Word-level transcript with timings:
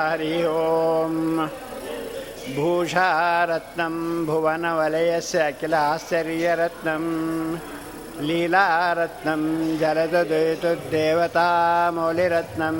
हरि 0.00 0.44
ओम्। 0.44 1.48
भूषारत्नं 2.54 3.94
भुवनवलयस्य 4.26 5.38
अखिलाश्चर्यरत्नं 5.52 7.04
लीलारत्नं 8.28 9.42
जलदुदेवतामौलिरत्नं 9.80 12.78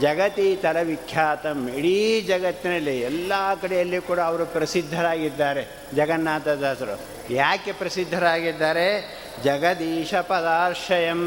ಜಗತೀತರ 0.00 0.76
ವಿಖ್ಯಾತಂ 0.82 1.58
ಇಡೀ 1.78 1.96
ಜಗತ್ತಿನಲ್ಲಿ 2.26 2.94
ಎಲ್ಲ 3.00 3.32
ಕಡೆಯಲ್ಲಿ 3.62 3.98
ಕೂಡ 4.00 4.20
ಅವರು 4.20 4.44
ಪ್ರಸಿದ್ಧರಾಗಿದ್ದಾರೆ 4.46 5.62
ಜಗನ್ನಾಥದಾಸರು 5.96 6.94
ಯಾಕೆ 7.34 7.72
ಪ್ರಸಿದ್ಧರಾಗಿದ್ದಾರೆ 7.72 8.86
ಜಗದೀಶ 9.44 10.14
ಪದಾಶ್ರಯಂ 10.28 11.20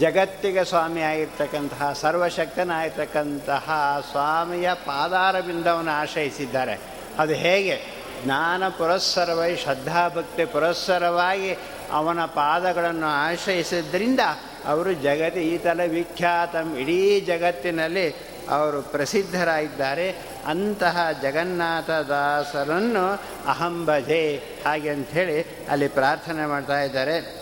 ಜಗತ್ತಿಗೆ 0.00 0.64
ಸ್ವಾಮಿ 0.64 1.02
ಆಗಿರ್ತಕ್ಕಂತಹ 1.02 1.92
ಸರ್ವಶಕ್ತನಾಗಿರ್ತಕ್ಕಂತಹ 2.00 3.66
ಸ್ವಾಮಿಯ 4.10 4.68
ಪಾದಾರಬಿಂದವನ್ನು 4.86 5.92
ಆಶ್ರಯಿಸಿದ್ದಾರೆ 5.92 6.76
ಅದು 7.18 7.34
ಹೇಗೆ 7.36 7.76
ಜ್ಞಾನ 8.23 8.67
ಪುರಸ್ಸರವಾಗಿ 8.67 9.55
ಶ್ರದ್ಧಾಭಕ್ತಿ 9.55 10.45
ಪುರಸ್ಸರವಾಗಿ 10.45 11.57
ಅವನ 11.91 12.25
ಪಾದಗಳನ್ನು 12.25 13.05
ಆಶ್ರಯಿಸಿದ್ದರಿಂದ 13.05 14.19
ಅವರು 14.65 14.93
ಜಗತಿ 14.93 15.39
ಈತಲ 15.39 15.79
ವಿಖ್ಯಾತಂ. 15.87 16.75
ಇಡೀ 16.77 17.19
ಜಗತ್ತಿನಲ್ಲಿ 17.19 18.11
ಅವರು 18.49 18.81
ಪ್ರಸಿದ್ಧರಾಗಿದ್ದಾರೆ. 18.81 20.15
ಅಂತಹ 20.45 20.97
ಜಗನ್ನಾಥದಾಸರನ್ನು 21.21 23.13
ಅಹಂಬಜೆ 23.49 24.43
ಹಾಗೆ 24.65 24.89
ಅಂಥೇಳಿ 24.89 25.67
ಅಲ್ಲಿ 25.69 25.87
ಪ್ರಾರ್ಥನೆ 25.87 26.45
ಮಾಡ್ತಾ 26.45 26.81
ಇದ್ದಾರೆ. 26.81 27.41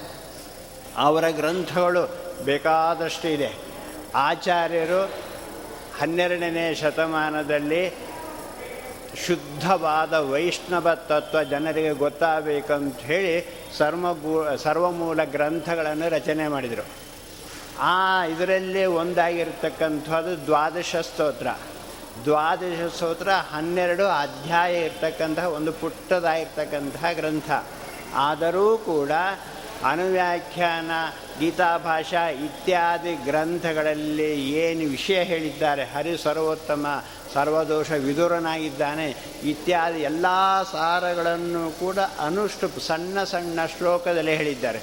ಅವರ 0.98 1.30
ಗ್ರಂಥಗಳು 1.30 2.16
ಬೇಕಾದಷ್ಟು 2.46 3.28
ಇದೆ 3.28 3.52
ಆಚಾರ್ಯರು 4.16 5.12
ಹನ್ನೆರಡನೇ 6.02 6.76
ಶತಮಾನದಲ್ಲಿ 6.76 8.06
ಶುದ್ಧವಾದ 9.16 10.13
ವೈಷ್ಣವ 10.13 10.95
ತತ್ವ 10.95 11.44
ಜನರಿಗೆ 11.44 11.91
ಗೊತ್ತಾಗಬೇಕಂತ 11.91 13.00
ಹೇಳಿ 13.00 13.68
ಸರ್ವಭೂ 13.78 14.57
ಸರ್ವಮೂಲ 14.57 15.23
ಗ್ರಂಥಗಳನ್ನು 15.23 16.09
ರಚನೆ 16.09 16.47
ಮಾಡಿದರು. 16.47 16.85
ಆ 17.79 18.25
ಇದರಲ್ಲಿ 18.25 18.85
ಒಂದಾಗಿರ್ತಕ್ಕಂಥದ್ದು 18.85 20.45
ದ್ವಾದಶ 20.45 20.95
ಸ್ತೋತ್ರ. 20.95 21.47
ದ್ವಾದಶ 22.23 22.94
ಸ್ತೋತ್ರ 22.95 23.31
ಹನ್ನೆರಡು 23.31 24.07
ಅಧ್ಯಾಯ 24.07 24.85
ಇರ್ತಕ್ಕಂತಹ 24.85 25.47
ಒಂದು 25.47 25.72
ಪುಟ್ಟದಾಗಿರ್ತಕ್ಕಂತಹ 25.72 27.12
ಗ್ರಂಥ. 27.13 27.51
ಆದರೂ 28.16 28.78
ಕೂಡ 28.78 29.12
ಅನುವ್ಯಾಖ್ಯಾನ, 29.84 30.92
ಗೀತಾಭಾಷಾ 31.40 32.30
ಇತ್ಯಾದಿ 32.30 33.14
ಗ್ರಂಥಗಳಲ್ಲಿ 33.14 34.50
ಏನು 34.52 34.90
ವಿಷಯ 34.90 35.24
ಹೇಳಿದ್ದಾರೆ? 35.24 35.84
ಹರಿ 35.84 36.18
ಸರ್ವೋತ್ತಮ, 36.24 37.04
ಸರ್ವದೋಷ 37.34 37.92
ವಿದುರನಾಗಿದ್ದಾನೆ, 37.92 39.16
ಇತ್ಯಾದಿ 39.44 40.00
ಎಲ್ಲ 40.00 40.26
ಸಾರಗಳನ್ನು 40.72 41.80
ಕೂಡ 41.80 41.98
ಅನುಷ್ಟು 42.20 42.80
ಸಣ್ಣ 42.80 43.24
ಸಣ್ಣ 43.24 43.60
ಶ್ಲೋಕದಲ್ಲಿ 43.78 44.36
ಹೇಳಿದ್ದಾರೆ. 44.36 44.80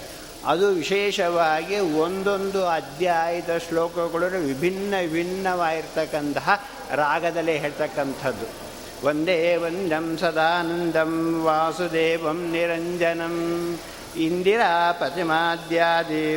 ಅದು 0.46 0.68
ವಿಶೇಷವಾಗಿ 0.68 1.78
ಒಂದೊಂದು 1.78 2.66
ಅಧ್ಯಾಯದ 2.66 3.50
ಶ್ಲೋಕಗಳು 3.68 4.46
ವಿಭಿನ್ನ 4.46 4.94
ವಿಭಿನ್ನವಾಗಿರ್ತಕ್ಕಂತಹ 5.00 6.64
ರಾಗದಲ್ಲಿ 6.90 7.58
ಹೇಳ್ತಕ್ಕಂಥದ್ದು. 7.58 8.64
ಒಂದೇ 9.06 9.56
ವಂದಂ 9.56 10.18
ಸದಾನಂದಂ 10.20 11.42
ವಾಸುದೇವಂ 11.44 12.50
ನಿರಂಜನಂ. 12.52 13.78
ಇಂದಿರಾ 14.16 14.92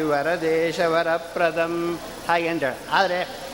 ವರದೇಶ 0.09 0.79
ವರಪ್ರದಂ 0.79 1.99
ಹಾಗೆ 2.29 2.47
ಅಂತೇಳಿ 2.47 2.77
ಆದರೆ 2.91 3.47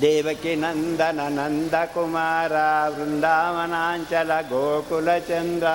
ದೇವಕಿ 0.00 0.54
ನಂದನ 0.54 1.20
ನಂದ 1.28 1.74
ಕುಮಾರ 1.94 2.52
ವೃಂದಾವನಾಂಚಲ 2.88 4.40
ಗೋಕುಲ 4.40 5.18
ಚಂದ್ರ 5.18 5.66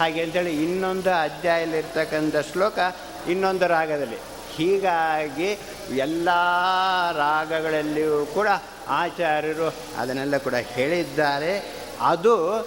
ಹಾಗೆ 0.00 0.22
ಅಂತೇಳಿ 0.22 0.62
ಇನ್ನೊಂದು 0.62 1.10
ಅಧ್ಯಾಯಲ್ಲಿರ್ತಕ್ಕಂಥ 1.10 2.36
ಶ್ಲೋಕ 2.52 2.78
ಇನ್ನೊಂದು 3.28 3.66
ರಾಗದಲ್ಲಿ. 3.66 4.16
ಹೀಗಾಗಿ 4.56 5.58
ಎಲ್ಲ 5.96 6.28
ರಾಗಗಳಲ್ಲಿಯೂ 7.12 8.26
ಕೂಡ 8.26 8.48
ಆಚಾರ್ಯರು 8.88 9.74
ಅದನ್ನೆಲ್ಲ 9.98 10.36
ಕೂಡ 10.36 10.54
ಹೇಳಿದ್ದಾರೆ. 10.54 11.84
ಅದು 12.00 12.58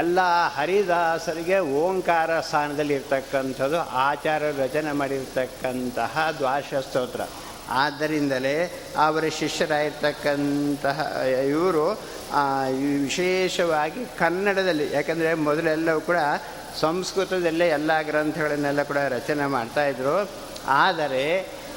ಎಲ್ಲ 0.00 0.20
ಹರಿದಾಸರಿಗೆ 0.56 1.58
ಓಂಕಾರ 1.82 2.40
ಸ್ಥಾನದಲ್ಲಿ 2.48 2.94
ಇರ್ತಕ್ಕಂಥದ್ದು, 2.98 3.78
ಆಚಾರ 4.08 4.42
ರಚನೆ 4.64 4.92
ಮಾಡಿರ್ತಕ್ಕಂತಹ 5.00 6.26
ದ್ವಾಶ 6.40 6.80
ಸ್ತೋತ್ರ 6.88 7.22
ಆದ್ದರಿಂದಲೇ 7.82 8.54
ಅವರ 9.06 9.24
ಶಿಷ್ಯರಾಗಿರ್ತಕ್ಕಂತಹ, 9.40 10.98
ಇವರು 11.54 11.84
ವಿಶೇಷವಾಗಿ 13.04 14.02
ಕನ್ನಡದಲ್ಲಿ, 14.22 14.86
ಯಾಕಂದರೆ 14.96 15.30
ಮೊದಲೆಲ್ಲವೂ 15.48 16.00
ಕೂಡ 16.10 16.20
ಸಂಸ್ಕೃತದಲ್ಲೇ 16.80 17.66
ಎಲ್ಲ 17.78 17.92
ಗ್ರಂಥಗಳನ್ನೆಲ್ಲ 18.10 18.82
ಕೂಡ 18.90 19.00
ರಚನೆ 19.16 19.46
ಮಾಡ್ತಾಯಿದ್ರು 19.56 20.16
ಆದರೆ 20.84 21.24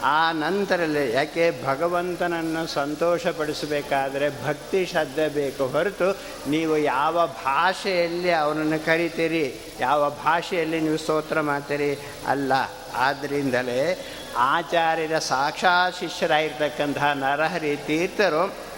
ಆ 0.03 0.31
ನಂತರದಲ್ಲಿ 0.31 1.13
ಯಾಕೆ 1.13 1.65
ಭಗವಂತನನ್ನು 1.65 2.67
ಸಂತೋಷಪಡಿಸಬೇಕಾದರೆ 2.67 4.45
ಭಕ್ತಿ 4.45 4.85
ಶ್ರದ್ಧೆ 4.85 5.27
ಬೇಕು 5.29 5.67
ಹೊರತು 5.67 6.19
ನೀವು 6.49 6.77
ಯಾವ 6.77 7.27
ಭಾಷೆಯಲ್ಲಿ 7.27 8.31
ಅವನನ್ನು 8.31 8.85
ಕರಿತೀರಿ, 8.85 9.61
ಯಾವ 9.79 10.09
ಭಾಷೆಯಲ್ಲಿ 10.09 10.81
ನೀವು 10.81 10.97
ಸ್ತೋತ್ರ 10.97 11.41
ಮಾಡ್ತೀರಿ 11.41 11.99
ಅಲ್ಲ. 12.27 12.53
ಆದ್ದರಿಂದಲೇ 12.95 14.05
ಆಚಾರ್ಯರ 14.37 15.19
ಸಾಕ್ಷಾತ್ 15.19 15.99
ಶಿಷ್ಯರಾಗಿರ್ತಕ್ಕಂತಹ 15.99 17.13
ನರಹರಿ 17.13 17.77
ತೀರ್ಥರು 17.77 18.72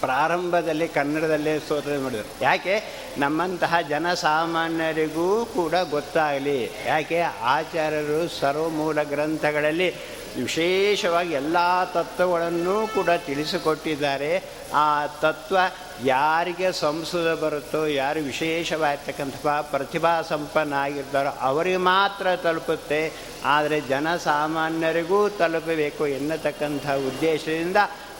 ಪ್ರಾರಂಭದಲ್ಲಿ 0.00 0.88
ಕನ್ನಡದಲ್ಲೇ 0.88 1.58
ಸ್ತೋತ್ರ 1.58 1.90
ಮಾಡಿದರು. 1.98 2.44
ಯಾಕೆ? 2.44 2.82
ನಮ್ಮಂತಹ 3.18 3.74
ಜನಸಾಮಾನ್ಯರಿಗೂ 3.88 5.44
ಕೂಡ 5.44 5.74
ಗೊತ್ತಾಗಲಿ. 5.90 6.70
ಯಾಕೆ? 6.86 7.20
ಆಚಾರ್ಯರು 7.20 8.40
ಸರ್ವಮೂಲ 8.40 9.02
ಗ್ರಂಥಗಳಲ್ಲಿ 9.02 9.94
ವಿಶೇಷವಾಗಿ 10.42 11.32
ಎಲ್ಲ 11.32 11.56
ತತ್ವಗಳನ್ನು 11.84 12.86
ಕೂಡ 12.86 13.08
ತಿಳಿಸಿಕೊಟ್ಟಿದ್ದಾರೆ. 13.26 14.42
ಆ 14.74 15.06
ತತ್ವ 15.06 15.56
ಯಾರಿಗೆ 16.04 16.72
ಸಂಸ್ಕೃತ 16.72 17.38
ಬರುತ್ತೋ, 17.38 17.86
ಯಾರು 17.86 18.20
ವಿಶೇಷವಾಗಿರ್ತಕ್ಕಂಥ 18.20 19.46
ಪ್ರತಿಭಾ 19.46 20.22
ಸಂಪನ್ನ 20.22 20.72
ಆಗಿರ್ತಾರೋ 20.72 21.28
ಅವರಿಗೆ 21.40 21.76
ಮಾತ್ರ 21.76 22.36
ತಲುಪುತ್ತೆ. 22.36 23.12
ಆದರೆ 23.44 23.80
ಜನಸಾಮಾನ್ಯರಿಗೂ 23.80 25.28
ತಲುಪಬೇಕು 25.28 26.06
ಎನ್ನತಕ್ಕಂಥ 26.06 26.90
ಉದ್ದೇಶದಿಂದ 26.90 27.76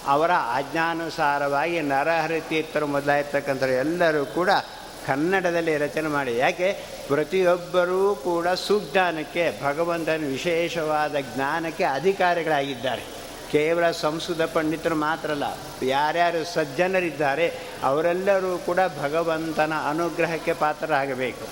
ಅವರ 0.07 0.31
ಆಜ್ಞಾನುಸಾರವಾಗಿ 0.35 1.81
ನರಹರಿ 1.81 2.41
ತೀರ್ಥರು 2.41 2.87
ಮೊದಲಾಗಿರ್ತಕ್ಕಂಥ 2.87 3.63
ಎಲ್ಲರೂ 3.63 4.27
ಕೂಡ 4.27 4.51
ಕನ್ನಡದಲ್ಲಿ 5.07 5.77
ರಚನೆ 5.77 6.09
ಮಾಡಿ. 6.09 6.37
ಯಾಕೆ? 6.37 6.73
ಪ್ರತಿಯೊಬ್ಬರೂ 7.09 8.15
ಕೂಡ 8.15 8.49
ಸುಜ್ಞಾನಕ್ಕೆ, 8.49 9.63
ಭಗವಂತನ 9.65 10.25
ವಿಶೇಷವಾದ 10.27 11.17
ಜ್ಞಾನಕ್ಕೆ 11.35 11.85
ಅಧಿಕಾರಿಗಳಾಗಿದ್ದಾರೆ. 11.85 13.03
ಕೇವಲ 13.53 13.91
ಸಂಸ್ಕೃತ 13.91 14.43
ಪಂಡಿತರು 14.43 14.95
ಮಾತ್ರ 14.95 15.31
ಅಲ್ಲ, 15.31 15.45
ಯಾರ್ಯಾರು 15.83 16.55
ಸಜ್ಜನರಿದ್ದಾರೆ, 16.55 17.55
ಅವರೆಲ್ಲರೂ 17.83 18.59
ಕೂಡ 18.59 18.79
ಭಗವಂತನ 19.03 19.73
ಅನುಗ್ರಹಕ್ಕೆ 19.91 20.53
ಪಾತ್ರರಾಗಬೇಕು. 20.53 21.49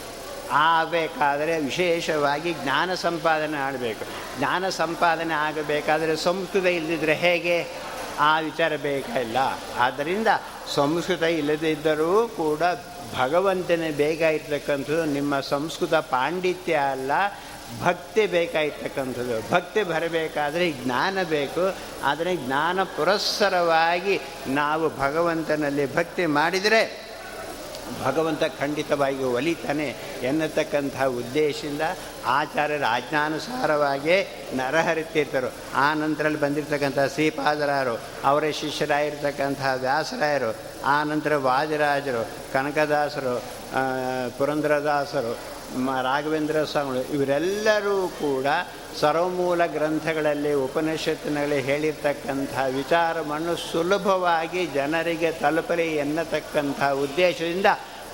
ಆಗಬೇಕಾದರೆ 0.52 1.58
ವಿಶೇಷವಾಗಿ 1.58 2.52
ಜ್ಞಾನ 2.52 2.94
ಸಂಪಾದನೆ 2.94 3.56
ಆಗಬೇಕು. 3.56 4.04
ಜ್ಞಾನ 4.38 4.68
ಸಂಪಾದನೆ 4.68 5.34
ಆಗಬೇಕಾದರೆ 5.34 6.16
ಸಂಸ್ಕೃತ 6.16 6.64
ಇಲ್ಲದಿದ್ದರೆ 6.64 7.14
ಹೇಗೆ? 7.14 7.66
ಆ 8.18 8.40
ವಿಚಾರ 8.40 8.76
ಬೇಕಾಗಿಲ್ಲ 8.76 9.36
ಆದ್ದರಿಂದ 9.78 10.28
ಸಂಸ್ಕೃತ 10.74 11.22
ಇಲ್ಲದಿದ್ದರೂ 11.22 12.28
ಕೂಡ 12.28 12.62
ಭಗವಂತನೇ 13.16 13.90
ಬೇಕಾಗಿರ್ತಕ್ಕಂಥದ್ದು 13.90 15.04
ನಿಮ್ಮ 15.04 15.40
ಸಂಸ್ಕೃತ 15.40 15.94
ಪಾಂಡಿತ್ಯ 15.94 16.74
ಅಲ್ಲ, 16.74 17.12
ಭಕ್ತಿ 17.82 18.26
ಬೇಕಾಗಿರ್ತಕ್ಕಂಥದ್ದು 18.26 19.50
ಭಕ್ತಿ 19.50 19.82
ಬರಬೇಕಾದರೆ 19.82 20.70
ಜ್ಞಾನ 20.70 21.18
ಬೇಕು. 21.22 21.64
ಆದರೆ 22.04 22.36
ಜ್ಞಾನ 22.36 22.82
ಪುರಸ್ಸರವಾಗಿ 22.82 24.20
ನಾವು 24.46 24.88
ಭಗವಂತನಲ್ಲಿ 24.98 25.94
ಭಕ್ತಿ 25.94 26.26
ಮಾಡಿದರೆ 26.26 27.07
ಭಗವಂತ 28.04 28.42
ಖಂಡಿತವಾಗಿ 28.60 29.24
ಒಲಿತಾನೆ 29.24 29.96
ಎನ್ನತಕ್ಕಂಥ 30.22 31.02
ಉದ್ದೇಶದಿಂದ 31.02 31.80
ಆಚಾರ್ಯರ 32.26 32.84
ಆಜ್ಞಾನುಸಾರವಾಗಿಯೇ 32.88 34.50
ನರಹರಿತೀರ್ಥರು 34.54 35.50
ಆ 35.74 35.94
ನಂತರಲ್ಲಿ 35.94 36.40
ಬಂದಿರತಕ್ಕಂಥ 36.40 36.98
ಶ್ರೀಪಾದರಾಯರು, 37.14 38.00
ಅವರ 38.24 38.44
ಶಿಷ್ಯರಾಗಿರ್ತಕ್ಕಂಥ 38.50 39.60
ವ್ಯಾಸರಾಯರು, 39.80 40.50
ಆ 40.84 41.04
ನಂತರ 41.04 41.36
ವಾದಿರಾಜರು, 41.36 42.28
ಕನಕದಾಸರು 42.52 43.34
ಪುರಂದರದಾಸರು 44.38 45.57
ರಾಘವೇಂದ್ರ 46.02 46.64
ಸ್ವಾಮಿಗಳು, 46.64 47.12
ಇವರೆಲ್ಲರೂ 47.12 48.08
ಕೂಡ 48.08 48.46
ಸರ್ವಮೂಲ 49.00 49.66
ಗ್ರಂಥಗಳಲ್ಲಿ, 49.66 50.52
ಉಪನಿಷತ್ತಿನಲ್ಲಿ 50.52 51.60
ಹೇಳಿರ್ತಕ್ಕಂಥ 51.60 52.58
ವಿಚಾರವನ್ನು 52.74 53.72
ಸುಲಭವಾಗಿ 53.72 54.66
ಜನರಿಗೆ 54.66 55.32
ತಲುಪಲಿ 55.32 55.96
ಎನ್ನತಕ್ಕಂಥ 55.96 56.82
ಉದ್ದೇಶದಿಂದ 56.82 57.66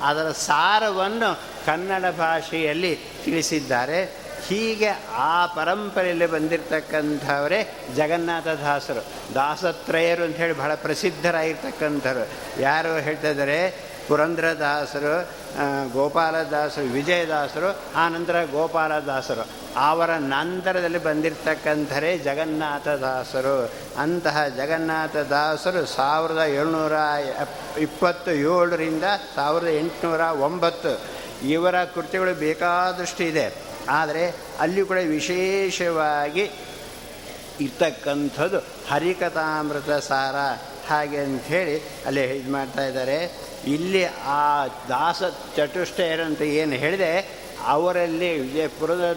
ಅದರ 0.02 0.30
ಸಾರವನ್ನು 0.30 1.40
ಕನ್ನಡ 1.66 2.04
ಭಾಷೆಯಲ್ಲಿ 2.10 2.98
ತಿಳಿಸಿದ್ದಾರೆ. 3.24 4.24
ಹೀಗೆ 4.46 4.88
ಆ 5.14 5.46
ಪರಂಪರೆಯಲ್ಲಿ 5.46 6.26
ಬಂದಿರತಕ್ಕಂಥವರೇ 6.26 7.78
ಜಗನ್ನಾಥದಾಸರು 7.96 9.04
ದಾಸತ್ರಯರು 9.34 10.22
ಅಂಥೇಳಿ 10.22 10.52
ಬಹಳ 10.52 10.74
ಪ್ರಸಿದ್ಧರಾಗಿರ್ತಕ್ಕಂಥವ್ರು. 10.74 12.28
ಯಾರು 12.62 13.00
ಹೇಳ್ತಿದ್ದಾರೆ 13.00 13.84
ಪುರಂದ್ರದಾಸರು 14.08 15.43
ಗೋಪಾಲದಾಸರು, 15.92 16.92
ವಿಜಯದಾಸರು 16.92 17.78
ಆನಂತರ 17.96 18.44
ಗೋಪಾಲದಾಸರು. 18.44 19.48
ಅವರ 19.76 20.10
ನಂತರದಲ್ಲಿ 20.10 20.98
ಬಂದಿರತಕ್ಕಂಥರೇ 20.98 22.18
ಜಗನ್ನಾಥದಾಸರು. 22.18 23.72
ಅಂತಹ 23.98 24.48
ಜಗನ್ನಾಥದಾಸರು 24.48 25.86
ಸಾವಿರದ 25.86 26.42
ಏಳ್ನೂರ 26.48 26.92
ಇಪ್ಪತ್ತು 27.78 28.30
ಏಳರಿಂದ 28.30 29.04
ಸಾವಿರದ 29.34 29.66
ಎಂಟುನೂರ 29.66 30.20
ಒಂಬತ್ತು. 30.20 31.00
ಇವರ 31.48 31.84
ಕೃತಿಗಳು 31.84 32.34
ಬೇಕಾದಷ್ಟು 32.34 33.24
ಇದೆ 33.24 33.54
ಆದರೆ 33.88 34.36
ಅಲ್ಲಿ 34.60 34.84
ಕೂಡ 34.84 34.96
ವಿಶೇಷವಾಗಿ 34.96 36.50
ಇರ್ತಕ್ಕಂಥದ್ದು 37.60 38.58
ಹರಿಕಥಾಮೃತ 38.90 39.90
ಸಾರ. 39.90 40.60
ಹಾಗೆ 40.88 41.18
ಅಂಥೇಳಿ 41.18 41.82
ಅಲ್ಲಿ 42.06 42.24
ಇದು 42.24 42.52
ಮಾಡ್ತಾ 42.52 42.84
ಇದ್ದಾರೆ. 42.86 43.32
ಇಲ್ಲಿ 43.66 44.04
ಆ 44.26 44.66
ದಾಸ 44.66 45.22
ಚತುಷ್ಟಯರಂತ 45.56 46.42
ಏನು 46.42 46.72
ಹೇಳಿದೆ, 46.72 47.44
ಅವರಲ್ಲಿ 47.66 48.40
ವಿಜಯ 48.40 48.66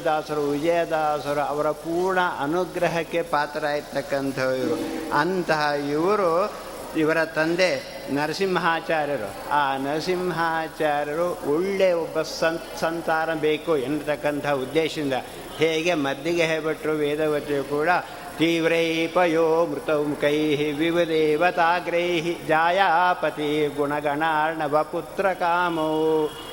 ದಾಸರು, 0.05 0.41
ವಿಜಯದಾಸರು 0.41 1.39
ಅವರ 1.39 1.71
ಪೂರ್ಣ 1.71 2.19
ಅನುಗ್ರಹಕ್ಕೆ 2.39 3.21
ಪಾತ್ರರಾಗಿರ್ತಕ್ಕಂಥವರು 3.21 4.77
ಅಂತಹ 5.13 5.71
ಇವರು 5.89 6.53
ಇವರ 6.97 7.25
ತಂದೆ 7.25 7.97
ನರಸಿಂಹಾಚಾರ್ಯರು. 8.11 9.49
ಆ 9.49 9.77
ನರಸಿಂಹಾಚಾರ್ಯರು 9.77 11.55
ಒಳ್ಳೆಯ 11.55 11.93
ಒಬ್ಬ 11.93 12.21
ಸಂತ್, 12.21 12.79
ಸಂತಾನ 12.79 13.33
ಬೇಕು 13.33 13.77
ಎನ್ನತಕ್ಕಂಥ 13.77 14.47
ಉದ್ದೇಶದಿಂದ 14.47 15.13
ಹೇಗೆ 15.57 15.93
ಮದ್ದಿಗೆ 15.93 16.43
ಹೇಳ್ಬಿಟ್ರು 16.43 16.91
ವೇದವತಿಯು 16.91 17.63
ಕೂಡ 17.63 17.89
ಮೃತೌ 18.37 20.01
ಮುಖೈ 20.03 20.35
ವಿವದೇವತಾಗ್ರೈ 20.73 22.07
ಜಾಯಾಪತಿ 22.47 23.47
ಗುಣಗಣಾರ್ಣವ 23.77 24.83
ಪುತ್ರ 24.91 25.25
ಕಾಮೋ 25.33 25.87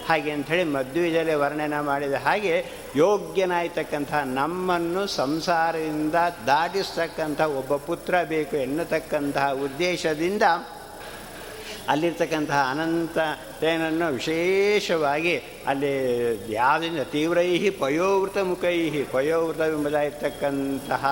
ಹಾಗೆ 0.08 0.30
ಅಂಥೇಳಿ 0.30 0.64
ಮಧ್ವಿಜಲೆ 0.68 1.34
ವರ್ಣನೆ 1.34 1.80
ಮಾಡಿದ 1.80 2.16
ಹಾಗೆ 2.24 2.54
ಯೋಗ್ಯನಾಯ್ತಕ್ಕಂಥ 2.96 4.12
ನಮ್ಮನ್ನು 4.34 5.02
ಸಂಸಾರದಿಂದ 5.16 6.16
ದಾಟಿಸ್ತಕ್ಕಂಥ 6.46 7.40
ಒಬ್ಬ 7.58 7.76
ಪುತ್ರ 7.86 8.14
ಬೇಕು 8.28 8.56
ಎನ್ನತಕ್ಕಂತಹ 8.56 9.46
ಉದ್ದೇಶದಿಂದ 9.64 10.42
ಅಲ್ಲಿರ್ತಕ್ಕಂತಹ 11.88 12.60
ಅನಂತ 12.70 13.18
ತೇನನ್ನು 13.60 14.06
ವಿಶೇಷವಾಗಿ 14.12 15.34
ಅಲ್ಲಿ 15.66 15.90
ಯಾವುದರಿಂದ 16.52 17.02
ತೀವ್ರೈಹಿ 17.12 17.70
ಪಯೋವೃತ 17.80 18.38
ಮುಖೈಹಿ 18.44 19.02
ಪಯೋವೃತವೆಂಬುದಾಗಿರ್ತಕ್ಕಂತಹ 19.12 21.04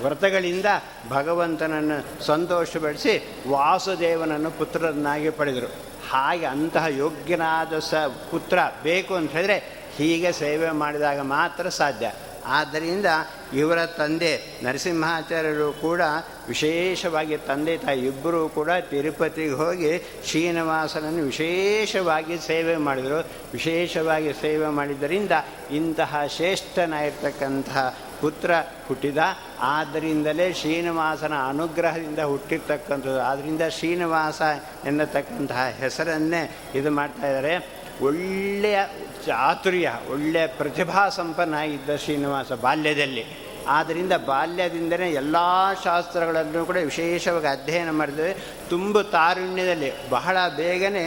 ವ್ರತಗಳಿಂದ 0.00 0.66
ಭಗವಂತನನ್ನು 1.08 2.24
ಸಂತೋಷಪಡಿಸಿ 2.24 3.34
ವಾಸುದೇವನನ್ನು 3.48 4.50
ಪುತ್ರರನ್ನಾಗಿ 4.50 5.30
ಪಡೆದರು. 5.30 5.66
ಹಾಗೆ 6.10 6.46
ಅಂತಹ 6.46 6.86
ಯೋಗ್ಯನಾದ 6.86 7.78
ಸ 7.78 7.94
ಪುತ್ರ 8.30 8.58
ಬೇಕು 8.82 9.14
ಅಂತ 9.14 9.30
ಹೇಳಿದ್ರೆ 9.30 9.86
ಹೀಗೆ 9.96 10.32
ಸೇವೆ 10.32 10.70
ಮಾಡಿದಾಗ 10.70 11.20
ಮಾತ್ರ 11.20 11.68
ಸಾಧ್ಯ. 11.68 12.12
ಆದ್ದರಿಂದ 12.46 13.06
ಇವರ 13.54 13.86
ತಂದೆ 13.86 14.60
ನರಸಿಂಹಾಚಾರ್ಯರು 14.62 15.72
ಕೂಡ 15.72 16.00
ವಿಶೇಷವಾಗಿ 16.48 17.36
ತಂದೆ 17.36 17.78
ತಾಯಿ 17.78 18.06
ಇಬ್ಬರೂ 18.06 18.48
ಕೂಡ 18.48 18.70
ತಿರುಪತಿಗೆ 18.70 19.50
ಹೋಗಿ 19.50 19.98
ಶ್ರೀನಿವಾಸನನ್ನು 20.26 21.22
ವಿಶೇಷವಾಗಿ 21.22 22.38
ಸೇವೆ 22.38 22.76
ಮಾಡಿದರು. 22.76 23.26
ವಿಶೇಷವಾಗಿ 23.52 24.32
ಸೇವೆ 24.32 24.66
ಮಾಡಿದ್ದರಿಂದ 24.66 25.30
ಇಂತಹ 25.70 26.26
ಶ್ರೇಷ್ಠನಾಗಿರ್ತಕ್ಕಂತಹ 26.26 27.98
ಪುತ್ರ 28.22 28.50
ಹುಟ್ಟಿದ, 28.88 29.18
ಆದ್ದರಿಂದಲೇ 29.60 30.52
ಶ್ರೀನಿವಾಸನ 30.52 31.34
ಅನುಗ್ರಹದಿಂದ 31.48 32.18
ಹುಟ್ಟಿರ್ತಕ್ಕಂಥದ್ದು. 32.18 33.20
ಆದ್ದರಿಂದ 33.20 33.62
ಶ್ರೀನಿವಾಸ 33.68 34.42
ಎನ್ನತಕ್ಕಂತಹ 34.84 35.66
ಹೆಸರನ್ನೇ 35.80 36.42
ಇದು 36.74 36.90
ಮಾಡ್ತಾ 36.90 37.26
ಇದ್ದಾರೆ. 37.26 37.54
ಒಳ್ಳೆಯ 38.02 38.78
ಚಾತುರ್ಯ, 39.26 39.88
ಒಳ್ಳೆಯ 40.12 40.46
ಪ್ರತಿಭಾ 40.46 41.08
ಸಂಪನ್ನ 41.08 41.54
ಇದ್ದ 41.54 41.96
ಶ್ರೀನಿವಾಸ 41.96 42.52
ಬಾಲ್ಯದಲ್ಲಿ. 42.52 43.24
ಆದ್ದರಿಂದ 43.68 44.12
ಬಾಲ್ಯದಿಂದಲೇ 44.26 45.08
ಎಲ್ಲ 45.10 45.36
ಶಾಸ್ತ್ರಗಳನ್ನು 45.84 46.66
ಕೂಡ 46.66 46.76
ವಿಶೇಷವಾಗಿ 46.76 47.46
ಅಧ್ಯಯನ 47.46 47.90
ಮಾಡಿದರೆ 47.90 48.32
ತುಂಬ 48.70 49.02
ತಾರುಣ್ಯದಲ್ಲಿ 49.02 50.10
ಬಹಳ 50.10 50.36
ಬೇಗನೆ 50.56 51.04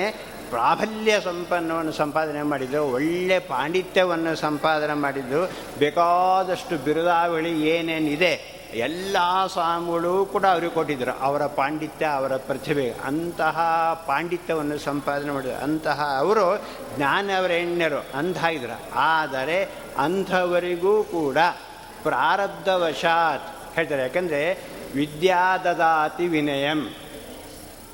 ಪ್ರಾಬಲ್ಯ 0.49 1.13
ಸಂಪನ್ನವನ್ನು 1.21 1.91
ಸಂಪಾದನೆ 1.91 2.41
ಮಾಡಿದ್ದು 2.43 2.81
ಒಳ್ಳೆ 2.87 3.39
ಪಾಂಡಿತ್ಯವನ್ನು 3.39 4.35
ಸಂಪಾದನೆ 4.35 4.93
ಮಾಡಿದ್ದು 4.93 5.41
ಬೇಕಾದಷ್ಟು 5.79 6.77
ಬಿರುದಾವಳಿ 6.77 7.53
ಏನೇನಿದೆ, 7.69 8.33
ಎಲ್ಲ 8.73 9.17
ಸ್ವಾಮಿಗಳು 9.53 10.25
ಕೂಡ 10.25 10.45
ಅವರಿಗೆ 10.45 10.73
ಕೊಟ್ಟಿದ್ದರು 10.73 11.13
ಅವರ 11.19 11.43
ಪಾಂಡಿತ್ಯ, 11.45 12.05
ಅವರ 12.05 12.33
ಪ್ರತಿಭೆ, 12.37 12.87
ಅಂತಹ 13.03 13.57
ಪಾಂಡಿತ್ಯವನ್ನು 14.07 14.77
ಸಂಪಾದನೆ 14.77 15.31
ಮಾಡಿದರು. 15.31 15.63
ಅಂತಹ 15.63 15.99
ಅವರು 16.19 16.47
ಜ್ಞಾನವರೆಣ್ಯರು 16.95 18.01
ಅಂತ 18.13 18.43
ಇದ್ರು 18.43 18.77
ಆದರೆ 19.05 19.59
ಅಂಥವರಿಗೂ 19.97 21.03
ಕೂಡ 21.03 21.37
ಪ್ರಾರಬ್ಧವಶಾತ್ 22.03 23.75
ಹೇಳ್ತಾರೆ. 23.75 24.01
ಯಾಕಂದರೆ 24.01 24.41
ವಿದ್ಯಾದದಾತಿ 24.95 26.27
ವಿನಯಂ. 26.27 26.81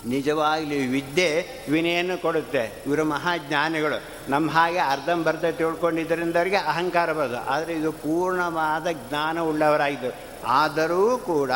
ನಿಜವಾಗಲಿ 0.06 0.88
ವಿದ್ಯೆ 0.88 1.48
ವಿನಯನ್ನು 1.72 2.22
ಕೊಡುತ್ತೆ. 2.22 2.84
ಇವರು 2.86 3.06
ಮಹಾಜ್ಞಾನಿಗಳು 3.06 4.04
ನಮ್ಮ 4.30 4.52
ಹಾಗೆ 4.52 4.78
ಅರ್ಧಂಬರ್ಧ 4.78 5.46
ತಿಳ್ಕೊಂಡಿದ್ದರಿಂದ 5.46 6.36
ಅವರಿಗೆ 6.36 6.56
ಅಹಂಕಾರ 6.56 7.14
ಬರೋದು. 7.14 7.38
ಆದರೆ 7.38 7.74
ಇದು 7.74 7.92
ಪೂರ್ಣವಾದ 7.92 8.88
ಜ್ಞಾನ 8.92 9.40
ಉಳ್ಳವರಾಗಿದ್ದರು 9.40 10.16
ಆದರೂ 10.48 11.18
ಕೂಡ 11.18 11.52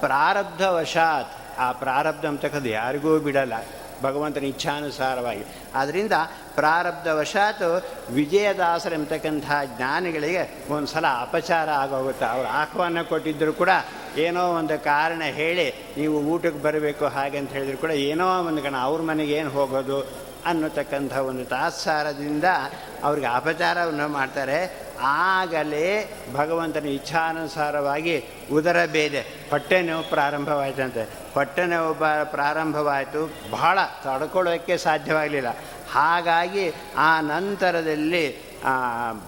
ಪ್ರಾರಬ್ಧವಶಾತ್, 0.00 1.58
ಆ 1.58 1.72
ಪ್ರಾರಬ್ಧ 1.72 2.26
ಅಂತಕ್ಕಂಥದ್ದು 2.26 2.68
ಯಾರಿಗೂ 2.68 3.18
ಬಿಡಲ್ಲ. 3.18 3.52
ಭಗವಂತನ 4.02 4.44
ಇಚ್ಛಾನುಸಾರವಾಗಿ. 4.44 5.44
ಆದ್ದರಿಂದ 5.74 6.12
ಪ್ರಾರಬ್ಧವಶಾತ್ 6.54 7.84
ವಿಜಯದಾಸರೆಂಬತಕ್ಕಂಥ 8.10 9.44
ಜ್ಞಾನಿಗಳಿಗೆ 9.76 10.64
ಒಂದು 10.70 10.86
ಸಲ 10.86 11.06
ಅಪಚಾರ 11.20 11.68
ಆಗೋಗುತ್ತೆ. 11.70 12.24
ಅವರು 12.24 12.48
ಆಹ್ವಾನ 12.48 13.02
ಕೊಟ್ಟಿದ್ದರೂ 13.02 13.52
ಕೂಡ 13.52 13.68
ಏನೋ 14.16 14.52
ಒಂದು 14.52 14.84
ಕಾರಣ 14.84 15.22
ಹೇಳಿ 15.22 15.70
ನೀವು 15.98 16.20
ಊಟಕ್ಕೆ 16.20 16.62
ಬರಬೇಕು 16.62 17.06
ಹಾಗೆ 17.06 17.38
ಅಂತ 17.38 17.50
ಹೇಳಿದ್ರು 17.50 17.78
ಕೂಡ 17.78 17.90
ಏನೋ 17.90 18.40
ಒಂದು 18.42 18.62
ಕಣ, 18.62 18.76
ಅವ್ರ 18.76 19.02
ಮನೆಗೆ 19.02 19.32
ಏನು 19.32 19.50
ಹೋಗೋದು? 19.50 20.27
ಅನ್ನತಕ್ಕಂಥ 20.46 21.16
ಒಂದು 21.16 21.44
ತಾತ್ಸಾರದಿಂದ 21.44 22.44
ಅವ್ರಿಗೆ 23.04 23.26
ಅಪಚಾರವನ್ನು 23.26 24.08
ಮಾಡ್ತಾರೆ. 24.08 24.88
ಆಗಲೇ 25.02 26.16
ಭಗವಂತನ 26.34 26.86
ಇಚ್ಛಾನುಸಾರವಾಗಿ 26.86 28.24
ಉದರ 28.52 28.84
ಬೇದೆ, 28.92 29.20
ಹೊಟ್ಟೆ 29.20 29.82
ನೋವು 29.82 30.10
ಪ್ರಾರಂಭವಾಯಿತಂತೆ. 30.10 31.02
ಹೊಟ್ಟೆ 31.34 31.66
ನೋವು 31.66 31.94
ಪ್ರಾರಂಭವಾಯಿತು. 32.30 33.30
ಬಹಳ 33.50 33.78
ತಡ್ಕೊಳ್ಳೋಕ್ಕೆ 34.04 34.76
ಸಾಧ್ಯವಾಗಲಿಲ್ಲ. 34.76 35.48
ಹಾಗಾಗಿ 35.92 36.72
ಆ 36.96 37.20
ನಂತರದಲ್ಲಿ 37.20 38.48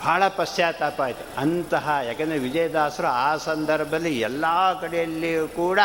ಬಹಳ 0.04 0.28
ಪಶ್ಚಾತ್ತಾಪ 0.28 1.02
ಆಯಿತು. 1.02 1.40
ಅಂತಹ 1.40 1.96
ಯಾಕೆಂದರೆ 2.06 2.38
ವಿಜಯದಾಸರು 2.38 3.06
ಆ 3.06 3.36
ಸಂದರ್ಭದಲ್ಲಿ 3.36 4.20
ಎಲ್ಲ 4.20 4.44
ಕಡೆಯಲ್ಲಿಯೂ 4.80 5.48
ಕೂಡ 5.48 5.78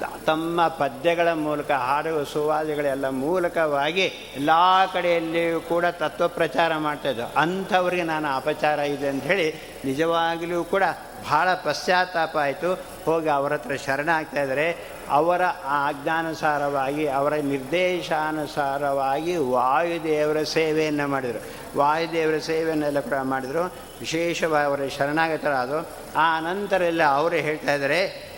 ತಮ್ಮ 0.00 0.68
ಪದ್ಯಗಳ 0.68 1.32
ಮೂಲಕ 1.32 1.70
ಹಾಡುವ 1.70 2.24
ಸುವಾದಿಗಳೆಲ್ಲ 2.24 3.08
ಮೂಲಕವಾಗಿ 3.08 4.12
ಎಲ್ಲ 4.36 4.50
ಕಡೆಯಲ್ಲಿಯೂ 4.92 5.60
ಕೂಡ 5.60 5.84
ತತ್ವ 5.84 6.28
ಪ್ರಚಾರ 6.28 6.76
ಮಾಡ್ತಾಯಿದ್ದು 6.76 7.26
ಅಂಥವ್ರಿಗೆ 7.26 8.02
ನಾನು 8.02 8.36
ಅಪಚಾರ 8.36 8.78
ಇದೆ 8.78 9.08
ಅಂಥೇಳಿ 9.08 9.54
ನಿಜವಾಗಲೂ 9.84 10.64
ಕೂಡ 10.64 10.82
ಭಾಳ 11.30 11.54
ಪಶ್ಚಾತ್ತಾಪ 11.54 12.36
ಆಯಿತು. 12.36 12.84
ಹೋಗಿ 13.04 13.28
ಅವರ 13.28 13.52
ಹತ್ರ 13.52 13.76
ಶರಣಾಗ್ತಾ 13.76 14.42
ಇದ್ದಾರೆ. 14.42 14.76
ಅವರ 15.10 15.40
ಆಜ್ಞಾನುಸಾರವಾಗಿ, 15.64 17.08
ಅವರ 17.08 17.34
ನಿರ್ದೇಶಾನುಸಾರವಾಗಿ 17.34 19.36
ವಾಯುದೇವರ 19.36 20.42
ಸೇವೆಯನ್ನು 20.42 21.08
ಮಾಡಿದರು. 21.08 21.78
ವಾಯುದೇವರ 21.78 22.38
ಸೇವೆಯನ್ನೆಲ್ಲ 22.38 23.00
ಕೂಡ 23.00 23.14
ಮಾಡಿದರು. 23.22 23.74
ವಿಶೇಷವಾಗಿ 24.00 24.66
ಅವರ 24.66 24.80
ಶರಣಾಗತರಾದರು. 24.98 25.88
ಆ 26.16 26.40
ನಂತರ 26.40 26.82
ಎಲ್ಲ 26.82 27.04
ಅವರು 27.04 27.34
ಹೇಳ್ತಾ 27.34 27.74
ಇದ್ದಾರೆ 27.74 28.29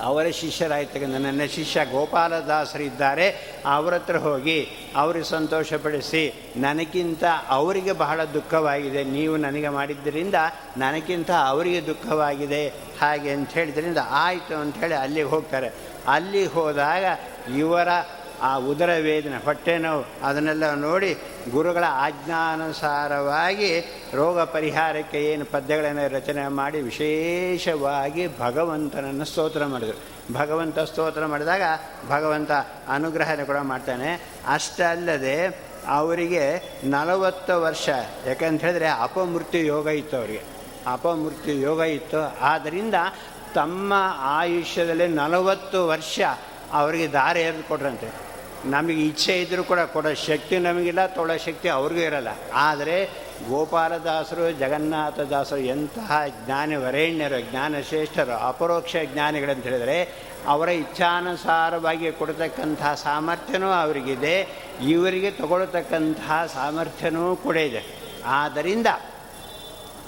ಅವರ 0.00 0.26
ಶಿಷ್ಯರಾಯ್ತಕ್ಕಂಥ 0.30 1.14
ನನ್ನ 1.14 1.44
ಶಿಷ್ಯ 1.44 1.84
ಗೋಪಾಲದಾಸರಿದ್ದಾರೆ, 1.84 3.56
ಅವರ 3.66 3.94
ಹತ್ರ 3.94 4.16
ಹೋಗಿ 4.16 4.88
ಅವರಿಗೆ 4.96 5.24
ಸಂತೋಷಪಡಿಸಿ, 5.24 6.52
ನನಗಿಂತ 6.56 7.24
ಅವರಿಗೆ 7.48 7.92
ಬಹಳ 7.92 8.24
ದುಃಖವಾಗಿದೆ, 8.24 9.04
ನೀವು 9.04 9.36
ನನಗೆ 9.36 9.68
ಮಾಡಿದ್ದರಿಂದ 9.68 10.34
ನನಗಿಂತ 10.76 11.30
ಅವರಿಗೆ 11.30 11.86
ದುಃಖವಾಗಿದೆ, 11.86 12.68
ಹಾಗೆ 13.00 13.30
ಅಂತ 13.30 13.50
ಹೇಳಿದ್ರಿಂದ 13.50 13.98
ಆಯಿತು 14.10 14.60
ಅಂಥೇಳಿ 14.60 14.94
ಅಲ್ಲಿಗೆ 14.94 15.26
ಹೋಗ್ತಾರೆ. 15.26 15.72
ಅಲ್ಲಿಗೆ 16.08 16.46
ಹೋದಾಗ 16.46 17.04
ಇವರ 17.56 17.88
ಆ 18.42 18.56
ಉದರ 18.56 18.90
ವೇದನೆ, 19.02 19.44
ಹೊಟ್ಟೆ 19.44 19.78
ನೋವು, 19.78 20.26
ಅದನ್ನೆಲ್ಲ 20.26 20.74
ನೋಡಿ 20.74 21.18
ಗುರುಗಳ 21.50 21.84
ಆಜ್ಞಾನುಸಾರವಾಗಿ 21.88 23.80
ರೋಗ 24.14 24.40
ಪರಿಹಾರಕ್ಕೆ 24.40 25.24
ಏನು 25.24 25.44
ಪದ್ಯಗಳನ್ನು 25.44 26.14
ರಚನೆ 26.14 26.48
ಮಾಡಿ 26.48 26.80
ವಿಶೇಷವಾಗಿ 26.80 28.38
ಭಗವಂತನನ್ನು 28.38 29.24
ಸ್ತೋತ್ರ 29.24 29.66
ಮಾಡಿದರು. 29.66 30.34
ಭಗವಂತ 30.34 30.78
ಸ್ತೋತ್ರ 30.78 31.26
ಮಾಡಿದಾಗ 31.26 31.62
ಭಗವಂತ 32.08 32.50
ಅನುಗ್ರಹನ 32.88 33.44
ಕೂಡ 33.44 33.56
ಮಾಡ್ತಾನೆ. 33.56 34.30
ಅಷ್ಟಲ್ಲದೆ 34.48 35.60
ಅವರಿಗೆ 35.88 36.62
ನಲವತ್ತು 36.84 37.62
ವರ್ಷ, 37.62 37.88
ಯಾಕಂತ 38.26 38.60
ಹೇಳಿದ್ರೆ 38.60 38.88
ಅಪಮೃತ್ಯು 38.88 39.60
ಯೋಗ 39.60 39.86
ಇತ್ತು 39.86 40.16
ಅವರಿಗೆ. 40.16 40.42
ಅಪಮೃತ್ಯು 40.86 41.54
ಯೋಗ 41.54 41.80
ಇತ್ತು. 41.80 42.36
ಆದ್ದರಿಂದ 42.40 42.94
ತಮ್ಮ 43.54 43.92
ಆಯುಷ್ಯದಲ್ಲಿ 44.18 45.08
ನಲವತ್ತು 45.08 45.88
ವರ್ಷ 45.88 46.20
ಅವರಿಗೆ 46.72 47.08
ದಾರಿ 47.08 47.40
ಎರೆದು 47.40 47.68
ಕೊಟ್ರಂತೆ. 47.68 48.25
ನಮಗೆ 48.64 49.06
ಇಚ್ಛೆ 49.06 49.40
ಇದ್ದರೂ 49.40 49.64
ಕೂಡ 49.64 49.80
ಕೊಡೋ 49.80 50.14
ಶಕ್ತಿ 50.14 50.58
ನಮಗಿಲ್ಲ, 50.58 51.06
ತೊಳೋ 51.06 51.36
ಶಕ್ತಿ 51.36 51.68
ಅವ್ರಿಗೂ 51.68 52.00
ಇರಲ್ಲ. 52.00 52.28
ಆದರೆ 52.54 53.26
ಗೋಪಾಲದಾಸರು, 53.48 54.50
ಜಗನ್ನಾಥದಾಸರು 54.50 55.58
ಎಂತಹ 55.58 56.22
ಜ್ಞಾನಿ, 56.44 56.76
ವರೇಣ್ಯರು, 56.76 57.50
ಜ್ಞಾನಶ್ರೇಷ್ಠರು, 57.50 58.48
ಅಪರೋಕ್ಷ 58.48 58.96
ಜ್ಞಾನಿಗಳಂತ 59.04 59.64
ಹೇಳಿದರೆ 59.64 60.26
ಅವರ 60.46 60.68
ಇಚ್ಛಾನುಸಾರವಾಗಿ 60.68 62.12
ಕೊಡತಕ್ಕಂತಹ 62.12 62.94
ಸಾಮರ್ಥ್ಯನೂ 62.94 63.70
ಅವರಿಗಿದೆ, 63.70 64.48
ಇವರಿಗೆ 64.82 65.30
ತಗೊಳ್ತಕ್ಕಂತಹ 65.30 66.46
ಸಾಮರ್ಥ್ಯನೂ 66.46 67.36
ಕೂಡ 67.36 67.56
ಇದೆ. 67.56 68.12
ಆದ್ದರಿಂದ 68.26 68.86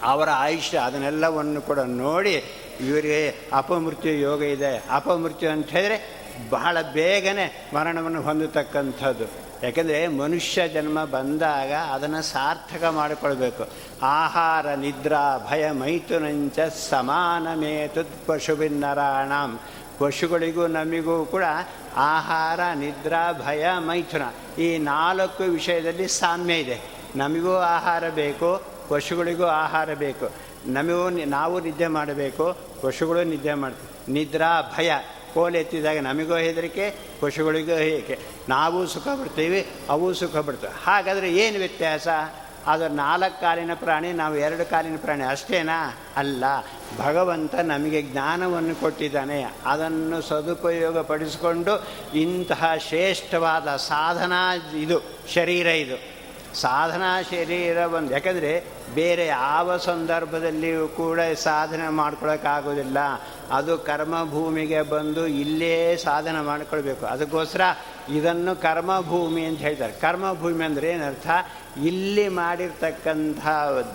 ಅವರ 0.02 0.28
ಆಯುಷ್ಯ 0.30 0.78
ಅದನ್ನೆಲ್ಲವನ್ನು 0.78 1.62
ಕೂಡ 1.62 1.78
ನೋಡಿ 1.78 2.44
ಇವರಿಗೆ 2.80 3.48
ಅಪಮೃತ್ಯು 3.52 4.12
ಯೋಗ 4.12 4.42
ಇದೆ. 4.42 4.84
ಅಪಮೃತ್ಯು 4.90 5.50
ಅಂತ 5.50 5.68
ಹೇಳಿದ್ರೆ 5.68 6.17
ಬಹಳ 6.50 6.82
ಬೇಗನೆ 6.92 7.70
ಮರಣವನ್ನು 7.74 8.22
ಹೊಂದತಕ್ಕಂಥದ್ದು. 8.22 9.48
ಯಾಕೆಂದರೆ 9.62 10.06
ಮನುಷ್ಯ 10.06 10.68
ಜನ್ಮ 10.68 11.04
ಬಂದಾಗ 11.04 11.72
ಅದನ್ನು 11.72 12.22
ಸಾರ್ಥಕ 12.22 12.84
ಮಾಡಿಕೊಳ್ಬೇಕು. 12.84 13.68
ಆಹಾರ, 14.02 14.74
ನಿದ್ರಾ, 14.74 15.46
ಭಯ, 15.50 15.70
ಮೈಥುನಂಚ 15.70 16.58
ಸಮಾನಮೇತು 16.90 18.26
ಪಶುವಿನ್ನರಾಣಾಂ 18.26 19.60
ಪಶುಗಳಿಗೂ 19.98 20.66
ನಮಿಗೂ 20.66 21.24
ಕೂಡ 21.24 21.42
ಆಹಾರ, 21.96 22.60
ನಿದ್ರಾ, 22.74 23.32
ಭಯ, 23.32 23.66
ಮೈಥುನ 23.78 24.22
ಈ 24.60 24.78
ನಾಲ್ಕು 24.78 25.44
ವಿಷಯದಲ್ಲಿ 25.44 26.08
ಸಾಮ್ಯ 26.08 26.54
ಇದೆ. 26.54 26.80
ನಮಗೂ 27.16 27.56
ಆಹಾರ 27.56 28.08
ಬೇಕು, 28.08 28.62
ಪಶುಗಳಿಗೂ 28.88 29.44
ಆಹಾರ 29.44 29.94
ಬೇಕು. 29.94 30.30
ನಮಗೂ, 30.66 31.08
ನಾವು 31.08 31.60
ನಿದ್ದೆ 31.60 31.86
ಮಾಡಬೇಕು, 31.86 32.56
ಪಶುಗಳು 32.82 33.24
ನಿದ್ದೆ 33.24 33.54
ಮಾಡ್ತೀವಿ. 33.54 34.12
ನಿದ್ರಾ, 34.12 34.74
ಭಯ 34.78 34.92
ಕೋಲ್ 35.34 35.56
ಎತ್ತಿದಾಗ 35.56 35.98
ನಮಗೂ 35.98 36.36
ಹೆದರಿಕೆ, 36.36 36.94
ಪಶುಗಳಿಗೂ 37.20 37.76
ಹೇಗೆ? 37.76 38.18
ನಾವು 38.48 38.86
ಸುಖ 38.86 39.08
ಬಿಡ್ತೀವಿ 39.08 39.66
ಅವು 39.88 40.14
ಸುಖ 40.14 40.36
ಬಿಡ್ತವೆ 40.36 40.70
ಹಾಗಾದರೆ 40.84 41.34
ಏನು 41.34 41.58
ವ್ಯತ್ಯಾಸ? 41.58 42.08
ಅದು 42.66 42.88
ನಾಲ್ಕು 42.88 43.40
ಕಾಲಿನ 43.40 43.70
ಪ್ರಾಣಿ, 43.74 44.12
ನಾವು 44.12 44.36
ಎರಡು 44.36 44.70
ಕಾಲಿನ 44.70 44.96
ಪ್ರಾಣಿ 44.96 45.24
ಅಷ್ಟೇನಾ? 45.24 45.96
ಅಲ್ಲ. 46.16 46.44
ಭಗವಂತ 46.98 47.54
ನಮಗೆ 47.54 48.02
ಜ್ಞಾನವನ್ನು 48.02 48.80
ಕೊಟ್ಟಿದ್ದಾನೆ. 48.80 49.42
ಅದನ್ನು 49.64 50.22
ಸದುಪಯೋಗ 50.22 50.98
ಪಡಿಸಿಕೊಂಡು 50.98 51.86
ಇಂತಹ 52.14 52.72
ಶ್ರೇಷ್ಠವಾದ 52.88 53.76
ಸಾಧನಾ 53.76 54.54
ಇದು, 54.54 55.02
ಶರೀರ 55.34 55.66
ಇದು. 55.66 56.18
ಸಾಧನಾ 56.56 57.22
ಶರೀರ 57.22 57.76
ಒಂದು 57.76 58.12
ಯಾಕಂದರೆ 58.12 58.77
ಬೇರೆ 58.94 59.26
ಯಾವ 59.26 59.76
ಸಂದರ್ಭದಲ್ಲಿಯೂ 59.76 60.88
ಕೂಡ 60.88 61.20
ಸಾಧನೆ 61.20 61.88
ಮಾಡ್ಕೊಳ್ಳೋಕ್ಕಾಗೋದಿಲ್ಲ 61.88 62.98
ಅದು 63.50 63.78
ಕರ್ಮಭೂಮಿಗೆ 63.78 64.82
ಬಂದು 64.82 65.26
ಇಲ್ಲೇ 65.26 65.96
ಸಾಧನೆ 65.96 66.40
ಮಾಡಿಕೊಳ್ಬೇಕು. 66.44 67.06
ಅದಕ್ಕೋಸ್ಕರ 67.06 67.60
ಇದನ್ನು 68.14 68.56
ಕರ್ಮಭೂಮಿ 68.56 69.44
ಅಂತ 69.44 69.58
ಹೇಳ್ತಾರೆ. 69.58 69.92
ಕರ್ಮಭೂಮಿ 69.92 70.64
ಅಂದರೆ 70.64 70.90
ಏನರ್ಥ? 70.90 71.28
ಇಲ್ಲಿ 71.84 72.28
ಮಾಡಿರ್ತಕ್ಕಂಥ 72.28 73.40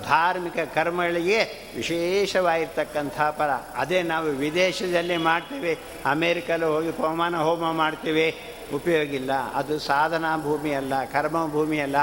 ಧಾರ್ಮಿಕ 0.07 0.59
ಕರ್ಮಗಳಿಗೆ 0.75 1.71
ವಿಶೇಷವಾಗಿರ್ತಕ್ಕಂಥ 1.75 3.13
ಫಲ. 3.13 3.49
ಅದೇ 3.75 4.01
ನಾವು 4.01 4.25
ವಿದೇಶದಲ್ಲಿ 4.25 5.17
ಮಾಡ್ತೀವಿ, 5.17 5.79
ಅಮೇರಿಕಲ್ಲಿ 6.05 6.65
ಹೋಗಿ 6.65 6.89
ಹೋಮಾನ 6.89 7.37
ಹೋಮ 7.37 7.71
ಮಾಡ್ತೀವಿ, 7.71 8.37
ಉಪಯೋಗಿಲ್ಲ. 8.73 9.31
ಅದು 9.53 9.79
ಸಾಧನಾ 9.79 10.37
ಭೂಮಿ 10.37 10.73
ಅಲ್ಲ 10.73 10.93
ಕರ್ಮಭೂಮಿ 11.05 11.79
ಅಲ್ಲ. 11.79 11.95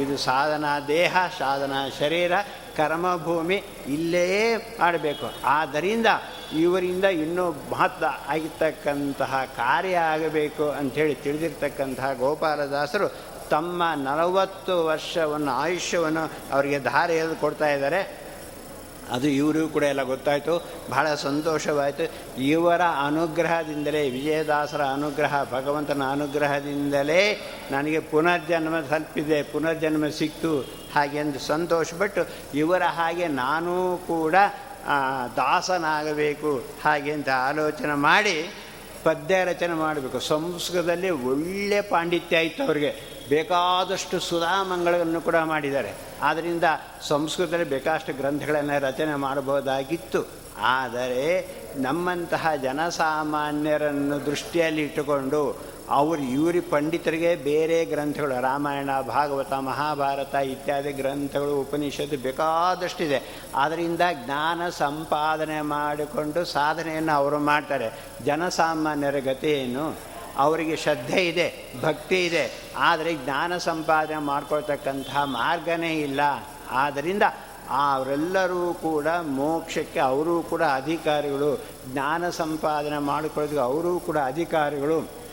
ಇದು 0.00 0.16
ಸಾಧನಾ 0.16 0.80
ದೇಹ, 0.80 1.16
ಸಾಧನಾ 1.38 1.88
ಶರೀರ 1.98 2.32
ಕರ್ಮಭೂಮಿ 2.76 3.62
ಇಲ್ಲೇ 3.88 4.56
ಮಾಡಬೇಕು. 4.56 5.32
ಆದ್ದರಿಂದ 5.44 6.06
ಇವರಿಂದ 6.58 7.04
ಇನ್ನೂ 7.04 7.50
ಮಹತ್ವ 7.50 8.04
ಆಗಿರ್ತಕ್ಕಂತಹ 8.28 9.44
ಕಾರ್ಯ 9.56 9.96
ಆಗಬೇಕು 9.96 10.70
ಅಂಥೇಳಿ 10.70 11.14
ತಿಳಿದಿರ್ತಕ್ಕಂತಹ 11.14 12.12
ಗೋಪಾಲದಾಸರು 12.12 13.33
ತಮ್ಮ 13.54 13.82
ನಲವತ್ತು 13.96 14.86
ವರ್ಷವನ್ನು, 14.86 15.50
ಆಯುಷ್ಯವನ್ನು 15.50 16.32
ಅವರಿಗೆ 16.52 16.78
ಧಾರೆ 16.78 17.16
ಎಳೆದು 17.16 17.36
ಕೊಡ್ತಾ 17.36 17.68
ಇದ್ದಾರೆ. 17.68 18.24
ಅದು 19.10 19.28
ಇವರಿಗೂ 19.28 19.68
ಕೂಡ 19.68 19.82
ಎಲ್ಲ 19.82 20.02
ಗೊತ್ತಾಯಿತು. 20.02 20.64
ಬಹಳ 20.90 21.14
ಸಂತೋಷವಾಯಿತು. 21.14 22.04
ಇವರ 22.42 22.80
ಅನುಗ್ರಹದಿಂದಲೇ, 23.06 24.10
ವಿಜಯದಾಸರ 24.10 24.82
ಅನುಗ್ರಹ, 24.82 25.44
ಭಗವಂತನ 25.52 26.02
ಅನುಗ್ರಹದಿಂದಲೇ 26.10 27.40
ನನಗೆ 27.70 27.98
ಪುನರ್ಜನ್ಮ 27.98 28.80
ತಲುಪಿದೆ, 28.80 29.42
ಪುನರ್ಜನ್ಮ 29.42 30.08
ಸಿಕ್ತು 30.08 30.60
ಹಾಗೆ 30.94 31.18
ಅಂದು 31.18 31.38
ಸಂತೋಷಪಟ್ಟು 31.38 32.20
ಇವರ 32.54 32.82
ಹಾಗೆ 32.82 33.28
ನಾನೂ 33.28 33.96
ಕೂಡ 34.06 34.34
ದಾಸನಾಗಬೇಕು 35.36 36.64
ಹಾಗೆ 36.84 37.12
ಅಂತ 37.12 37.28
ಆಲೋಚನೆ 37.28 37.94
ಮಾಡಿ 37.94 38.54
ಪದ್ಯ 39.04 39.44
ರಚನೆ 39.44 39.74
ಮಾಡಬೇಕು. 39.74 40.20
ಸಂಸ್ಕೃತದಲ್ಲಿ 40.20 41.10
ಒಳ್ಳೆ 41.10 41.80
ಪಾಂಡಿತ್ಯ 41.80 42.36
ಇತ್ತು 42.36 42.62
ಅವರಿಗೆ. 42.62 43.13
ಬೇಕಾದಷ್ಟು 43.28 44.20
ಸುಧಾಮಂಗಳನ್ನು 44.20 45.20
ಕೂಡ 45.20 45.36
ಮಾಡಿದ್ದಾರೆ. 45.36 45.92
ಆದ್ದರಿಂದ 46.22 46.64
ಸಂಸ್ಕೃತದಲ್ಲಿ 47.02 47.64
ಬೇಕಾದಷ್ಟು 47.64 48.12
ಗ್ರಂಥಗಳನ್ನು 48.12 48.80
ರಚನೆ 48.80 49.14
ಮಾಡಬಹುದಾಗಿತ್ತು. 49.14 50.26
ಆದರೆ 50.60 51.48
ನಮ್ಮಂತಹ 51.76 52.54
ಜನಸಾಮಾನ್ಯರನ್ನು 52.62 54.26
ದೃಷ್ಟಿಯಲ್ಲಿ 54.26 54.82
ಇಟ್ಟುಕೊಂಡು 54.82 55.74
ಅವರು 55.90 56.22
ಇವರಿ 56.22 56.60
ಪಂಡಿತರಿಗೆ 56.60 57.36
ಬೇರೆ 57.36 57.84
ಗ್ರಂಥಗಳು, 57.84 58.40
ರಾಮಾಯಣ, 58.40 58.90
ಭಾಗವತ, 59.00 59.52
ಮಹಾಭಾರತ 59.52 60.34
ಇತ್ಯಾದಿ 60.34 60.92
ಗ್ರಂಥಗಳು, 60.92 61.60
ಉಪನಿಷತ್ತು 61.60 62.16
ಬೇಕಾದಷ್ಟಿದೆ. 62.16 63.42
ಆದ್ದರಿಂದ 63.54 64.00
ಜ್ಞಾನ 64.12 64.68
ಸಂಪಾದನೆ 64.68 65.60
ಮಾಡಿಕೊಂಡು 65.60 66.44
ಸಾಧನೆಯನ್ನು 66.44 67.12
ಅವರು 67.12 67.38
ಮಾಡ್ತಾರೆ. 67.38 67.90
ಜನಸಾಮಾನ್ಯರ 68.24 69.18
ಗತಿ 69.18 69.46
ಏನು? 69.46 70.13
ಅವರಿಗೆ 70.38 70.76
ಶ್ರದ್ಧೆ 70.76 71.28
ಇದೆ, 71.28 71.72
ಭಕ್ತಿ 71.82 72.26
ಇದೆ. 72.26 72.52
ಆದರೆ 72.78 73.14
ಜ್ಞಾನ 73.14 73.56
ಸಂಪಾದನೆ 73.56 74.18
ಮಾಡ್ಕೊಳ್ತಕ್ಕಂತಹ 74.18 75.24
ಮಾರ್ಗನೇ 75.24 76.00
ಇಲ್ಲ. 76.00 76.20
ಆದ್ದರಿಂದ 76.70 77.22
ಅವರೆಲ್ಲರೂ 77.70 78.74
ಕೂಡ 78.74 79.06
ಮೋಕ್ಷಕ್ಕೆ, 79.22 80.00
ಅವರೂ 80.00 80.42
ಕೂಡ 80.42 80.62
ಅಧಿಕಾರಿಗಳು, 80.62 81.64
ಜ್ಞಾನ 81.92 82.30
ಸಂಪಾದನೆ 82.30 82.98
ಮಾಡಿಕೊಳ್ಳೋದಕ್ಕೆ 82.98 83.60
ಅವರೂ 83.60 84.00
ಕೂಡ 84.00 84.18
ಅಧಿಕಾರಿಗಳು. 84.18 85.24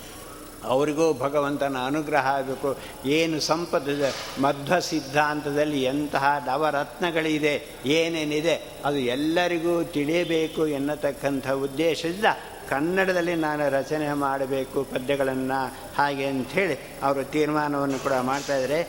ಅವರಿಗೂ 0.64 1.14
ಭಗವಂತನ 1.14 1.78
ಅನುಗ್ರಹ 1.86 2.28
ಆಗಬೇಕು. 2.28 2.78
ಏನು 3.06 3.40
ಸಂಪತ್ತಿದೆ 3.40 4.42
ಮಧ್ವ 4.42 4.80
ಸಿದ್ಧಾಂತದಲ್ಲಿ 4.80 5.84
ಎಂತಹ 5.84 6.44
ನವರತ್ನಗಳಿದೆ, 6.46 7.68
ಏನೇನಿದೆ, 7.86 8.72
ಅದು 8.86 8.98
ಎಲ್ಲರಿಗೂ 8.98 9.84
ತಿಳಿಯಬೇಕು 9.84 10.68
ಎನ್ನತಕ್ಕಂಥ 10.68 11.50
ಉದ್ದೇಶದಿಂದ 11.50 12.26
ಕನ್ನಡದಲ್ಲಿ 12.72 13.36
ನಾನು 13.36 13.64
ರಚನೆ 13.70 14.14
ಮಾಡಬೇಕು 14.26 14.84
ಪದ್ಯಗಳನ್ನು 14.84 15.60
ಹಾಗೆ 15.98 16.26
ಅಂಥೇಳಿ 16.26 16.76
ಅವರು 17.04 17.24
ತೀರ್ಮಾನವನ್ನು 17.24 18.00
ಕೂಡ 18.04 18.16
ಮಾಡ್ತಾಯಿದ್ದಾರೆ 18.22 18.80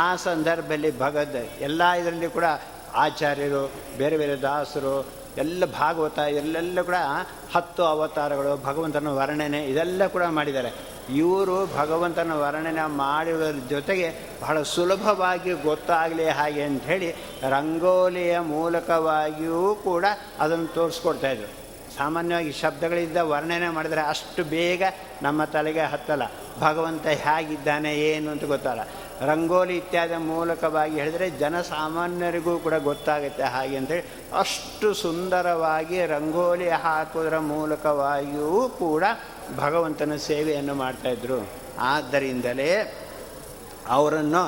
ಆ 0.00 0.04
ಸಂದರ್ಭದಲ್ಲಿ 0.26 0.92
ಭಗದ್ 0.98 1.40
ಎಲ್ಲ 1.60 1.82
ಇದರಲ್ಲಿ 2.00 2.28
ಕೂಡ 2.28 2.46
ಆಚಾರ್ಯರು, 3.04 3.60
ಬೇರೆ 3.98 4.16
ಬೇರೆ 4.16 4.34
ದಾಸರು, 4.42 4.94
ಎಲ್ಲ 5.38 5.64
ಭಾಗವತ 5.78 6.18
ಎಲ್ಲೆಲ್ಲ 6.40 6.82
ಕೂಡ 6.82 6.98
ಹತ್ತು 7.54 7.82
ಅವತಾರಗಳು, 7.84 8.52
ಭಗವಂತನ 8.64 9.12
ವರ್ಣನೆ 9.18 9.60
ಇದೆಲ್ಲ 9.66 10.06
ಕೂಡ 10.06 10.24
ಮಾಡಿದ್ದಾರೆ. 10.38 10.70
ಇವರು 11.22 11.56
ಭಗವಂತನ 11.76 12.32
ವರ್ಣನೆ 12.42 12.84
ಮಾಡಿರೋದ್ರ 12.96 13.62
ಜೊತೆಗೆ 13.70 14.08
ಬಹಳ 14.42 14.58
ಸುಲಭವಾಗಿ 14.74 15.52
ಗೊತ್ತಾಗಲಿ 15.62 16.28
ಹಾಗೆ 16.38 16.62
ಅಂಥೇಳಿ 16.62 17.10
ರಂಗೋಲಿಯ 17.54 18.34
ಮೂಲಕವಾಗಿಯೂ 18.52 19.64
ಕೂಡ 19.86 20.04
ಅದನ್ನು 20.40 20.70
ತೋರಿಸ್ಕೊಡ್ತಾಯಿದ್ರು 20.74 21.50
ಸಾಮಾನ್ಯವಾಗಿ 21.96 22.52
ಶಬ್ದಗಳಿಂದ 22.52 23.16
ವರ್ಣನೆ 23.16 23.68
ಮಾಡಿದರೆ 23.68 24.00
ಅಷ್ಟು 24.00 24.44
ಬೇಗ 24.44 24.82
ನಮ್ಮ 25.22 25.44
ತಲೆಗೆ 25.44 25.84
ಹತ್ತಲ್ಲ. 25.92 26.22
ಭಗವಂತ 26.60 27.06
ಹೇಗಿದ್ದಾನೆ, 27.06 27.90
ಏನು 27.94 28.30
ಅಂತ 28.30 28.44
ಗೊತ್ತಲ್ಲ. 28.44 28.82
ರಂಗೋಲಿ 29.26 29.76
ಇತ್ಯಾದಿ 29.76 30.16
ಮೂಲಕವಾಗಿ 30.16 30.94
ಹೇಳಿದರೆ 31.00 31.30
ಜನಸಾಮಾನ್ಯರಿಗೂ 31.30 32.58
ಕೂಡ 32.58 32.74
ಗೊತ್ತಾಗುತ್ತೆ 32.74 33.42
ಹಾಗೆ 33.42 33.76
ಅಂತೇಳಿ 33.76 34.04
ಅಷ್ಟು 34.38 34.94
ಸುಂದರವಾಗಿ 34.94 36.06
ರಂಗೋಲಿ 36.06 36.68
ಹಾಕೋದ್ರ 36.68 37.38
ಮೂಲಕವಾಗಿಯೂ 37.38 38.68
ಕೂಡ 38.78 39.04
ಭಗವಂತನ 39.56 40.16
ಸೇವೆಯನ್ನು 40.16 40.74
ಮಾಡ್ತಾಯಿದ್ರು 40.74 41.38
ಆದ್ದರಿಂದಲೇ 41.78 42.70
ಅವರನ್ನು 43.88 44.42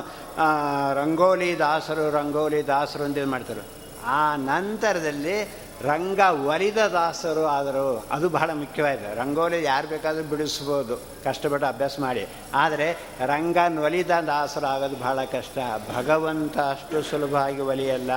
ರಂಗೋಲಿ 0.95 1.59
ದಾಸರು 1.59 2.11
ರಂಗೋಲಿ 2.11 2.67
ದಾಸರು 2.67 3.05
ಅಂತ 3.05 3.19
ಮಾಡ್ತಾರೆ. 3.27 3.61
ಆ 4.07 4.37
ನಂತರದಲ್ಲಿ 4.37 5.37
ರಂಗ 5.83 6.19
ಒಲಿದ 6.19 6.77
ದಾಸರು 6.77 7.47
ಆದರು 7.47 8.07
ಅದು 8.13 8.29
ಬಹಳ 8.29 8.51
ಮುಖ್ಯವಾಗಿದೆ. 8.53 9.15
ರಂಗೋಲಿ 9.15 9.63
ಯಾರು 9.63 9.89
ಬೇಕಾದರೂ 9.89 10.23
ಬಿಡಿಸ್ಬೋದು. 10.23 10.97
ಕಷ್ಟಪಟ್ಟು 11.25 11.67
ಅಭ್ಯಾಸ 11.67 12.01
ಮಾಡಿ. 12.01 12.27
ಆದರೆ 12.55 12.93
ರಂಗ 13.27 13.57
ಒಲಿದ 13.85 14.11
ದಾಸರು 14.11 14.67
ಆಗೋದು 14.67 14.97
ಬಹಳ 14.97 15.25
ಕಷ್ಟ. 15.25 15.59
ಭಗವಂತ 15.97 16.59
ಅಷ್ಟು 16.59 17.03
ಸುಲಭವಾಗಿ 17.03 17.61
ಒಲಿಯಲ್ಲ. 17.61 18.11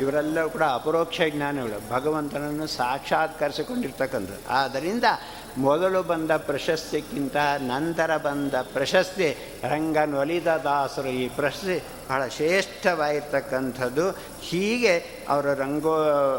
ಇವರೆಲ್ಲರೂ 0.00 0.50
ಕೂಡ 0.50 0.62
ಅಪರೋಕ್ಷ 0.62 1.20
ಜ್ಞಾನಿಗಳು. 1.28 1.90
ಭಗವಂತನನ್ನು 1.90 2.66
ಸಾಕ್ಷಾತ್ಕರಿಸಿಕೊಂಡಿರ್ತಕ್ಕಂಥದ್ದು. 2.66 4.50
ಆದ್ದರಿಂದ 4.50 5.04
ಮೊದಲು 5.58 6.02
ಬಂದ 6.02 6.30
ಪ್ರಶಸ್ತಿಕ್ಕಿಂತ 6.30 7.36
ನಂತರ 7.58 8.16
ಬಂದ 8.16 8.54
ಪ್ರಶಸ್ತಿ 8.72 9.28
ರಂಗನೊಲಿದ 9.62 10.46
ದಾಸರು 10.64 11.08
ಈ 11.08 11.28
ಪ್ರಶಸ್ತಿ 11.28 11.76
ಬಹಳ 12.08 12.26
ಶ್ರೇಷ್ಠವಾಗಿರ್ತಕ್ಕಂಥದ್ದು 12.26 14.10
ಹೀಗೆ 14.42 14.94
ಅವರು 15.28 15.54
ರಂಗೋ 15.54 15.94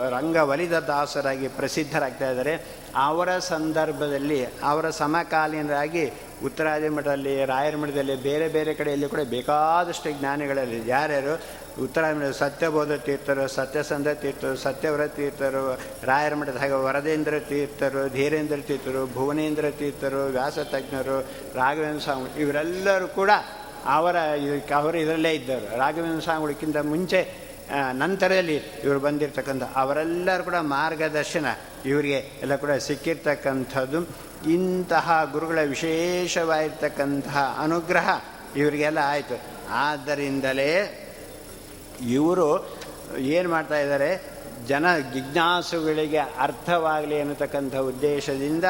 ರಂಗ 0.10 0.36
ಒಲಿದ 0.36 0.74
ದಾಸರಾಗಿ 0.74 1.48
ಪ್ರಸಿದ್ಧರಾಗ್ತಾ 1.48 2.30
ಇದ್ದಾರೆ. 2.32 2.54
ಅವರ 2.96 3.40
ಸಂದರ್ಭದಲ್ಲಿ, 3.40 4.46
ಅವರ 4.46 4.90
ಸಮಕಾಲೀನರಾಗಿ 4.90 6.06
ಉತ್ತರಾದಿ 6.46 6.90
ಮಠದಲ್ಲಿ, 6.90 7.46
ರಾಯರ 7.46 7.76
ಮಠದಲ್ಲಿ, 7.76 8.16
ಬೇರೆ 8.16 8.48
ಬೇರೆ 8.48 8.74
ಕಡೆಯಲ್ಲಿ 8.74 9.10
ಕೂಡ 9.10 9.20
ಬೇಕಾದಷ್ಟು 9.30 10.12
ಜ್ಞಾನಿಗಳಲ್ಲಿ 10.12 10.90
ಯಾರ್ಯಾರು 10.90 11.34
ಉತ್ತರಾದಿ 11.84 12.18
ಮಠ 12.20 12.36
ಸತ್ಯಬೋಧ 12.36 12.92
ತೀರ್ಥರು 12.92 13.48
ಸತ್ಯಸಂಧ 13.48 14.08
ತೀರ್ಥರು 14.08 14.56
ಸತ್ಯವ್ರತ 14.56 15.16
ತೀರ್ಥರು 15.16 15.80
ರಾಯರ 16.04 16.36
ಮಠದ 16.36 16.58
ಹಾಗೆ 16.58 16.74
ವರದೇಂದ್ರ 16.74 17.40
ತೀರ್ಥರು 17.40 18.14
ಧೀರೇಂದ್ರ 18.14 18.58
ತೀರ್ಥರು 18.68 19.14
ಭುವನೇಂದ್ರ 19.14 19.72
ತೀರ್ಥರು 19.72 20.26
ವ್ಯಾಸತಜ್ಞರು, 20.26 21.20
ರಾಘವೇಂದ್ರ 21.56 22.00
ಸ್ವಾಮಿ 22.00 22.42
ಇವರೆಲ್ಲರೂ 22.42 23.08
ಕೂಡ 23.08 23.32
ಅವರ 23.86 24.16
ಇದಕ್ಕೆ 24.16 24.74
ಅವರು 24.74 24.98
ಇದರಲ್ಲೇ 24.98 25.32
ಇದ್ದರು. 25.34 25.78
ರಾಘವೇಂದ್ರ 25.78 26.20
ಸ್ವಾಮಿಗಳಿಗಿಂತ 26.20 26.78
ಮುಂಚೆ 26.78 27.50
ನಂತರದಲ್ಲಿ 27.94 28.56
ಇವರು 28.56 29.00
ಬಂದಿರತಕ್ಕಂಥ 29.00 29.64
ಅವರೆಲ್ಲರೂ 29.76 30.44
ಕೂಡ 30.44 30.56
ಮಾರ್ಗದರ್ಶನ 30.56 31.46
ಇವರಿಗೆ 31.86 32.20
ಎಲ್ಲ 32.42 32.56
ಕೂಡ 32.56 32.72
ಸಿಕ್ಕಿರ್ತಕ್ಕಂಥದ್ದು. 32.72 34.00
ಇಂತಹ 34.50 35.30
ಗುರುಗಳ 35.32 35.60
ವಿಶೇಷವಾಗಿರ್ತಕ್ಕಂತಹ 35.64 37.60
ಅನುಗ್ರಹ 37.64 38.10
ಇವರಿಗೆಲ್ಲ 38.56 38.98
ಆಯಿತು. 39.04 39.38
ಆದ್ದರಿಂದಲೇ 39.70 41.06
ಇವರು 42.02 42.80
ಏನು 43.18 43.50
ಮಾಡ್ತಾ 43.50 43.80
ಇದ್ದಾರೆ? 43.80 44.40
ಜನ 44.68 44.86
ಜಿಜ್ಞಾಸುಗಳಿಗೆ 45.14 46.18
ಅರ್ಥವಾಗಲಿ 46.18 47.22
ಅನ್ನತಕ್ಕಂಥ 47.22 47.76
ಉದ್ದೇಶದಿಂದ 47.76 48.64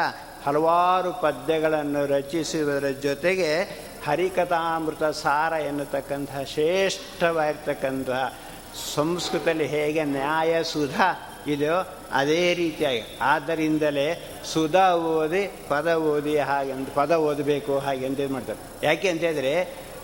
ಹಲವಾರು 0.45 1.21
ಪದ್ಯಗಳನ್ನು 1.21 2.05
ರಚಿಸುವುದರ 2.05 2.87
ಜೊತೆಗೆ 2.89 3.79
ಹರಿಕಥಾಮೃತ 4.05 5.03
ಸಾರ 5.03 5.53
ಎನ್ನತಕ್ಕಂತಹ 5.53 6.43
ಶ್ರೇಷ್ಠವಾಗಿರ್ತಕ್ಕಂಥ 6.43 8.09
ಸಂಸ್ಕೃತದಲ್ಲಿ 8.95 9.65
ಹೇಗೆ 9.65 10.03
ನ್ಯಾಯ 10.03 10.63
ಸುಧ 10.63 11.01
ಇದೆಯೋ 11.47 11.87
ಅದೇ 12.11 12.53
ರೀತಿಯಾಗಿ. 12.53 13.17
ಆದ್ದರಿಂದಲೇ 13.21 14.39
ಸುಧ 14.53 14.75
ಓದಿ 14.91 15.51
ಪದ 15.67 15.93
ಓದಿ 15.93 16.37
ಹಾಗೆ 16.37 16.93
ಪದ 16.95 17.11
ಓದಬೇಕು 17.11 17.79
ಹಾಗೆ 17.79 18.05
ಇದು 18.05 18.33
ಮಾಡ್ತಾರೆ. 18.33 18.85
ಯಾಕೆ 18.85 19.09
ಅಂತ 19.09 19.23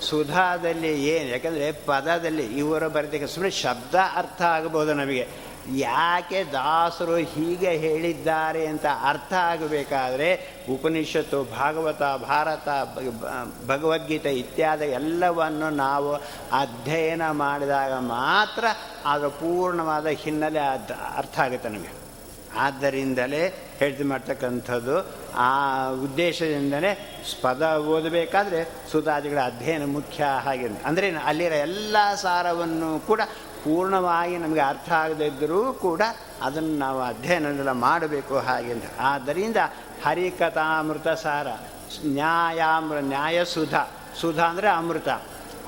ಸುಧಾದಲ್ಲಿ 0.02 1.06
ಏನು, 1.06 1.30
ಯಾಕಂದರೆ 1.30 1.72
ಪದದಲ್ಲಿ 1.72 2.46
ಇವರು 2.58 2.90
ಬರೆದಕ್ಕೆ 2.90 3.28
ಸುಮ್ಮನೆ 3.28 3.52
ಶಬ್ದ 3.52 3.96
ಅರ್ಥ 4.16 4.42
ಆಗಬಹುದು 4.42 4.94
ನಮಗೆ. 4.94 5.28
ಯಾಕೆ 5.76 6.44
ದಾಸರು 6.44 7.16
ಹೀಗೆ 7.16 7.70
ಹೇಳಿದ್ದಾರೆ 7.70 8.68
ಅಂತ 8.68 8.86
ಅರ್ಥ 9.02 9.34
ಆಗಬೇಕಾದ್ರೆ 9.34 10.30
ಉಪನಿಷತ್ತು, 10.70 11.44
ಭಾಗವತ, 11.44 12.02
ಭಾರತ 12.02 12.68
ಭಗವದ್ಗೀತೆ 13.68 14.34
ಇತ್ಯಾದಿ 14.34 14.86
ಎಲ್ಲವನ್ನು 14.86 15.70
ನಾವು 15.70 16.14
ಅಧ್ಯಯನ 16.60 17.32
ಮಾಡಿದಾಗ 17.32 17.94
ಮಾತ್ರ 17.94 18.66
ಅದು 19.06 19.30
ಪೂರ್ಣವಾದ 19.30 20.08
ಹಿನ್ನೆಲೆ 20.08 20.60
ಅರ್ಥ 21.16 21.40
ಆಗುತ್ತೆ 21.40 21.70
ನಮಗೆ. 21.70 22.05
ಆದ್ದರಿಂದಲೇ 22.58 23.48
ಹೇಳ್ತಿ 23.80 24.04
ಮಾಡ್ತಕ್ಕಂಥದ್ದು. 24.04 25.06
ಆ 25.36 25.90
ಉದ್ದೇಶದಿಂದಲೇ 25.90 27.22
ಪದ 27.42 27.76
ಓದಬೇಕಾದ್ರೆ 27.78 28.70
ಸುಧಾದಿಗಳ 28.92 29.40
ಅಧ್ಯಯನ 29.46 29.86
ಮುಖ್ಯ 29.86 30.26
ಹಾಗೆ 30.44 30.68
ಅಂದರೆ 30.86 31.16
ಅಲ್ಲಿರೋ 31.16 31.56
ಎಲ್ಲ 31.56 31.98
ಸಾರವನ್ನು 32.16 33.08
ಕೂಡ 33.08 33.22
ಪೂರ್ಣವಾಗಿ 33.64 34.38
ನಮಗೆ 34.38 34.60
ಅರ್ಥ 34.60 34.92
ಆಗದಿದ್ದರೂ 34.92 35.74
ಕೂಡ 35.74 36.02
ಅದನ್ನು 36.42 36.78
ನಾವು 36.78 37.02
ಅಧ್ಯಯನದೆಲ್ಲ 37.02 37.72
ಮಾಡಬೇಕು 37.72 38.40
ಹಾಗೆ 38.40 38.76
ಆದ್ದರಿಂದ 39.00 39.58
ಹರಿಕಥಾಮೃತ 40.06 41.08
ಸಾರ 41.08 41.48
ನ್ಯಾಯಾಮೃ 42.06 43.00
ನ್ಯಾಯ 43.00 43.46
ಸುಧಾ 43.46 43.92
ಸುಧಾ 44.22 44.44
ಅಂದರೆ 44.44 44.68
ಅಮೃತ. 44.68 45.08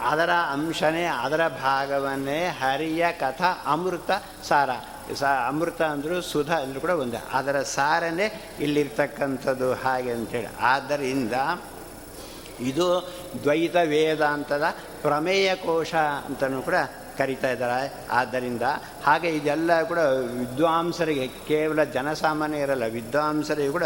ಅದರ 0.03 0.29
ಅಂಶನೇ, 0.29 1.03
ಅದರ 1.03 1.47
ಭಾಗವನ್ನೇ 1.47 2.47
ಹರಿಯ 2.47 3.05
ಕಥಾ 3.11 3.63
ಅಮೃತ 3.65 4.11
ಸಾರ. 4.47 4.69
ಸ 5.15 5.23
ಅಮೃತ 5.23 5.81
ಅಂದರೂ 5.81 6.21
ಸುಧಾ 6.21 6.55
ಅಂದರೂ 6.55 6.79
ಕೂಡ 6.79 6.89
ಒಂದೇ. 6.89 7.17
ಅದರ 7.33 7.61
ಸಾರನೇ 7.61 8.55
ಇಲ್ಲಿರ್ತಕ್ಕಂಥದ್ದು 8.59 9.73
ಹಾಗೆ 9.73 10.11
ಅಂತೇಳಿ. 10.11 10.47
ಆದ್ದರಿಂದ 10.59 11.33
ಇದು 12.59 13.09
ದ್ವೈತ 13.43 13.75
ವೇದಾಂತದ 13.75 14.63
ಪ್ರಮೇಯ 15.01 15.55
ಕೋಶ 15.55 15.95
ಅಂತಲೂ 15.95 16.61
ಕೂಡ 16.61 16.73
ಕರಿತಾ 17.17 17.51
ಇದ್ದಾರೆ. 17.51 17.93
ಆದ್ದರಿಂದ 18.11 18.61
ಹಾಗೆ 19.03 19.29
ಇದೆಲ್ಲ 19.29 19.83
ಕೂಡ 19.83 19.97
ವಿದ್ವಾಂಸರಿಗೆ, 19.97 21.27
ಕೇವಲ 21.27 21.83
ಜನಸಾಮಾನ್ಯರಲ್ಲ 21.83 22.85
ವಿದ್ವಾಂಸರಿಗೆ 22.85 23.71
ಕೂಡ 23.71 23.83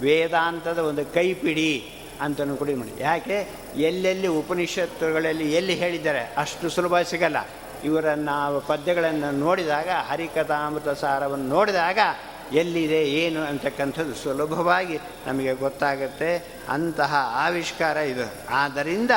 ವೇದಾಂತದ 0.00 0.78
ಒಂದು 0.78 1.14
ಕೈಪಿಡಿ 1.14 2.00
ಅಂತಲೂ 2.20 2.56
ಕೂಡ 2.56 2.68
ಮಾಡಿ 2.76 2.92
ಯಾಕೆ? 2.98 3.48
ಎಲ್ಲೆಲ್ಲಿ 3.76 4.26
ಉಪನಿಷತ್ತುಗಳಲ್ಲಿ 4.26 5.52
ಎಲ್ಲಿ 5.52 5.74
ಹೇಳಿದ್ದಾರೆ? 5.74 6.34
ಅಷ್ಟು 6.36 6.68
ಸುಲಭ 6.70 7.00
ಸಿಗಲ್ಲ. 7.00 7.36
ಇವರನ್ನು 7.84 8.60
ಪದ್ಯಗಳನ್ನು 8.60 9.30
ನೋಡಿದಾಗ 9.30 9.88
ಹರಿಕಥಾಮೃತ 9.88 10.88
ಸಾರವನ್ನು 10.88 11.48
ನೋಡಿದಾಗ, 11.48 11.98
ಎಲ್ಲಿದೆ, 12.52 13.04
ಏನು 13.04 13.40
ಅಂತಕ್ಕಂಥದ್ದು 13.40 14.14
ಸುಲಭವಾಗಿ 14.14 14.98
ನಮಗೆ 15.26 15.52
ಗೊತ್ತಾಗುತ್ತೆ. 15.52 16.60
ಅಂತಹ 16.68 17.14
ಆವಿಷ್ಕಾರ 17.46 17.96
ಇದು. 17.96 18.32
ಆದ್ದರಿಂದ 18.50 19.10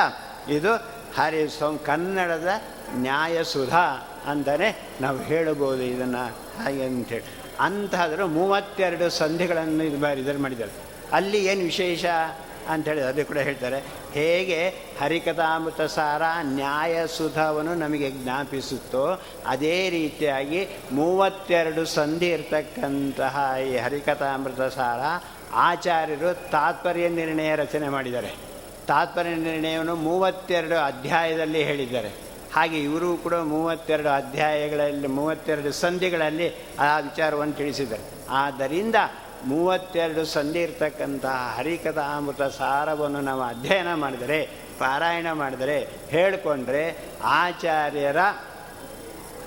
ಇದು 0.48 0.74
ಹರಿ 1.16 1.58
ಸಂ 1.58 1.80
ಕನ್ನಡದ 1.86 2.48
ನ್ಯಾಯಸುಧಾ 2.94 4.08
ಅಂತಲೇ 4.26 4.88
ನಾವು 5.00 5.18
ಹೇಳಬಹುದು 5.18 5.82
ಇದನ್ನು. 5.82 6.26
ಹಾಗೆ 6.64 6.84
ಅಂತೇಳಿ 6.84 7.24
ಅಂತಹದ್ರು 7.60 8.26
ಮೂವತ್ತೆರಡು 8.26 9.10
ಸಂಧಿಗಳನ್ನು 9.10 9.84
ಇದು 9.84 10.00
ಬಾರಿ 10.00 10.20
ಇದನ್ನು 10.20 10.42
ಮಾಡಿದ್ದಾರೆ. 10.42 10.70
ಅಲ್ಲಿ 11.12 11.44
ಏನು 11.44 11.60
ವಿಶೇಷ? 11.60 12.04
ಅಂಥೇಳಿ 12.68 13.00
ಅದು 13.00 13.24
ಕೂಡ 13.24 13.38
ಹೇಳ್ತಾರೆ. 13.38 13.78
ಹೇಗೆ 14.12 14.68
ಹರಿಕಥಾಮೃತ 15.00 15.80
ಸಾರ 15.80 16.22
ನ್ಯಾಯಸುಧವನ್ನು 16.42 17.74
ನಮಗೆ 17.74 18.10
ಜ್ಞಾಪಿಸುತ್ತೋ 18.10 19.22
ಅದೇ 19.46 19.90
ರೀತಿಯಾಗಿ 19.90 20.68
ಮೂವತ್ತೆರಡು 20.92 21.84
ಸಂಧಿ 21.84 22.28
ಇರತಕ್ಕಂತಹ 22.28 23.54
ಈ 23.66 23.76
ಹರಿಕಥಾಮೃತ 23.76 24.60
ಸಾರ 24.60 25.24
ಆಚಾರ್ಯರು 25.52 26.50
ತಾತ್ಪರ್ಯ 26.50 27.08
ನಿರ್ಣಯ 27.08 27.56
ರಚನೆ 27.56 27.88
ಮಾಡಿದ್ದಾರೆ. 27.88 28.30
ತಾತ್ಪರ್ಯ 28.86 29.34
ನಿರ್ಣಯವನ್ನು 29.34 29.96
ಮೂವತ್ತೆರಡು 29.96 30.84
ಅಧ್ಯಾಯದಲ್ಲಿ 30.84 31.62
ಹೇಳಿದ್ದಾರೆ. 31.62 32.08
ಹಾಗೆ 32.54 32.82
ಇವರು 32.82 33.16
ಕೂಡ 33.16 33.34
ಮೂವತ್ತೆರಡು 33.34 34.08
ಅಧ್ಯಾಯಗಳಲ್ಲಿ, 34.08 35.06
ಮೂವತ್ತೆರಡು 35.06 35.72
ಸಂಧಿಗಳಲ್ಲಿ 35.72 36.54
ಆ 36.78 36.98
ವಿಚಾರವನ್ನು 36.98 37.52
ತಿಳಿಸಿದ್ದಾರೆ. 37.52 38.02
ಆದ್ದರಿಂದ 38.30 38.94
ಮೂವತ್ತೆರಡು 39.44 40.24
ಸಂಧಿ 40.24 40.62
ಇರ್ತಕ್ಕಂತಹ 40.62 41.54
ಹರಿಕಥಾಮೃತ 41.56 42.42
ಸಾರವನ್ನು 42.42 43.20
ನಾವು 43.20 43.42
ಅಧ್ಯಯನ 43.42 43.94
ಮಾಡಿದರೆ, 43.94 44.44
ಪಾರಾಯಣ 44.78 45.26
ಮಾಡಿದರೆ, 45.32 45.88
ಹೇಳಿಕೊಂಡ್ರೆ 46.08 46.98
ಆಚಾರ್ಯರ 47.24 48.16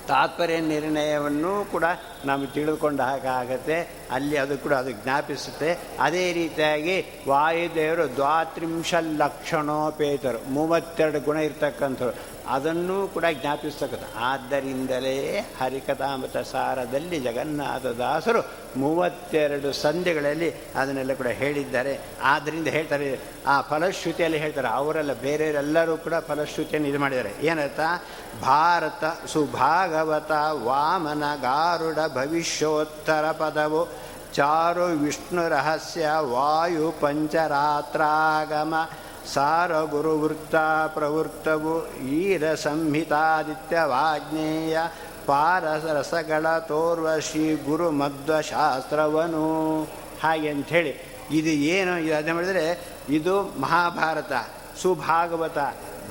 ತಾತ್ಪರ್ಯ 0.07 0.59
ನಿರ್ಣಯವನ್ನು 0.59 1.71
ಕೂಡ 1.71 1.83
ನಾವು 2.25 2.47
ತಿಳಿದುಕೊಂಡ 2.47 3.01
ಹಾಗಾಗತ್ತೆ 3.01 4.07
ಅಲ್ಲಿ 4.11 4.37
ಅದು 4.37 4.57
ಕೂಡ 4.57 4.73
ಅದು 4.73 4.91
ಜ್ಞಾಪಿಸುತ್ತೆ. 4.91 5.77
ಅದೇ 5.99 6.33
ರೀತಿಯಾಗಿ 6.33 7.05
ವಾಯುದೇವರು 7.29 8.15
ದ್ವಾತ್ರಿಂಶ 8.15 8.93
ಲಕ್ಷಣೋಪೇತರು, 9.17 10.49
ಮೂವತ್ತೆರಡು 10.49 11.19
ಗುಣ 11.19 11.37
ಇರ್ತಕ್ಕಂಥವ್ರು. 11.37 12.30
ಅದನ್ನೂ 12.47 13.07
ಕೂಡ 13.07 13.25
ಜ್ಞಾಪಿಸ್ತಕ್ಕಂಥ. 13.31 14.03
ಆದ್ದರಿಂದಲೇ 14.17 15.39
ಹರಿಕಥಾಮೃತ 15.61 16.37
ಸಾರದಲ್ಲಿ 16.37 17.19
ಜಗನ್ನಾಥದಾಸರು 17.19 18.45
ಮೂವತ್ತೆರಡು 18.75 19.73
ಸಂಧಿಗಳಲ್ಲಿ 19.73 20.51
ಅದನ್ನೆಲ್ಲ 20.51 21.13
ಕೂಡ 21.13 21.27
ಹೇಳಿದ್ದಾರೆ. 21.27 21.99
ಆದ್ದರಿಂದ 22.23 22.67
ಹೇಳ್ತಾರೆ, 22.67 23.19
ಆ 23.47 23.61
ಫಲಶ್ರುತಿಯಲ್ಲಿ 23.61 24.37
ಹೇಳ್ತಾರೆ, 24.37 24.67
ಅವರೆಲ್ಲ 24.67 25.13
ಬೇರೆಯವರೆಲ್ಲರೂ 25.13 25.97
ಕೂಡ 25.97 26.13
ಫಲಶ್ರುತಿಯನ್ನು 26.15 26.89
ಇದು 26.89 26.99
ಮಾಡಿದ್ದಾರೆ. 26.99 27.33
ಏನರ್ಥ? 27.41 27.79
ಭಾರತ 28.41 29.03
ಸುಭಾಗವತ 29.27 30.31
ವಾಮನ 30.63 31.23
ಗಾರುಡ 31.41 31.97
ಭವಿಷ್ಯೋತ್ತರ 32.13 33.31
ಪದವು 33.31 34.11
ಚಾರು 34.33 34.85
ವಿಷ್ಣು 34.85 35.49
ರಹಸ್ಯ 35.49 36.09
ವಾಯು 36.19 36.93
ಪಂಚರಾತ್ರಾಗಮ 37.01 38.73
ಸಾರ 39.33 39.81
ಗುರುವೃತ್ತ 39.81 40.55
ಪ್ರವೃತ್ತವು 40.87 41.97
ಈರ 41.97 42.55
ಸಂಹಿತಾದಿತ್ಯ 42.55 43.79
ವಾಜ್ಞೇಯ 43.81 44.79
ಪಾರಸರಸಗಳ 45.25 46.57
ತೋರ್ವ 46.59 47.19
ಶ್ರೀ 47.19 47.55
ಗುರು 47.55 47.91
ಮಧ್ವ 47.91 48.41
ಶಾಸ್ತ್ರವನು. 48.41 49.83
ಹಾಗೆ 50.23 50.49
ಅಂಥೇಳಿ. 50.49 51.11
ಇದು 51.31 51.49
ಏನು? 51.49 51.99
ಇದು 51.99 52.15
ಅದನ್ನು 52.15 52.35
ಮಾಡಿದರೆ 52.35 52.87
ಇದು 53.09 53.43
ಮಹಾಭಾರತ, 53.43 54.31
ಸುಭಾಗವತ, 54.81 55.57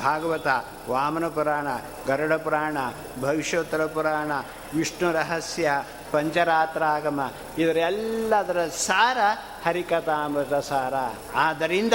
ಭಾಗವತ, 0.01 0.46
ವಾಮನ 0.90 1.29
ಪುರಾಣ, 1.29 1.68
ಗರುಡ 2.07 2.33
ಪುರಾಣ, 2.33 2.77
ಭವಿಷ್ಯೋತ್ತರ 3.20 3.87
ಪುರಾಣ, 3.87 4.33
ವಿಷ್ಣು 4.75 5.12
ರಹಸ್ಯ, 5.12 5.70
ಪಂಚರಾತ್ರಾಗಮ 6.12 7.33
ಇದರೆಲ್ಲದರ 7.59 8.66
ಸಾರ 8.66 9.18
ಹರಿಕಥಾಮೃತ 9.64 10.55
ಸಾರ. 10.55 10.94
ಆದ್ದರಿಂದ 11.37 11.92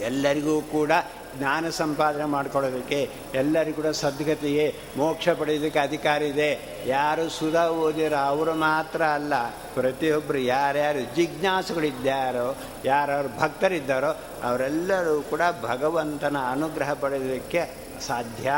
ಎಲ್ಲರಿಗೂ 0.00 0.60
ಕೂಡ 0.60 0.92
ಜ್ಞಾನ 1.38 1.70
ಸಂಪಾದನೆ 1.70 2.24
ಮಾಡ್ಕೊಳ್ಳೋದಕ್ಕೆ 2.24 3.10
ಎಲ್ಲರಿಗೂ 3.34 3.82
ಕೂಡ 3.82 3.86
ಸದ್ಗತಿಯೇ, 3.86 4.80
ಮೋಕ್ಷ 4.96 5.28
ಪಡೆಯೋದಕ್ಕೆ 5.28 5.78
ಅಧಿಕಾರ 5.78 6.22
ಇದೆ. 6.22 6.82
ಯಾರು 6.86 7.28
ಸುಧಾ 7.28 7.68
ಓದಿರೋ 7.68 8.16
ಅವರು 8.16 8.54
ಮಾತ್ರ 8.54 9.02
ಅಲ್ಲ 9.02 9.34
ಪ್ರತಿಯೊಬ್ಬರು 9.48 10.38
ಯಾರ್ಯಾರು 10.38 11.16
ಜಿಜ್ಞಾಸುಗಳಿದ್ದಾರೋ, 11.16 12.56
ಯಾರ್ಯಾರು 12.84 13.40
ಭಕ್ತರಿದ್ದಾರೋ, 13.40 14.10
ಅವರೆಲ್ಲರೂ 14.42 15.22
ಕೂಡ 15.22 15.40
ಭಗವಂತನ 15.62 16.36
ಅನುಗ್ರಹ 16.50 16.92
ಪಡೆಯೋದಕ್ಕೆ 16.92 17.70
ಸಾಧ್ಯ. 18.06 18.52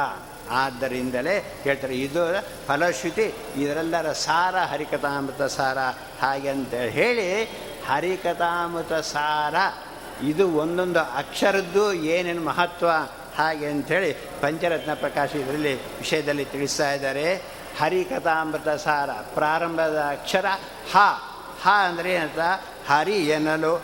ಆದ್ದರಿಂದಲೇ 0.51 1.55
ಹೇಳ್ತಾರೆ, 1.63 1.95
ಇದು 1.95 2.21
ಫಲಶ್ರುತಿ, 2.67 3.35
ಇದರೆಲ್ಲರ 3.57 4.13
ಸಾರ 4.13 4.57
ಹರಿಕಥಾಮೃತ 4.57 5.43
ಸಾರ. 5.43 5.79
ಹಾಗೆ 6.21 6.49
ಅಂತ 6.49 6.75
ಹೇಳಿ, 6.75 7.45
ಹರಿಕಥಾಮೃತ 7.89 8.93
ಸಾರ 8.93 9.55
ಇದು 10.23 10.49
ಒಂದೊಂದು 10.49 11.01
ಅಕ್ಷರದ್ದು 11.01 11.93
ಏನೇನು 11.93 12.45
ಮಹತ್ವ, 12.45 12.89
ಹಾಗೆ 13.37 13.67
ಅಂಥೇಳಿ 13.67 14.13
ಪಂಚರತ್ನ 14.13 14.95
ಪ್ರಕಾಶ 14.95 15.35
ಇದರಲ್ಲಿ 15.35 15.75
ವಿಷಯದಲ್ಲಿ 15.75 16.45
ತಿಳಿಸ್ತಾ 16.45 16.93
ಇದ್ದಾರೆ. 16.93 17.35
ಹರಿಕಥಾಮೃತ 17.79 18.69
ಸಾರ, 18.69 19.11
ಪ್ರಾರಂಭದ 19.11 20.07
ಅಕ್ಷರ 20.11 20.47
ಹ. 20.93 20.97
ಹ 21.63 21.69
ಅಂದರೆ 21.89 22.13
ಏನಂತ 22.13 22.39
ಹರಿ 22.89 23.15
ಎನ್ನಲು, 23.15 23.77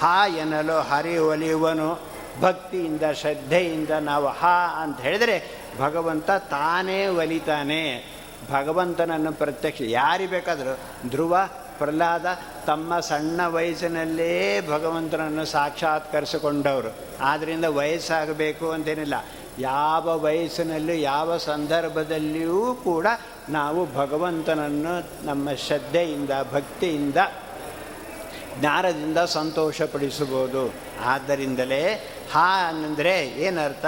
ಹ 0.00 0.04
ಎನ್ನಲು 0.36 0.80
ಹರಿ 0.80 1.18
ಒಲಿಯುವನು, 1.18 2.00
ಭಕ್ತಿಯಿಂದ, 2.40 3.02
ಶ್ರದ್ಧೆಯಿಂದ 3.12 3.90
ನಾವು 3.90 4.26
ಹ 4.26 4.44
ಅಂತ 4.76 5.00
ಹೇಳಿದರೆ 5.00 5.64
ಭಗವಂತ 5.78 6.30
ತಾನೇ 6.30 7.06
ಒಲಿತಾನೆ. 7.06 8.14
ಭಗವಂತನನ್ನು 8.50 9.32
ಪ್ರತ್ಯಕ್ಷ 9.32 9.82
ಯಾರಿಗೆ 9.84 10.30
ಬೇಕಾದರೂ 10.30 10.78
ಧ್ರುವ 11.10 11.48
ಪ್ರಹ್ಲಾದ 11.78 12.26
ತಮ್ಮ 12.66 13.00
ಸಣ್ಣ 13.00 13.46
ವಯಸ್ಸಿನಲ್ಲೇ 13.46 14.60
ಭಗವಂತನನ್ನು 14.60 15.44
ಸಾಕ್ಷಾತ್ಕರಿಸಿಕೊಂಡವರು. 15.44 16.94
ಆದ್ದರಿಂದ 17.20 17.64
ವಯಸ್ಸಾಗಬೇಕು 17.64 18.70
ಅಂತೇನಿಲ್ಲ. 18.70 19.14
ಯಾವ 19.58 20.20
ವಯಸ್ಸಿನಲ್ಲೂ, 20.20 20.92
ಯಾವ 20.92 21.36
ಸಂದರ್ಭದಲ್ಲಿಯೂ 21.36 22.74
ಕೂಡ 22.84 23.06
ನಾವು 23.48 23.94
ಭಗವಂತನನ್ನು 23.94 25.26
ನಮ್ಮ 25.26 25.52
ಶ್ರದ್ಧೆಯಿಂದ, 25.52 26.30
ಭಕ್ತಿಯಿಂದ, 26.52 27.16
ಜ್ಞಾನದಿಂದ 28.60 29.18
ಸಂತೋಷಪಡಿಸಬಹುದು. 29.18 30.74
ಆದ್ದರಿಂದಲೇ 31.04 32.10
ಹಾ 32.32 32.68
ಅಂದರೆ 32.68 33.26
ಏನರ್ಥ? 33.26 33.86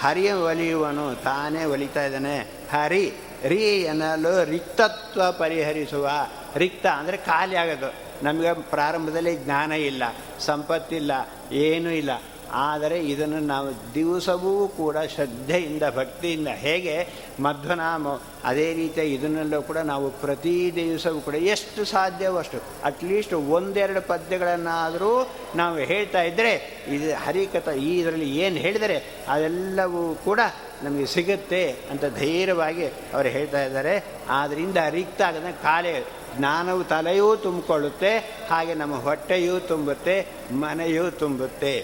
ಹರಿ 0.00 0.32
ಒಲಿಯುವನು, 0.32 1.22
ತಾನೇ 1.22 1.64
ಒಲಿತಾ 1.64 2.04
ಇದ್ದಾನೆ. 2.04 2.38
ಹರಿ, 2.72 3.12
ರೀ 3.44 3.64
ಎನ್ನಲು 3.64 4.44
ರಿಕ್ತತ್ವ 4.44 5.32
ಪರಿಹರಿಸುವ. 5.32 6.10
ರಿಕ್ತ 6.56 6.86
ಅಂದರೆ 6.86 7.16
ಖಾಲಿ 7.16 7.56
ಆಗೋದು. 7.56 7.90
ನಮಗೆ 8.22 8.52
ಪ್ರಾರಂಭದಲ್ಲಿ 8.70 9.36
ಜ್ಞಾನ 9.44 9.72
ಇಲ್ಲ, 9.90 10.02
ಸಂಪತ್ತಿಲ್ಲ, 10.40 11.12
ಏನೂ 11.52 11.90
ಇಲ್ಲ. 11.90 12.10
ಆದರೆ 12.54 12.98
ಇದನ್ನು 13.12 13.40
ನಾವು 13.40 13.94
ದಿವಸವೂ 13.94 14.68
ಕೂಡ 14.68 14.96
ಶ್ರದ್ಧೆಯಿಂದ, 15.14 15.84
ಭಕ್ತಿಯಿಂದ, 15.96 16.50
ಹೇಗೆ 16.62 16.94
ಮಧ್ವನಾಮ 17.40 18.14
ಅದೇ 18.44 18.74
ರೀತಿಯ 18.74 19.04
ಇದನ್ನೆಲ್ಲೂ 19.14 19.60
ಕೂಡ 19.62 19.78
ನಾವು 19.92 20.10
ಪ್ರತಿ 20.22 20.72
ದಿವಸವೂ 20.76 21.20
ಕೂಡ 21.20 21.34
ಎಷ್ಟು 21.54 21.84
ಸಾಧ್ಯವೋ 21.84 22.38
ಅಷ್ಟು 22.38 22.58
ಅಟ್ಲೀಸ್ಟ್ 22.84 23.34
ಒಂದೆರಡು 23.34 24.02
ಪದ್ಯಗಳನ್ನಾದರೂ 24.12 25.12
ನಾವು 25.56 25.76
ಹೇಳ್ತಾ 25.76 26.22
ಇದ್ದರೆ 26.22 26.52
ಇದು 26.94 27.10
ಹರಿಕಥ, 27.26 27.68
ಈ 27.68 27.90
ಇದರಲ್ಲಿ 28.00 28.30
ಏನು 28.36 28.56
ಹೇಳಿದರೆ 28.56 28.96
ಅದೆಲ್ಲವೂ 29.28 30.14
ಕೂಡ 30.24 30.40
ನಮಗೆ 30.82 31.06
ಸಿಗುತ್ತೆ 31.06 31.64
ಅಂತ 31.90 32.04
ಧೈರ್ಯವಾಗಿ 32.18 32.86
ಅವರು 32.86 33.28
ಹೇಳ್ತಾ 33.28 33.62
ಇದ್ದಾರೆ. 33.64 33.94
ಆದ್ದರಿಂದ 34.40 34.78
ರಿಕ್ತ 34.90 35.20
ಆಗದ. 35.22 35.50
ಕಾಲೇ 35.62 35.92
ಜ್ಞಾನವು 36.36 36.82
ತಲೆಯೂ 36.84 37.28
ತುಂಬಿಕೊಳ್ಳುತ್ತೆ, 37.36 38.12
ಹಾಗೆ 38.50 38.74
ನಮ್ಮ 38.74 38.96
ಹೊಟ್ಟೆಯೂ 39.02 39.54
ತುಂಬುತ್ತೆ, 39.60 40.16
ಮನೆಯೂ 40.60 41.06
ತುಂಬುತ್ತೆ. 41.10 41.74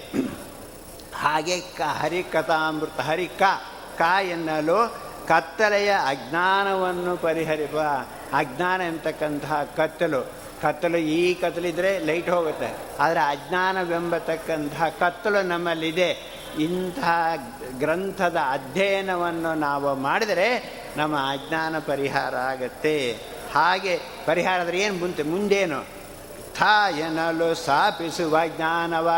ಹಾಗೆ 1.16 1.56
ಕ 1.78 1.80
ಹರಿಕಥಾಮೃತ 2.00 3.00
ಹರಿ 3.00 3.28
ಕ 3.40 3.42
ಕ 3.98 4.02
ಎನ್ನಲು 4.28 4.78
ಕತ್ತಲೆಯ 5.26 5.90
ಅಜ್ಞಾನವನ್ನು 6.06 7.12
ಪರಿಹರಿಪ 7.16 7.76
ಅಜ್ಞಾನ 8.36 8.80
ಎಂತಕ್ಕಂತಹ 8.88 9.58
ಕತ್ತಲು 9.76 10.20
ಕತ್ತಲು 10.62 10.98
ಈ 11.14 11.20
ಕತ್ತಲಿದ್ರೆ 11.34 11.90
ಲೈಟ್ 11.98 12.30
ಹೋಗುತ್ತೆ, 12.30 12.68
ಆದರೆ 13.00 13.20
ಅಜ್ಞಾನವೆಂಬತಕ್ಕಂತಹ 13.20 14.88
ಕತ್ತಲು 15.00 15.40
ನಮ್ಮಲ್ಲಿದೆ. 15.48 16.08
ಇಂತಹ 16.58 17.12
ಗ್ರಂಥದ 17.78 18.38
ಅಧ್ಯಯನವನ್ನು 18.50 19.52
ನಾವು 19.58 19.94
ಮಾಡಿದರೆ 20.00 20.48
ನಮ್ಮ 20.96 21.16
ಅಜ್ಞಾನ 21.30 21.78
ಪರಿಹಾರ 21.86 22.34
ಆಗತ್ತೆ. 22.44 22.96
ಹಾಗೆ 23.54 24.00
ಪರಿಹಾರ 24.26 24.60
ಆದರೆ 24.60 24.78
ಏನು 24.78 24.94
ಮುಂತೆ? 24.94 25.22
ಮುಂದೇನು? 25.22 25.84
ಥಾಯನಲು 26.54 27.54
ಸ್ಥಾಪಿಸುವ 27.54 28.38
ಜ್ಞಾನವ. 28.46 29.10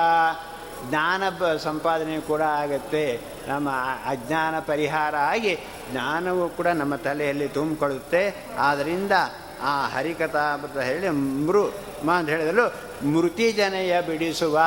ಜ್ಞಾನ 0.89 1.23
ಸಂಪಾದನೆ 1.57 2.21
ಕೂಡ 2.21 2.41
ಆಗುತ್ತೆ. 2.41 3.21
ನಮ್ಮ 3.49 3.71
ಅಜ್ಞಾನ 4.07 4.59
ಪರಿಹಾರ 4.59 5.17
ಆಗಿ 5.17 5.59
ಜ್ಞಾನವು 5.91 6.49
ಕೂಡ 6.49 6.67
ನಮ್ಮ 6.67 6.97
ತಲೆಯಲ್ಲಿ 6.97 7.49
ತುಂಬಿಕೊಳ್ಳುತ್ತೆ. 7.49 8.47
ಆದ್ದರಿಂದ 8.59 9.13
ಆ 9.63 9.89
ಹರಿಕಥಾಮೃತ 9.89 10.79
ಹೇಳಿ 10.79 11.11
ಮೃ 11.11 11.59
ಮಾ 12.05 12.13
ಅಂತ 12.13 12.29
ಹೇಳಿದಲು 12.29 12.75
ಮೃತಿ 13.07 13.53
ಜನಯ 13.53 14.01
ಬಿಡಿಸುವ. 14.01 14.61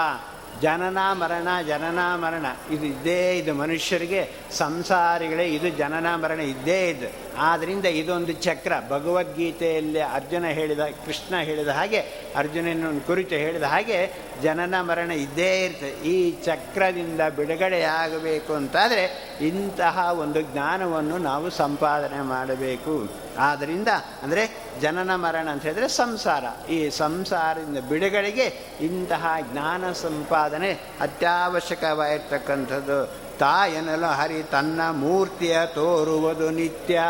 ಜನನ 0.62 0.98
ಮರಣ 1.12 1.48
ಜನನ 1.68 2.00
ಮರಣ. 2.00 2.46
ಇದು 2.72 2.86
ಇದ್ದೇ 2.86 3.38
ಇದು 3.38 3.54
ಮನುಷ್ಯರಿಗೆ, 3.54 4.34
ಸಂಸಾರಿಗಳೇ 4.52 5.46
ಇದು 5.46 5.70
ಜನನ 5.70 6.16
ಮರಣ, 6.16 6.40
ಇದ್ದೇ 6.40 6.90
ಇದು. 6.90 7.29
ಆದ್ದರಿಂದ 7.38 7.86
ಇದೊಂದು 7.86 8.34
ಚಕ್ರ. 8.34 8.74
ಭಗವದ್ಗೀತೆಯಲ್ಲಿ 8.90 10.02
ಅರ್ಜುನ 10.02 10.46
ಹೇಳಿದ, 10.46 10.80
ಕೃಷ್ಣ 10.80 11.38
ಹೇಳಿದ 11.38 11.68
ಹಾಗೆ, 11.68 12.04
ಅರ್ಜುನನ 12.36 13.00
ಕುರಿತು 13.08 13.36
ಹೇಳಿದ 13.36 13.64
ಹಾಗೆ 13.64 14.14
ಜನನ 14.44 14.82
ಮರಣ 14.82 15.12
ಇದ್ದೇ 15.12 15.66
ಇರ್ತದೆ. 15.66 15.90
ಈ 15.90 16.32
ಚಕ್ರದಿಂದ 16.32 17.22
ಬಿಡುಗಡೆಯಾಗಬೇಕು 17.36 18.54
ಅಂತಾದರೆ 18.54 19.36
ಇಂತಹ 19.42 20.16
ಒಂದು 20.20 20.42
ಜ್ಞಾನವನ್ನು 20.42 21.18
ನಾವು 21.18 21.50
ಸಂಪಾದನೆ 21.50 22.22
ಮಾಡಬೇಕು. 22.22 23.10
ಆದ್ದರಿಂದ 23.38 23.88
ಅಂದರೆ 24.24 24.50
ಜನನ 24.82 25.16
ಮರಣ 25.16 25.50
ಅಂತ 25.50 25.64
ಹೇಳಿದರೆ 25.64 25.88
ಸಂಸಾರ. 25.88 26.70
ಈ 26.70 26.90
ಸಂಸಾರದಿಂದ 26.90 27.78
ಬಿಡುಗಡೆಗೆ 27.78 28.78
ಇಂತಹ 28.82 29.36
ಜ್ಞಾನ 29.52 29.92
ಸಂಪಾದನೆ 29.92 30.80
ಅತ್ಯವಶ್ಯಕವಾಗಿರ್ತಕ್ಕಂಥದ್ದು. 31.02 33.29
ತಾಯನಲು 33.40 34.06
ಹರಿ 34.06 34.44
ತನ್ನ 34.44 34.92
ಮೂರ್ತಿಯ 34.92 35.66
ತೋರುವುದು 35.66 36.50
ನಿತ್ಯ. 36.50 37.02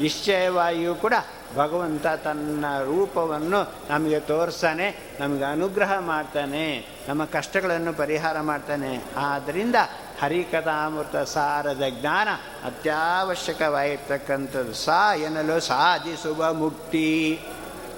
ನಿಶ್ಚಯವಾಗಿಯೂ 0.00 0.94
ಕೂಡ 0.94 1.14
ಭಗವಂತ 1.56 2.06
ತನ್ನ 2.06 2.64
ರೂಪವನ್ನು 2.84 3.74
ನಮಗೆ 3.90 4.20
ತೋರಿಸ್ತಾನೆ 4.20 5.16
ನಮಗೆ 5.20 5.44
ಅನುಗ್ರಹ 5.44 5.98
ಮಾಡ್ತಾನೆ, 5.98 6.86
ನಮ್ಮ 7.08 7.24
ಕಷ್ಟಗಳನ್ನು 7.24 7.92
ಪರಿಹಾರ 7.92 8.40
ಮಾಡ್ತಾನೆ. 8.40 9.04
ಆದ್ದರಿಂದ 9.16 9.76
ಹರಿಕಥಾಮೃತ 10.22 11.16
ಸಾರದ 11.16 11.82
ಜ್ಞಾನ 12.00 12.28
ಅತ್ಯವಶ್ಯಕವಾಗಿರ್ತಕ್ಕಂಥದ್ದು 12.64 14.74
ಸಾ 14.74 15.14
ಎನ್ನಲು 15.14 15.60
ಸಾಧಿಸುವ 15.60 16.52
ಮುಕ್ತಿ. 16.52 17.40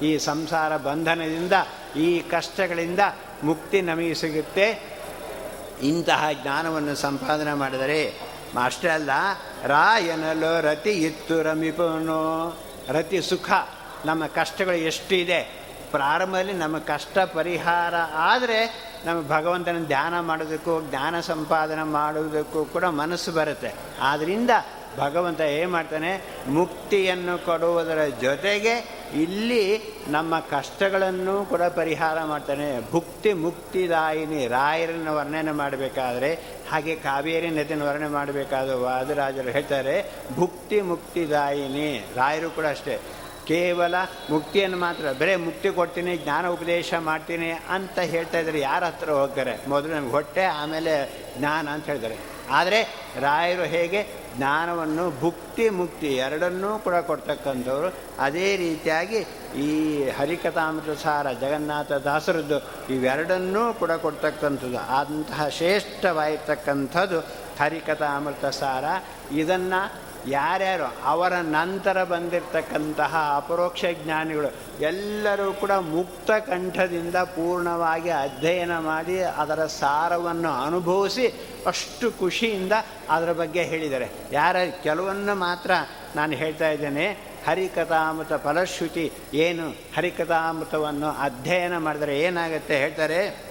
ಈ 0.02 0.18
ಸಂಸಾರ 0.18 0.76
ಬಂಧನದಿಂದ, 0.76 1.52
ಈ 1.96 2.20
ಕಷ್ಟಗಳಿಂದ 2.20 3.00
ಮುಕ್ತಿ 3.42 3.82
ನಮಗೆ 3.82 4.14
ಸಿಗುತ್ತೆ. 4.14 4.97
ಇಂತಹ 5.82 6.24
ಜ್ಞಾನವನ್ನು 6.42 6.94
ಸಂಪಾದನೆ 6.94 7.54
ಮಾಡಿದರೆ 7.54 8.20
ಅಷ್ಟೇ 8.64 8.88
ಅಲ್ಲ, 8.88 9.10
ರಾಯನಲ್ಲೋ 9.64 10.60
ರತಿ 10.60 10.90
ಇತ್ತು 10.90 11.42
ರಮಿಪನು. 11.42 12.48
ರತಿ 12.88 13.22
ಸುಖ, 13.22 13.50
ನಮ್ಮ 14.04 14.26
ಕಷ್ಟಗಳು 14.26 14.74
ಎಷ್ಟಿದೆ. 14.74 15.68
ಪ್ರಾರಂಭದಲ್ಲಿ 15.90 16.52
ನಮ್ಮ 16.52 16.78
ಕಷ್ಟ 16.78 17.18
ಪರಿಹಾರ 17.18 17.94
ಆದರೆ 18.14 18.88
ನಮ್ಮ 19.04 19.28
ಭಗವಂತನ 19.28 19.84
ಧ್ಯಾನ 19.86 20.20
ಮಾಡೋದಕ್ಕೂ, 20.20 20.80
ಜ್ಞಾನ 20.80 21.20
ಸಂಪಾದನೆ 21.20 21.82
ಮಾಡುವುದಕ್ಕೂ 21.82 22.64
ಕೂಡ 22.64 22.84
ಮನಸ್ಸು 22.84 23.32
ಬರುತ್ತೆ. 23.32 23.74
ಆದ್ದರಿಂದ 24.02 24.50
ಭಗವಂತ 24.98 25.40
ಏನು 25.40 25.70
ಮಾಡ್ತಾನೆ, 25.72 26.22
ಮುಕ್ತಿಯನ್ನು 26.48 27.44
ಕೊಡುವುದರ 27.44 28.04
ಜೊತೆಗೆ 28.20 28.97
ಇಲ್ಲಿ 29.14 29.80
ನಮ್ಮ 30.08 30.40
ಕಷ್ಟಗಳನ್ನು 30.40 31.44
ಕೂಡ 31.44 31.62
ಪರಿಹಾರ 31.62 32.24
ಮಾಡ್ತಾನೆ. 32.24 32.90
ಭುಕ್ತಿ 32.90 33.32
ಮುಕ್ತಿದಾಯಿನಿ. 33.32 34.46
ರಾಯರನ್ನು 34.46 35.16
ವರ್ಣನೆ 35.16 35.52
ಮಾಡಬೇಕಾದ್ರೆ, 35.52 36.34
ಹಾಗೆ 36.70 36.96
ಕಾವೇರಿ 36.96 37.50
ನದಿಯನ್ನು 37.50 37.86
ವರ್ಣನೆ 37.86 38.08
ಮಾಡಬೇಕಾದ 38.08 38.70
ವಾದರಾಜರು 38.70 39.50
ಹೇಳ್ತಾರೆ, 39.50 40.12
ಭುಕ್ತಿ 40.34 40.80
ಮುಕ್ತಿದಾಯಿನಿ. 40.80 42.04
ರಾಯರು 42.16 42.50
ಕೂಡ 42.50 42.66
ಅಷ್ಟೇ. 42.66 42.98
ಕೇವಲ 43.46 43.94
ಮುಕ್ತಿಯನ್ನು 44.30 44.76
ಮಾತ್ರ, 44.76 45.12
ಬರೀ 45.12 45.36
ಮುಕ್ತಿ 45.36 45.70
ಕೊಡ್ತೀನಿ, 45.70 46.16
ಜ್ಞಾನ 46.16 46.46
ಉಪದೇಶ 46.46 46.94
ಮಾಡ್ತೀನಿ 46.94 47.50
ಅಂತ 47.50 47.98
ಹೇಳ್ತಾ 47.98 48.38
ಇದ್ದಾರೆ. 48.38 48.60
ಯಾರ 48.60 48.84
ಹತ್ರ 48.84 49.10
ಹೋಗ್ತಾರೆ? 49.10 49.68
ಮೊದಲು 49.68 49.94
ನಮ್ಗೆ 49.94 50.10
ಹೊಟ್ಟೆ, 50.10 50.44
ಆಮೇಲೆ 50.44 51.24
ಜ್ಞಾನ 51.38 51.68
ಅಂತ 51.68 51.86
ಹೇಳ್ತಾರೆ. 51.86 52.37
ಆದರೆ 52.50 52.82
ರಾಯರು 53.20 53.62
ಹೇಗೆ 53.62 54.28
ಜ್ಞಾನವನ್ನು 54.36 55.20
ಭುಕ್ತಿ 55.20 55.68
ಮುಕ್ತಿ 55.68 56.06
ಎರಡನ್ನೂ 56.06 56.78
ಕೂಡ 56.78 56.94
ಕೊಡ್ತಕ್ಕಂಥವ್ರು. 56.94 57.94
ಅದೇ 58.18 58.56
ರೀತಿಯಾಗಿ 58.56 59.16
ಈ 59.56 60.04
ಹರಿಕಥಾಮೃತ 60.10 60.98
ಸಾರ 60.98 61.32
ಜಗನ್ನಾಥ 61.32 61.92
ದಾಸರದ್ದು 61.92 62.58
ಇವೆರಡನ್ನೂ 62.92 63.74
ಕೂಡ 63.74 63.92
ಕೊಡ್ತಕ್ಕಂಥದ್ದು. 63.92 64.78
ಅಂತಹ 64.78 65.48
ಶ್ರೇಷ್ಠವಾಗಿರ್ತಕ್ಕಂಥದ್ದು 65.48 67.20
ಹರಿಕಥಾಮೃತ 67.60 68.44
ಸಾರ 68.44 68.84
ಇದನ್ನು 69.34 70.07
ಯಾರ್ಯಾರು 70.26 70.94
ಅವರ 71.04 71.32
ನಂತರ 71.32 72.04
ಬಂದಿರತಕ್ಕಂತಹ 72.04 73.32
ಅಪರೋಕ್ಷ 73.36 73.84
ಜ್ಞಾನಿಗಳು 74.04 74.48
ಎಲ್ಲರೂ 74.80 75.52
ಕೂಡ 75.52 75.70
ಮುಕ್ತ 75.70 76.30
ಕಂಠದಿಂದ 76.30 77.16
ಪೂರ್ಣವಾಗಿ 77.16 78.10
ಅಧ್ಯಯನ 78.10 78.78
ಮಾಡಿ 78.78 79.22
ಅದರ 79.22 79.66
ಸಾರವನ್ನು 79.66 80.62
ಅನುಭವಿಸಿ 80.62 81.26
ಅಷ್ಟು 81.66 82.18
ಖುಷಿಯಿಂದ 82.18 82.72
ಅದರ 83.10 83.32
ಬಗ್ಗೆ 83.32 83.62
ಹೇಳಿದ್ದಾರೆ. 83.62 84.08
ಯಾರ 84.32 84.56
ಕೆಲವನ್ನು 84.82 85.34
ಮಾತ್ರ 85.34 85.70
ನಾನು 86.16 86.32
ಹೇಳ್ತಾ 86.32 86.68
ಇದ್ದೇನೆ, 86.68 87.28
ಹರಿಕಥಾಮೃತ 87.46 88.32
ಫಲಶ್ರುತಿ 88.32 89.12
ಏನು 89.34 89.70
ಹರಿಕಥಾಮೃತವನ್ನು 89.96 91.06
ಅಧ್ಯಯನ 91.06 91.78
ಮಾಡಿದರೆ 91.78 92.20
ಏನಾಗುತ್ತೆ 92.20 92.78
ಹೇಳ್ತಾರೆ? 92.78 93.48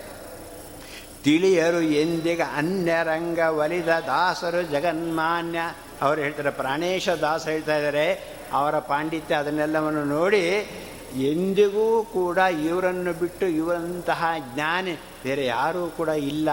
ತಿಳಿಯರು 1.23 1.82
ಎಂದಿಗ 1.82 2.41
ಅನ್ಯರಂಗ 2.56 3.39
ಒಲಿದ 3.39 3.88
ದಾಸರು 3.88 4.62
ಜಗನ್ಮಾನ್ಯ 4.62 5.60
ಅವರು 6.01 6.21
ಹೇಳ್ತಾರೆ, 6.21 6.49
ಪ್ರಾಣೇಶ 6.49 7.10
ದಾಸ 7.10 7.47
ಹೇಳ್ತಾ 7.47 7.77
ಇದ್ದಾರೆ, 7.77 8.38
ಅವರ 8.53 8.79
ಪಾಂಡಿತ್ಯ 8.79 9.36
ಅದನ್ನೆಲ್ಲವನ್ನು 9.36 10.05
ನೋಡಿ 10.05 10.67
ಎಂದಿಗೂ 11.15 12.03
ಕೂಡ 12.03 12.38
ಇವರನ್ನು 12.38 13.13
ಬಿಟ್ಟು 13.13 13.47
ಇವರಂತಹ 13.47 14.25
ಜ್ಞಾನಿ, 14.53 14.91
ಬೇರೆ 15.23 15.45
ಯಾರೂ 15.45 15.88
ಕೂಡ 15.88 16.07
ಇಲ್ಲ. 16.07 16.49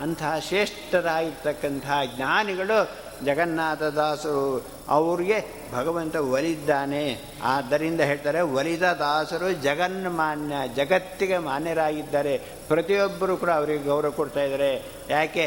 ಅಂತಹ 0.00 0.38
ಶ್ರೇಷ್ಠರಾಗಿರ್ತಕ್ಕಂತಹ 0.38 1.98
ಜ್ಞಾನಿಗಳು 2.16 2.90
ಜಗನ್ನಾಥದಾಸರು 3.24 4.66
ಅವ್ರಿಗೆ 4.88 5.44
ಭಗವಂತ 5.72 6.16
ಒಲಿದ್ದಾನೆ. 6.16 7.18
ಆದ್ದರಿಂದ 7.42 8.00
ಹೇಳ್ತಾರೆ, 8.00 8.40
ಒಲಿದ 8.40 8.82
ದಾಸರು 8.82 9.52
ಜಗನ್ಮಾನ್ಯ, 9.52 10.54
ಜಗತ್ತಿಗೆ 10.74 11.38
ಮಾನ್ಯರಾಗಿದ್ದಾರೆ. 11.38 12.38
ಪ್ರತಿಯೊಬ್ಬರು 12.68 13.36
ಕೂಡ 13.36 13.50
ಅವರಿಗೆ 13.50 13.84
ಗೌರವ 13.84 14.10
ಕೊಡ್ತಾ 14.10 14.42
ಇದ್ದಾರೆ. 14.42 14.82
ಯಾಕೆ? 15.10 15.46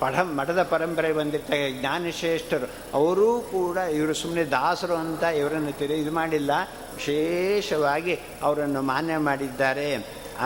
ಪಢ 0.00 0.14
ಮಠದ 0.38 0.62
ಪರಂಪರೆ 0.72 1.10
ಬಂದಿರ್ತ 1.12 1.50
ಜ್ಞಾನಶ್ರೇಷ್ಠರು, 1.80 2.66
ಅವರೂ 2.98 3.28
ಕೂಡ 3.52 3.76
ಇವರು 3.76 4.14
ಸುಮ್ಮನೆ 4.14 4.44
ದಾಸರು 4.44 4.96
ಅಂತ 5.04 5.22
ಇವರನ್ನು 5.22 5.72
ತಿಳಿ, 5.78 5.96
ಇದು 6.00 6.12
ಮಾಡಿಲ್ಲ. 6.12 6.52
ವಿಶೇಷವಾಗಿ 6.94 8.14
ಅವರನ್ನು 8.42 8.82
ಮಾನ್ಯ 8.82 9.16
ಮಾಡಿದ್ದಾರೆ. 9.28 9.88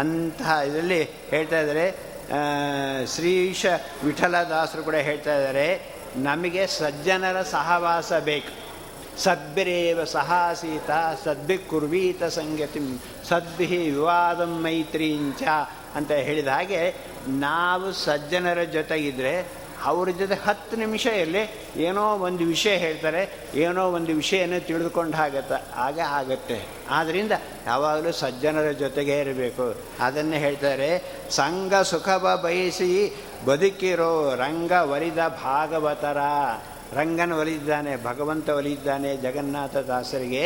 ಅಂತಹ 0.00 0.58
ಇದರಲ್ಲಿ 0.68 1.02
ಹೇಳ್ತಾ 1.04 1.61
ಇದ್ದಾರೆ 1.61 1.87
ಶ್ರೀಶ 3.14 3.66
ವಿಠಲದಾಸರು 4.04 4.82
ಕೂಡ 4.82 4.96
ಹೇಳ್ತಾ 5.08 5.34
ಇದ್ದಾರೆ, 5.37 5.68
ನಮಗೆ 6.16 6.62
ಸಜ್ಜನರ 6.66 7.38
ಸಹವಾಸ 7.42 8.12
ಬೇಕು. 8.30 8.52
ಸದ್ಭಿರೇವ 9.22 10.00
ಸಹಾಸೀತ 10.04 10.90
ಸದ್ಭಿ 11.24 11.56
ಕುರ್ವೀತ 11.70 12.24
ಸಂಗತಿ 12.24 12.80
ಸದ್ಭಿ 13.28 13.66
ವಿವಾದಂ 13.66 14.52
ಮೈತ್ರೀಂಚ 14.64 15.42
ಅಂತ 15.96 16.11
ಹೇಳಿದ 16.12 16.48
ಹಾಗೆ 16.48 16.94
ನಾವು 17.29 17.92
ಸಜ್ಜನರ 17.92 18.62
ಜೊತೆ 18.62 18.98
ಇದ್ದರೆ 18.98 19.53
ಅವ್ರ 19.85 20.11
ಜೊತೆ 20.11 20.35
ಹತ್ತು 20.35 20.77
ನಿಮಿಷ 20.77 21.07
ಇರಲಿ 21.07 21.42
ಏನೋ 21.77 22.16
ಒಂದು 22.16 22.44
ವಿಷಯ 22.44 22.77
ಹೇಳ್ತಾರೆ, 22.77 23.31
ಏನೋ 23.55 23.88
ಒಂದು 23.88 24.12
ವಿಷಯನೇ 24.14 24.61
ತಿಳಿದುಕೊಂಡು 24.61 25.16
ಆಗತ್ತೆ 25.16 25.72
ಆಗ 25.74 25.98
ಆಗತ್ತೆ. 26.09 26.66
ಆದ್ದರಿಂದ 26.90 27.33
ಯಾವಾಗಲೂ 27.66 28.12
ಸಜ್ಜನರ 28.12 28.70
ಜೊತೆಗೆ 28.70 29.18
ಇರಬೇಕು. 29.18 29.77
ಅದನ್ನೇ 30.01 30.38
ಹೇಳ್ತಾರೆ, 30.38 31.14
ಸಂಘ 31.31 31.74
ಸುಖವ 31.74 32.40
ಬಯಸಿ 32.42 33.16
ಬದುಕಿರೋ 33.46 34.35
ರಂಗ 34.35 34.72
ವರಿದ 34.72 35.18
ಭಾಗವತರ. 35.18 36.18
ರಂಗನ 36.92 37.33
ಒಲಿದ್ದಾನೆ 37.33 37.92
ಭಗವಂತ 38.05 38.48
ಒಲಿದ್ದಾನೆ 38.48 39.16
ಜಗನ್ನಾಥ 39.16 39.77
ದಾಸರಿಗೆ. 39.77 40.44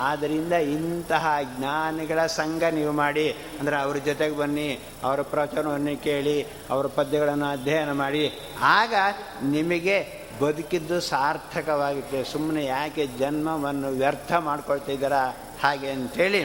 ಆದ್ದರಿಂದ 0.00 0.52
ಇಂತಹ 0.52 1.26
ಜ್ಞಾನಿಗಳ 1.56 2.26
ಸಂಘ 2.26 2.62
ನೀವು 2.62 2.92
ಮಾಡಿ, 2.92 3.26
ಅಂದರೆ 3.60 3.76
ಅವ್ರ 3.76 3.96
ಜೊತೆಗೆ 3.96 4.36
ಬನ್ನಿ, 4.36 4.68
ಅವರ 5.02 5.22
ಪ್ರವಚನವನ್ನು 5.22 6.02
ಕೇಳಿ, 6.02 6.36
ಅವರ 6.70 6.86
ಪದ್ಯಗಳನ್ನು 6.86 7.46
ಅಧ್ಯಯನ 7.46 7.92
ಮಾಡಿ. 7.92 8.24
ಆಗ 8.62 8.94
ನಿಮಗೆ 9.42 9.96
ಬದುಕಿದ್ದು 10.40 11.00
ಸಾರ್ಥಕವಾಗುತ್ತೆ. 11.00 12.24
ಸುಮ್ಮನೆ 12.24 12.64
ಯಾಕೆ 12.64 13.06
ಜನ್ಮವನ್ನು 13.06 13.88
ವ್ಯರ್ಥ 13.88 14.32
ಮಾಡ್ಕೊಳ್ತಿದ್ದೀರಾ 14.32 15.24
ಹಾಗೆ 15.62 15.90
ಅಂಥೇಳಿ 15.90 16.42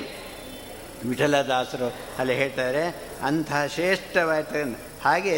ವಿಠಲದಾಸರು 1.06 1.88
ಅಲ್ಲಿ 2.20 2.36
ಹೇಳ್ತಾರೆ, 2.36 2.84
ಅಂತಹ 3.24 3.66
ಶ್ರೇಷ್ಠವಾಯ್ತು. 3.66 4.62
ಹಾಗೆ, 5.04 5.36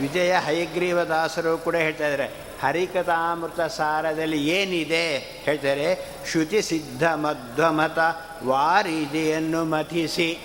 ವಿಜಯ 0.00 0.32
ಹಯಗ್ರೀವ 0.34 1.02
ದಾಸರು 1.04 1.58
ಕೂಡ 1.58 1.76
ಹೇಳ್ತಾ 1.76 2.06
ಇದ್ದಾರೆ. 2.06 2.49
ಹರಿಕಥಾಮೃತ 2.62 3.60
ಸಾರದಲ್ಲಿ 3.60 4.48
ಏನಿದೆ? 4.48 5.18
ಹೇಳ್ತಾರೆ, 5.18 6.08
ಶ್ರುತಿ 6.30 6.62
ಸಿದ್ಧ 6.62 7.04
ಮಧ್ವಮತ 7.04 7.98
ವಾರಿದೆಯನ್ನು 8.46 9.64
ಮಥಿಸಿ. 9.64 10.38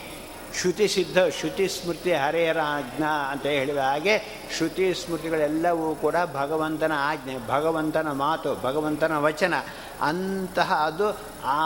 ಶ್ರುತಿ 0.60 0.88
ಸಿದ್ಧ, 0.88 1.17
ಶ್ರುತಿ 1.39 1.67
ಸ್ಮೃತಿ 1.67 2.13
ಹರೆಯರ 2.13 2.58
ಆಜ್ಞಾ 2.62 3.32
ಅಂತ 3.32 3.45
ಹೇಳಿದ 3.45 3.78
ಹಾಗೆ 3.78 4.45
ಶ್ರುತಿ 4.58 4.93
ಸ್ಮೃತಿಗಳೆಲ್ಲವೂ 4.93 5.95
ಕೂಡ 5.95 6.15
ಭಗವಂತನ 6.34 6.91
ಆಜ್ಞೆ, 6.95 7.47
ಭಗವಂತನ 7.47 8.12
ಮಾತು, 8.12 8.56
ಭಗವಂತನ 8.56 9.17
ವಚನ. 9.17 9.54
ಅಂತಹ 10.01 10.73
ಅದು 10.73 11.10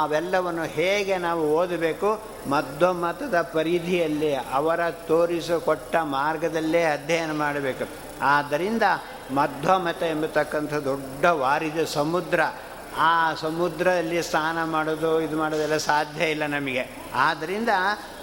ಅವೆಲ್ಲವನ್ನು 0.02 0.64
ಹೇಗೆ 0.64 1.18
ನಾವು 1.18 1.54
ಓದಬೇಕು? 1.54 2.22
ಮಧ್ವಮತದ 2.50 3.42
ಪರಿಧಿಯಲ್ಲಿ 3.42 4.36
ಅವರ 4.36 4.90
ತೋರಿಸಿಕೊಟ್ಟ 4.90 5.96
ಮಾರ್ಗದಲ್ಲೇ 5.96 6.84
ಅಧ್ಯಯನ 6.84 7.32
ಮಾಡಬೇಕು. 7.32 8.09
ಆದ್ದರಿಂದ 8.22 8.84
ಮಧ್ವಮತ 9.32 10.04
ಎಂಬತಕ್ಕಂಥ 10.04 10.74
ದೊಡ್ಡ 10.74 11.26
ವಾರಿದ 11.26 11.84
ಸಮುದ್ರ, 11.84 12.40
ಆ 12.98 13.34
ಸಮುದ್ರದಲ್ಲಿ 13.34 14.22
ಸ್ನಾನ 14.22 14.64
ಮಾಡೋದು, 14.64 15.22
ಇದು 15.22 15.38
ಮಾಡೋದೆಲ್ಲ 15.38 15.78
ಸಾಧ್ಯ 15.78 16.26
ಇಲ್ಲ 16.26 16.46
ನಮಗೆ. 16.46 16.90
ಆದ್ದರಿಂದ 17.16 17.70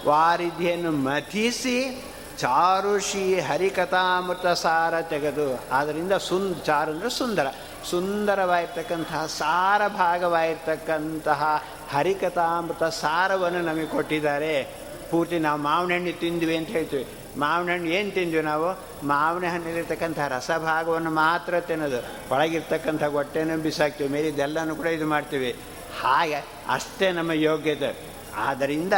ವಾರಿಧಿಯನ್ನು 0.07 0.91
ಮಥಿಸಿ 0.91 2.03
ಚಾರುಷಿ 2.39 3.41
ಹರಿಕಥಾಮೃತ 3.41 4.47
ಸಾರ 4.47 5.01
ತೆಗೆದು, 5.01 5.61
ಆದ್ದರಿಂದ 5.73 6.13
ಸುನ್, 6.13 6.65
ಚಾರು 6.65 6.91
ಅಂದರೆ 6.93 7.11
ಸುಂದರ 7.11 7.47
ಸುಂದರವಾಗಿರ್ತಕ್ಕಂತಹ 7.91 9.27
ಸಾರ 9.27 9.89
ಭಾಗವಾಗಿರ್ತಕ್ಕಂತಹ 9.89 11.65
ಹರಿಕಥಾಮೃತ 11.93 12.85
ಸಾರವನ್ನು 12.85 13.63
ನಮಗೆ 13.63 13.87
ಕೊಟ್ಟಿದ್ದಾರೆ. 13.87 14.63
ಪೂರ್ತಿ 15.11 15.39
ನಾವು 15.39 15.61
ಮಾವಿನ 15.61 15.95
ಹಣ್ಣು 15.95 16.21
ತಿಂದ್ವಿ 16.21 16.57
ಅಂತ 16.57 16.69
ಹೇಳ್ತೀವಿ. 16.69 17.07
ಮಾವಿನ 17.37 17.73
ಹಣ್ಣು 17.73 17.87
ಏನು 17.87 18.11
ತಿಂದ್ವಿ 18.11 18.43
ನಾವು? 18.43 18.69
ಮಾವಿನ 19.07 19.51
ಹಣ್ಣಲ್ಲಿರ್ತಕ್ಕಂಥ 19.51 20.19
ರಸ 20.19 20.51
ಭಾಗವನ್ನು 20.59 21.11
ಮಾತ್ರ 21.11 21.61
ತಿನ್ನೋದು. 21.61 22.35
ಒಳಗಿರ್ತಕ್ಕಂಥ 22.35 23.05
ಹೊಟ್ಟೆನೂ 23.05 23.57
ಬಿಸಾಕ್ತೀವಿ 23.57 24.11
ಮೇಲೆ 24.11 24.29
ಇದೆಲ್ಲನೂ 24.29 24.75
ಕೂಡ 24.75 24.87
ಇದು 24.87 25.07
ಮಾಡ್ತೀವಿ. 25.07 25.57
ಹಾಗೆ 26.01 26.45
ಅಷ್ಟೇ 26.69 27.13
ನಮ್ಮ 27.13 27.33
ಯೋಗ್ಯತೆ. 27.33 28.17
ಆದ್ದರಿಂದ 28.37 28.93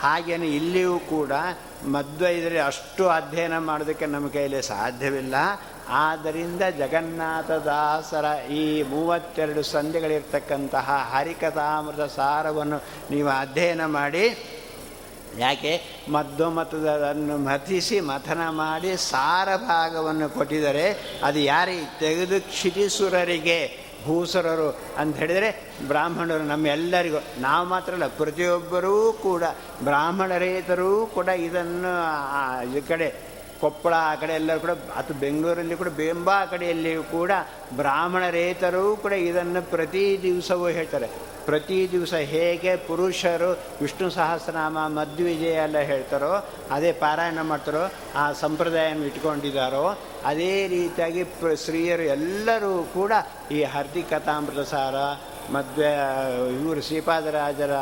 ಹಾಗೇನೆ 0.00 0.46
ಇಲ್ಲಿಯೂ 0.46 0.98
ಕೂಡ 0.98 1.32
ಮಧ್ವೈದರೆ 1.86 2.58
ಅಷ್ಟು 2.58 3.08
ಅಧ್ಯಯನ 3.08 3.58
ಮಾಡೋದಕ್ಕೆ 3.58 4.06
ನಮ್ಮ 4.06 4.28
ಕೈಯಲ್ಲಿ 4.28 4.62
ಸಾಧ್ಯವಿಲ್ಲ. 4.62 5.34
ಆದ್ದರಿಂದ 5.90 6.62
ಜಗನ್ನಾಥದಾಸರ 6.78 8.24
ಈ 8.46 8.82
ಮೂವತ್ತೆರಡು 8.82 9.62
ಸಂಧಿಗಳಿರ್ತಕ್ಕಂತಹ 9.62 11.10
ಹರಿಕಥಾಮೃತ 11.12 12.00
ಸಾರವನ್ನು 12.00 12.82
ನೀವು 13.10 13.28
ಅಧ್ಯಯನ 13.28 13.86
ಮಾಡಿ 13.86 14.38
ಯಾಕೆ? 15.38 15.82
ಮದ್ದು 16.10 16.50
ಮತದನ್ನು 16.50 17.36
ಮತಿಸಿ 17.36 18.00
ಮಥನ 18.00 18.48
ಮಾಡಿ 18.48 18.96
ಸಾರ 18.96 19.56
ಭಾಗವನ್ನು 19.56 20.28
ಕೊಟ್ಟಿದ್ದಾರೆ 20.28 21.18
ಅದು 21.24 21.38
ಯಾರಿಗೆ 21.38 22.00
ತೆಗೆದು 22.00 22.40
ಕ್ಷಿತಿಸುರರಿಗೆ. 22.40 23.88
ಭೂಸುರರು 24.04 24.78
ಅಂತ 24.98 25.16
ಹೇಳಿದರೆ 25.16 25.70
ಬ್ರಾಹ್ಮಣರು 25.86 26.44
ನಮ್ಮೆಲ್ಲರಿಗೂ. 26.44 27.18
ನಾವು 27.38 27.68
ಮಾತ್ರ 27.68 27.92
ಅಲ್ಲ, 27.92 28.06
ಪ್ರತಿಯೊಬ್ಬರೂ 28.06 29.12
ಕೂಡ 29.12 29.42
ಬ್ರಾಹ್ಮಣರೇತರೂ 29.84 31.06
ಕೂಡ 31.06 31.28
ಇದನ್ನು 31.28 31.92
ಈ 32.78 32.80
ಕಡೆ 32.80 33.37
ಕೊಪ್ಪಳ 33.60 33.94
ಆ 34.10 34.14
ಕಡೆ 34.14 34.32
ಎಲ್ಲರೂ 34.32 34.60
ಕೂಡ 34.60 34.70
ಅಥವಾ 34.70 35.16
ಬೆಂಗಳೂರಲ್ಲಿ 35.20 35.76
ಕೂಡ, 35.76 35.90
ಬೇಂಬಾ 36.02 36.36
ಕಡೆಯಲ್ಲಿಯೂ 36.44 37.02
ಕೂಡ 37.02 37.32
ಬ್ರಾಹ್ಮಣರೇತರೂ 37.80 38.84
ಕೂಡ 38.96 39.14
ಇದನ್ನು 39.28 39.62
ಪ್ರತಿ 39.70 40.04
ದಿವಸವೂ 40.22 40.68
ಹೇಳ್ತಾರೆ. 40.78 41.08
ಪ್ರತಿ 41.46 41.76
ದಿವಸ 41.92 42.14
ಹೇಗೆ 42.32 42.72
ಪುರುಷರು 42.88 43.50
ವಿಷ್ಣು 43.80 44.08
ಸಹಸ್ರನಾಮ 44.10 44.78
ಮಧ್ವಿಜಯ 44.88 45.54
ಎಲ್ಲ 45.66 45.78
ಹೇಳ್ತಾರೋ, 45.90 46.32
ಅದೇ 46.70 46.90
ಪಾರಾಯಣ 47.02 47.42
ಮಾಡ್ತಾರೋ, 47.42 47.84
ಆ 48.22 48.24
ಸಂಪ್ರದಾಯವನ್ನು 48.32 49.06
ಇಟ್ಕೊಂಡಿದ್ದಾರೋ, 49.06 49.84
ಅದೇ 50.24 50.52
ರೀತಿಯಾಗಿ 50.68 51.24
ಸ್ತ್ರೀಯರು 51.62 52.02
ಎಲ್ಲರೂ 52.16 52.72
ಕೂಡ 52.94 53.12
ಈ 53.52 53.62
ಹರ್ದಿ 53.74 54.02
ಕಥಾಮೃತ 54.02 54.64
ಸಾರ, 54.74 54.96
ಮದ್ವೆ, 55.52 55.92
ಇವರು 56.58 56.80
ಶ್ರೀಪಾದರಾಜರ 56.88 57.74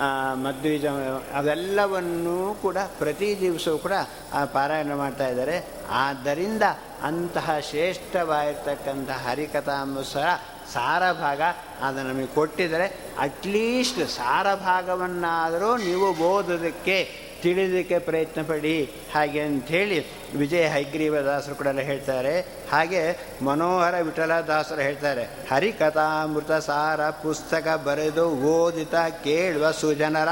ಆ, 0.00 0.34
ಮಧ್ವಿಜ 0.34 0.86
ಅವೆಲ್ಲವನ್ನೂ 1.34 2.54
ಕೂಡ 2.54 2.76
ಪ್ರತಿ 2.98 3.40
ದಿವಸವೂ 3.40 3.78
ಕೂಡ 3.78 3.92
ಆ 4.32 4.44
ಪಾರಾಯಣ 4.44 4.94
ಮಾಡ್ತಾ 4.94 5.28
ಇದ್ದಾರೆ. 5.28 5.66
ಆದ್ದರಿಂದ 5.90 6.62
ಅಂತಹ 7.02 7.60
ಶ್ರೇಷ್ಠವಾಗಿರ್ತಕ್ಕಂಥ 7.60 9.10
ಹರಿಕಥಾಂಬುಸರ 9.10 10.26
ಸಾರ 10.72 11.12
ಭಾಗ 11.12 11.40
ಅದು 11.80 12.02
ನಮಗೆ 12.02 12.26
ಕೊಟ್ಟಿದರೆ 12.26 12.86
ಅಟ್ಲೀಸ್ಟ್ 13.18 14.08
ಸಾರ 14.08 14.54
ಭಾಗವನ್ನಾದರೂ 14.54 15.76
ನೀವು 15.76 16.14
ಓದೋದಕ್ಕೆ 16.28 17.24
ತಿಳಿಯೋದಕ್ಕೆ 17.44 17.98
ಪ್ರಯತ್ನ 18.08 18.42
ಪಡಿ 18.42 18.74
ಹಾಗೆ 19.14 19.40
ಅಂಥೇಳಿ 19.48 19.98
ವಿಜಯ 20.36 20.64
ಹೈಗ್ರೀವದಾಸರು 20.74 21.54
ಕೂಡ 21.54 21.68
ಎಲ್ಲ 21.72 21.82
ಹೇಳ್ತಾರೆ. 21.90 22.34
ಹಾಗೆ 22.72 23.02
ಮನೋಹರ 23.44 23.96
ವಿಠಲದಾಸರು 24.00 24.82
ಹೇಳ್ತಾರೆ 24.88 25.24
ಹರಿಕಥಾಮೃತ 25.50 26.52
ಸಾರ 26.68 27.10
ಪುಸ್ತಕ 27.24 27.66
ಬರೆದು 27.86 28.24
ಓದಿತ 28.52 28.94
ಕೇಳುವ 29.24 29.70
ಸುಜನರ 29.80 30.30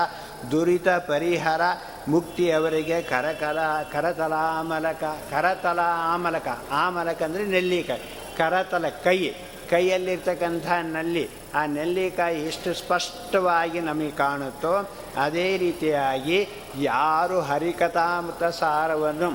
ದುರಿತ 0.50 0.88
ಪರಿಹಾರ 1.08 1.62
ಮುಕ್ತಿ 2.08 2.46
ಅವರಿಗೆ 2.50 2.96
ಕರಕಲ, 3.02 3.58
ಕರತಲಾಮಲಕ 3.92 5.02
ಕರತಲ 5.30 5.80
ಆಮಲಕ 6.14 6.48
ಆಮಲಕ 6.84 7.20
ಅಂದರೆ 7.22 7.44
ನೆಲ್ಲಿಕಾಯಿ, 7.54 8.02
ಕರತಲ 8.38 8.86
ಕೈ, 9.04 9.18
ಕೈಯಲ್ಲಿರ್ತಕ್ಕಂಥ 9.70 10.66
ನಲ್ಲಿ 10.96 11.22
ಆ 11.54 11.60
ನೆಲ್ಲಿಕಾಯಿ 11.76 12.38
ಎಷ್ಟು 12.48 12.70
ಸ್ಪಷ್ಟವಾಗಿ 12.74 13.80
ನಮಗೆ 13.80 14.10
ಕಾಣುತ್ತೋ 14.10 14.74
ಅದೇ 15.16 15.56
ರೀತಿಯಾಗಿ 15.56 16.48
ಯಾರು 16.76 17.40
ಹರಿಕಥಾಮೃತ 17.40 18.44
ಸಾರವನ್ನು 18.44 19.30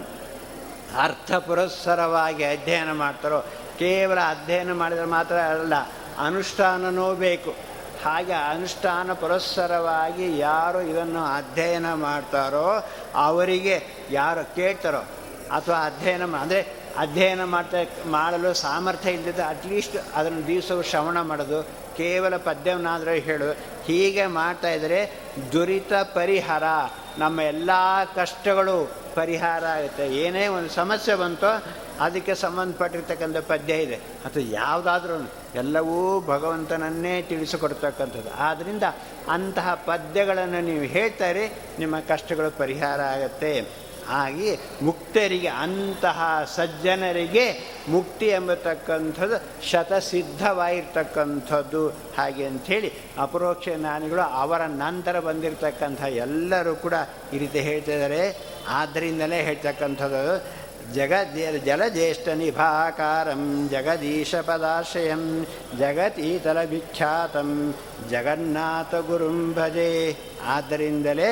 ಅರ್ಥ 0.98 1.32
ಪುರಸ್ಸರವಾಗಿ 1.34 2.44
ಅಧ್ಯಯನ 2.44 2.92
ಮಾಡ್ತಾರೋ, 2.92 3.46
ಕೇವಲ 3.80 4.20
ಅಧ್ಯಯನ 4.30 4.74
ಮಾಡಿದರೆ 4.74 5.06
ಮಾತ್ರ 5.06 5.36
ಅಲ್ಲ 5.36 5.74
ಅನುಷ್ಠಾನನೂ 6.18 7.14
ಬೇಕು 7.14 7.56
ಹಾಗೆ 8.04 8.34
ಅನುಷ್ಠಾನ 8.34 9.14
ಪುರಸ್ಸರವಾಗಿ 9.14 10.38
ಯಾರು 10.38 10.82
ಇದನ್ನು 10.82 11.26
ಅಧ್ಯಯನ 11.26 11.94
ಮಾಡ್ತಾರೋ, 11.94 12.84
ಅವರಿಗೆ 13.16 14.06
ಯಾರು 14.12 14.56
ಕೇಳ್ತಾರೋ, 14.56 15.04
ಅಥವಾ 15.52 15.86
ಅಧ್ಯಯನ 15.86 16.36
ಅಂದರೆ 16.36 16.62
ಅಧ್ಯಯನ 16.98 17.44
ಮಾಡ್ತಾ, 17.44 17.78
ಮಾಡಲು 18.06 18.54
ಸಾಮರ್ಥ್ಯ 18.54 19.12
ಇಲ್ಲದ 19.12 19.40
ಅಟ್ಲೀಸ್ಟ್ 19.40 19.98
ಅದನ್ನು 20.16 20.48
ದಿವಸವು 20.48 20.82
ಶ್ರವಣ 20.82 21.22
ಮಾಡೋದು 21.22 21.87
ಕೇವಲ 21.98 22.38
ಪದ್ಯವನ್ನಾದರೂ 22.38 23.12
ಹೇಳು. 23.12 23.52
ಹೀಗೆ 23.86 24.26
ಮಾಡ್ತಾ 24.26 24.70
ಇದ್ದರೆ 24.70 25.00
ದುರಿತ 25.52 25.94
ಪರಿಹಾರ, 25.94 26.64
ನಮ್ಮ 27.18 27.42
ಎಲ್ಲ 27.42 27.70
ಕಷ್ಟಗಳು 28.16 28.92
ಪರಿಹಾರ 29.16 29.64
ಆಗುತ್ತೆ. 29.66 30.08
ಏನೇ 30.08 30.48
ಒಂದು 30.48 30.70
ಸಮಸ್ಯೆ 30.70 31.16
ಬಂತೋ 31.16 31.64
ಅದಕ್ಕೆ 32.00 32.36
ಸಂಬಂಧಪಟ್ಟಿರ್ತಕ್ಕಂಥ 32.36 33.38
ಪದ್ಯ 33.38 33.74
ಇದೆ. 33.74 33.96
ಅದು 34.26 34.40
ಯಾವುದಾದ್ರೂ 34.40 35.32
ಎಲ್ಲವೂ 35.56 36.20
ಭಗವಂತನನ್ನೇ 36.28 37.22
ತಿಳಿಸಿಕೊಡ್ತಕ್ಕಂಥದ್ದು. 37.22 38.32
ಆದ್ದರಿಂದ 38.38 38.84
ಅಂತಹ 39.30 39.74
ಪದ್ಯಗಳನ್ನು 39.74 40.62
ನೀವು 40.62 40.84
ಹೇಳ್ತಾರೆ 40.84 41.44
ನಿಮ್ಮ 41.80 42.00
ಕಷ್ಟಗಳು 42.00 42.52
ಪರಿಹಾರ 42.58 43.02
ಆಗುತ್ತೆ. 43.02 43.87
ಹಾಗೆ 44.10 44.52
ಮುಕ್ತರಿಗೆ, 44.82 45.50
ಅಂತಹ 45.64 46.20
ಸಜ್ಜನರಿಗೆ 46.56 47.46
ಮುಕ್ತಿ 47.90 48.28
ಎಂಬತಕ್ಕಂಥದ್ದು 48.40 49.38
ಶತಸಿದ್ಧವಾಗಿರ್ತಕ್ಕಂಥದ್ದು. 49.70 51.84
ಹಾಗೆ 52.18 52.44
ಅಂಥೇಳಿ 52.52 52.90
ಅಪರೋಕ್ಷ 53.26 53.68
ಜ್ಞಾನಿಗಳು 53.78 54.24
ಅವರ 54.44 54.62
ನಂತರ 54.84 55.16
ಬಂದಿರತಕ್ಕಂಥ 55.30 56.02
ಎಲ್ಲರೂ 56.26 56.74
ಕೂಡ 56.86 56.96
ಈ 57.34 57.36
ರೀತಿ 57.44 57.60
ಹೇಳ್ತಿದ್ದಾರೆ 57.70 58.22
ಆದ್ದರಿಂದಲೇ 58.80 59.40
ಹೇಳ್ತಕ್ಕಂಥದ್ದು 59.50 60.24
ಜಗದ್ 60.96 61.38
ಜಲಜ್ಯೇಷ್ಠ 61.66 62.28
ನಿಭಾಕಾರಂ 62.42 63.42
ಜಗದೀಶ 63.72 64.32
ಪದಾಶ್ರಯಂ 64.50 65.24
ಜಗತೀತಲ 65.80 66.60
ವಿಖ್ಯಾತಂ 66.74 67.50
ಜಗನ್ನಾಥ 68.12 68.94
ಗುರುಂ 69.10 69.40
ಭಜೆ. 69.58 69.90
ಆದ್ದರಿಂದಲೇ 70.46 71.30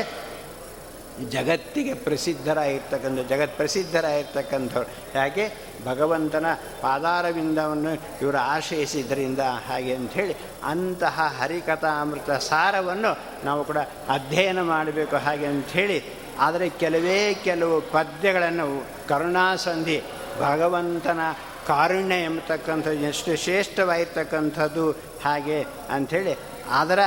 ಜಗತ್ತಿಗೆ 1.24 1.94
ಪ್ರಸಿದ್ಧರಾಗಿರ್ತಕ್ಕಂಥ, 1.94 3.20
ಜಗತ್ 3.20 3.58
ಪ್ರಸಿದ್ಧರಾಗಿರ್ತಕ್ಕಂಥವ್ರು. 3.58 4.90
ಯಾಕೆ 5.16 5.54
ಭಗವಂತನ 5.86 6.46
ಪಾದಾರವಿಂದವನ್ನು 6.82 7.94
ಇವರು 8.22 8.38
ಆಶ್ರಯಿಸಿದ್ದರಿಂದ 8.38 9.40
ಹಾಗೆ 9.40 9.96
ಅಂಥೇಳಿ 9.96 10.36
ಅಂತಹ 10.64 11.36
ಹರಿಕಥಾಮೃತ 11.42 12.32
ಸಾರವನ್ನು 12.32 13.20
ನಾವು 13.46 13.64
ಕೂಡ 13.64 13.78
ಅಧ್ಯಯನ 14.10 14.62
ಮಾಡಬೇಕು 14.62 15.16
ಹಾಗೆ 15.16 15.46
ಅಂಥೇಳಿ 15.46 16.04
ಆದರೆ 16.40 16.70
ಕೆಲವೇ 16.70 17.34
ಕೆಲವು 17.34 17.82
ಪದ್ಯಗಳನ್ನು 17.82 18.86
ಕರುಣಾಸಂಧಿ, 19.08 20.04
ಭಗವಂತನ 20.40 21.20
ಕಾರುಣ್ಯ 21.68 22.16
ಎಂಬತಕ್ಕಂಥದ್ದು 22.16 23.00
ಎಷ್ಟು 23.00 23.36
ಶ್ರೇಷ್ಠವಾಗಿರ್ತಕ್ಕಂಥದ್ದು 23.36 24.92
ಹಾಗೆ 25.26 25.64
ಅಂಥೇಳಿ 25.90 26.38
ಅದರ 26.72 27.00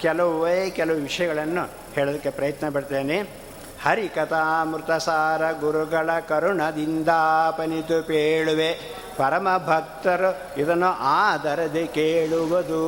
ಕೆಲವೇ 0.00 0.70
ಕೆಲವು 0.70 0.96
ವಿಷಯಗಳನ್ನು 0.96 1.70
ಹೇಳೋದಕ್ಕೆ 1.94 2.30
ಪ್ರಯತ್ನ 2.30 2.68
ಪಡ್ತೇನೆ. 2.68 3.41
ಹರಿಕಥಾಮೃತ 3.84 4.90
ಸಾರ 4.90 5.52
ಗುರುಗಳ 5.52 6.10
ಕರುಣದಿಂದಾಪನಿತು 6.28 8.06
ಪೇಳುವೆ. 8.06 8.72
ಪರಮ 9.16 9.48
ಭಕ್ತರು 9.66 10.60
ಇದನ್ನು 10.60 10.86
ಆದರದೆ 11.00 11.86
ಕೇಳುವುದು. 11.86 12.82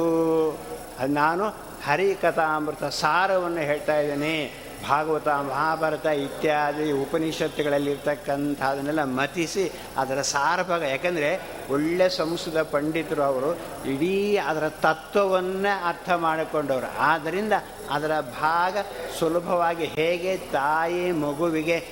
ನಾನು 1.08 1.44
ಹರಿಕಥಾಮೃತ 1.86 2.84
ಸಾರವನ್ನು 2.84 3.60
ಹೇಳ್ತಾ 3.60 3.96
ಇದ್ದೇನೆ. 3.96 4.63
ಭಾಗವತ 4.88 5.28
ಮಹಾಭಾರತ 5.28 6.06
ಇತ್ಯಾದಿ 6.06 6.92
ಉಪನಿಷತ್ತುಗಳಲ್ಲಿರ್ತಕ್ಕಂಥದನ್ನೆಲ್ಲ 6.92 9.04
ಮತಿಸಿ 9.04 9.72
ಅದರ 9.96 10.20
ಸಾರಭಾಗ. 10.20 10.82
ಯಾಕಂದರೆ 10.82 11.40
ಒಳ್ಳೆ 11.70 12.08
ಸಂಸ್ಕೃತ 12.08 12.58
ಪಂಡಿತರು 12.58 13.22
ಅವರು 13.22 13.58
ಇಡೀ 13.90 14.36
ಅದರ 14.36 14.68
ತತ್ವವನ್ನೇ 14.68 15.84
ಅರ್ಥ 15.84 16.10
ಮಾಡಿಕೊಂಡವರು. 16.10 16.98
ಆದ್ದರಿಂದ 16.98 17.52
ಅದರ 17.90 18.20
ಭಾಗ 18.20 18.76
ಸುಲಭವಾಗಿ 19.18 19.84
ಹೇಗೆ 19.84 20.36
ತಾಯಿ 20.36 21.12
ಮಗುವಿಗೆ 21.12 21.84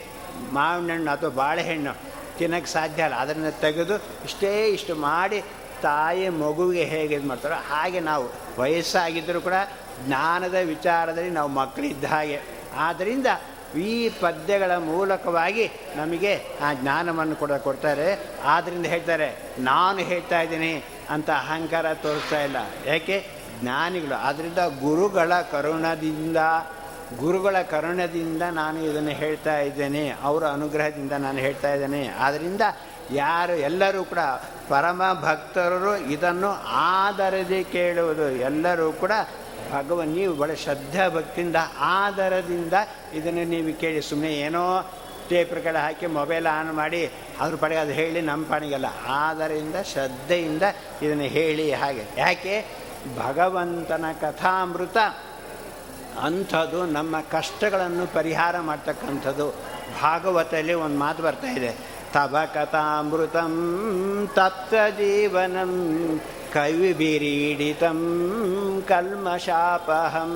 ಮಾವಿನಣ್ಣು 0.53 1.11
ಅಥವಾ 1.11 1.31
ಬಾಳೆಹಣ್ಣು 1.31 2.13
ತಿನ್ನೋಕ್ಕೆ 2.39 2.73
ಸಾಧ್ಯ 2.73 3.03
ಅಲ್ಲ. 3.03 3.15
ಅದನ್ನು 3.15 3.61
ತೆಗೆದು 3.61 4.03
ಇಷ್ಟೇ 4.25 4.67
ಇಷ್ಟು 4.67 4.95
ಮಾಡಿ 4.95 5.43
ತಾಯಿ 5.83 6.29
ಮಗುವಿಗೆ 6.29 6.85
ಹೇಗೆ 6.85 7.15
ಇದು 7.15 7.29
ಮಾಡ್ತಾರೋ 7.29 7.55
ಹಾಗೆ 7.55 8.01
ನಾವು 8.01 8.31
ವಯಸ್ಸಾಗಿದ್ದರೂ 8.59 9.41
ಕೂಡ 9.41 9.53
ಜ್ಞಾನದ 10.07 10.55
ವಿಚಾರದಲ್ಲಿ 10.55 11.31
ನಾವು 11.31 11.49
ಮಕ್ಕಳಿದ್ದ 11.49 12.05
ಹಾಗೆ. 12.05 12.52
ಆದ್ದರಿಂದ 12.77 13.27
ಈ 13.77 14.09
ಪದ್ಯಗಳ 14.09 14.77
ಮೂಲಕವಾಗಿ 14.77 15.71
ನಮಗೆ 15.97 16.41
ಆ 16.63 16.75
ಜ್ಞಾನವನ್ನು 16.75 17.37
ಕೂಡ 17.37 17.53
ಕೊಡ್ತಾರೆ. 17.53 18.27
ಆದ್ದರಿಂದ 18.45 18.87
ಹೇಳ್ತಾರೆ, 18.87 19.37
ನಾನು 19.59 19.99
ಹೇಳ್ತಾ 19.99 20.41
ಇದ್ದೀನಿ 20.41 20.85
ಅಂತ 21.11 21.31
ಅಹಂಕಾರ 21.31 21.95
ತೋರಿಸ್ತಾ 21.95 22.41
ಇಲ್ಲ. 22.43 22.57
ಯಾಕೆ? 22.87 23.27
ಜ್ಞಾನಿಗಳು 23.61 24.15
ಆದ್ದರಿಂದ 24.15 24.59
ಗುರುಗಳ 24.81 25.33
ಕರುಣದಿಂದ 25.53 26.37
ಗುರುಗಳ 27.19 27.63
ಕರುಣದಿಂದ 27.63 28.43
ನಾನು 28.43 28.85
ಇದನ್ನು 28.85 29.11
ಹೇಳ್ತಾ 29.11 29.59
ಇದ್ದೇನೆ. 29.59 30.17
ಅವರ 30.23 30.45
ಅನುಗ್ರಹದಿಂದ 30.45 31.13
ನಾನು 31.13 31.39
ಹೇಳ್ತಾ 31.39 31.75
ಇದ್ದೇನೆ. 31.75 32.09
ಆದ್ದರಿಂದ 32.09 32.61
ಯಾರು, 33.11 33.53
ಎಲ್ಲರೂ 33.53 34.05
ಕೂಡ 34.05 34.19
ಪರಮ 34.69 35.03
ಭಕ್ತರು 35.23 35.97
ಇದನ್ನು 35.97 36.51
ಆಧರಿಸಿ 36.67 37.65
ಕೇಳುವುದು. 37.65 38.31
ಎಲ್ಲರೂ 38.31 38.93
ಕೂಡ 38.93 39.11
ಭಗವನ್, 39.73 40.09
ನೀವು 40.09 40.35
ಬಹಳ 40.35 40.55
ಶ್ರದ್ಧಾ 40.55 41.09
ಭಕ್ತಿಯಿಂದ 41.09 41.57
ಆದರದಿಂದ 41.79 42.73
ಇದನ್ನು 43.15 43.45
ನೀವು 43.45 43.81
ಕೇಳಿ. 43.81 44.03
ಸುಮ್ಮನೆ 44.03 44.35
ಏನೋ 44.35 44.93
ಪೇಪರ್ಗಳು 45.29 45.83
ಹಾಕಿ 45.83 46.07
ಮೊಬೈಲ್ 46.07 46.47
ಆನ್ 46.47 46.73
ಮಾಡಿ 46.73 47.11
ಅವ್ರ 47.41 47.55
ಪಡೆಗೆ 47.55 47.81
ಅದು 47.81 47.93
ಹೇಳಿ 47.93 48.21
ನಮ್ಮ 48.21 48.45
ಪಾಣಿಗೆಲ್ಲ 48.45 48.87
ಆದರಿಂದ 49.07 49.77
ಶ್ರದ್ಧೆಯಿಂದ 49.93 50.63
ಇದನ್ನು 51.03 51.23
ಹೇಳಿ 51.23 51.73
ಹಾಗೆ. 51.73 52.05
ಯಾಕೆ? 52.17 52.67
ಭಗವಂತನ 53.19 54.05
ಕಥಾಮೃತ 54.21 54.97
ಅಂಥದ್ದು 56.23 56.87
ನಮ್ಮ 56.87 57.21
ಕಷ್ಟಗಳನ್ನು 57.21 58.15
ಪರಿಹಾರ 58.15 58.61
ಮಾಡ್ತಕ್ಕಂಥದ್ದು. 58.61 59.51
ಭಾಗವತಲ್ಲಿ 60.03 60.75
ಒಂದು 60.75 60.99
ಮಾತು 60.99 61.23
ಬರ್ತಾ 61.23 61.51
ಇದೆ. 61.51 61.73
ತವ 62.13 62.37
ಕಥಾಮೃತಂ 62.55 63.55
ತತ್ವ 64.35 64.77
ಜೀವನಂ 64.91 65.73
ಕವಿಬಿರೀಡಿತಂ 66.53 67.99
ಕಲ್ಮಶಾಪಹಂ. 68.89 70.33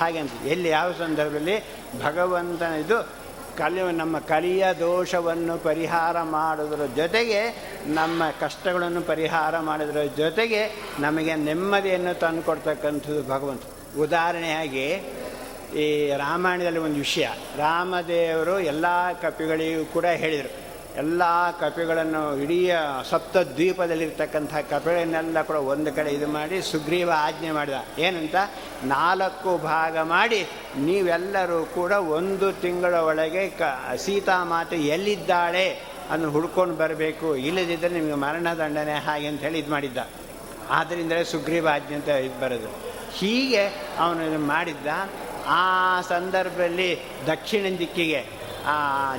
ಹಾಗೆ 0.00 0.18
ಅಂತ 0.18 0.32
ಎಲ್ಲಿ 0.46 0.68
ಯಾವ 0.68 0.92
ಸಂದರ್ಭದಲ್ಲಿ 0.92 1.64
ಭಗವಂತನ 2.02 2.72
ಇದು 2.72 3.20
ಕಲಿ 3.58 3.92
ನಮ್ಮ 3.92 4.18
ಕಲಿಯ 4.18 4.66
ದೋಷವನ್ನು 4.78 5.58
ಪರಿಹಾರ 5.58 6.22
ಮಾಡೋದ್ರ 6.22 6.86
ಜೊತೆಗೆ, 6.96 7.40
ನಮ್ಮ 7.86 8.22
ಕಷ್ಟಗಳನ್ನು 8.40 9.02
ಪರಿಹಾರ 9.02 9.60
ಮಾಡೋದ್ರ 9.60 10.02
ಜೊತೆಗೆ 10.16 10.76
ನಮಗೆ 10.98 11.34
ನೆಮ್ಮದಿಯನ್ನು 11.34 12.18
ತಂದು 12.18 12.42
ಕೊಡ್ತಕ್ಕಂಥದ್ದು 12.42 13.22
ಭಗವಂತ. 13.22 13.62
ಉದಾಹರಣೆಯಾಗಿ, 13.98 14.86
ಈ 15.76 16.10
ರಾಮಾಯಣದಲ್ಲಿ 16.10 16.78
ಒಂದು 16.78 16.96
ವಿಷಯ. 16.96 17.28
ರಾಮದೇವರು 17.56 18.60
ಎಲ್ಲ 18.60 18.84
ಕಪಿಗಳಿಗೂ 19.22 19.84
ಕೂಡ 19.84 20.04
ಹೇಳಿದರು. 20.04 20.69
ಎಲ್ಲ 20.96 21.22
ಕಪಿಗಳನ್ನು 21.60 22.36
ಇಡೀ 22.36 22.70
ಸಪ್ತ 23.10 23.36
ದ್ವೀಪದಲ್ಲಿರ್ತಕ್ಕಂಥ 23.36 24.56
ಕಪಿಗಳನ್ನೆಲ್ಲ 24.56 25.42
ಕೂಡ 25.42 25.56
ಒಂದು 25.56 25.92
ಕಡೆ 25.92 26.10
ಇದು 26.10 26.28
ಮಾಡಿ 26.28 26.62
ಸುಗ್ರೀವ 26.62 27.12
ಆಜ್ಞೆ 27.16 27.50
ಮಾಡಿದ. 27.50 27.98
ಏನಂತ? 27.98 28.34
ನಾಲ್ಕು 28.84 29.58
ಭಾಗ 29.58 29.98
ಮಾಡಿ 29.98 30.46
ನೀವೆಲ್ಲರೂ 30.78 31.64
ಕೂಡ 31.64 31.92
ಒಂದು 31.92 32.52
ತಿಂಗಳ 32.52 32.94
ಒಳಗೆ 32.94 33.48
ಕ 33.48 33.62
ಸೀತಾಮಾತೆ 33.96 34.76
ಎಲ್ಲಿದ್ದಾಳೆ 34.76 35.82
ಅದನ್ನು 36.10 36.30
ಹುಡ್ಕೊಂಡು 36.30 36.74
ಬರಬೇಕು. 36.74 37.36
ಇಲ್ಲದಿದ್ದರೆ 37.36 37.90
ನಿಮಗೆ 37.90 38.14
ಮರಣದಂಡನೆ 38.14 38.94
ಹಾಗೆ 38.94 39.26
ಅಂತ 39.26 39.40
ಹೇಳಿ 39.40 39.58
ಇದು 39.58 39.70
ಮಾಡಿದ್ದ. 39.70 39.98
ಆದ್ದರಿಂದಲೇ 40.70 41.24
ಸುಗ್ರೀವ 41.24 41.68
ಆಜ್ಞೆ 41.72 41.94
ಅಂತ 41.94 42.08
ಇದು 42.08 42.40
ಬರೋದು. 42.40 42.68
ಹೀಗೆ 43.12 43.66
ಅವನು 43.98 44.46
ಮಾಡಿದ್ದ. 44.46 44.86
ಆ 45.46 46.00
ಸಂದರ್ಭದಲ್ಲಿ 46.00 46.98
ದಕ್ಷಿಣ 47.26 47.78
ದಿಕ್ಕಿಗೆ 47.78 48.39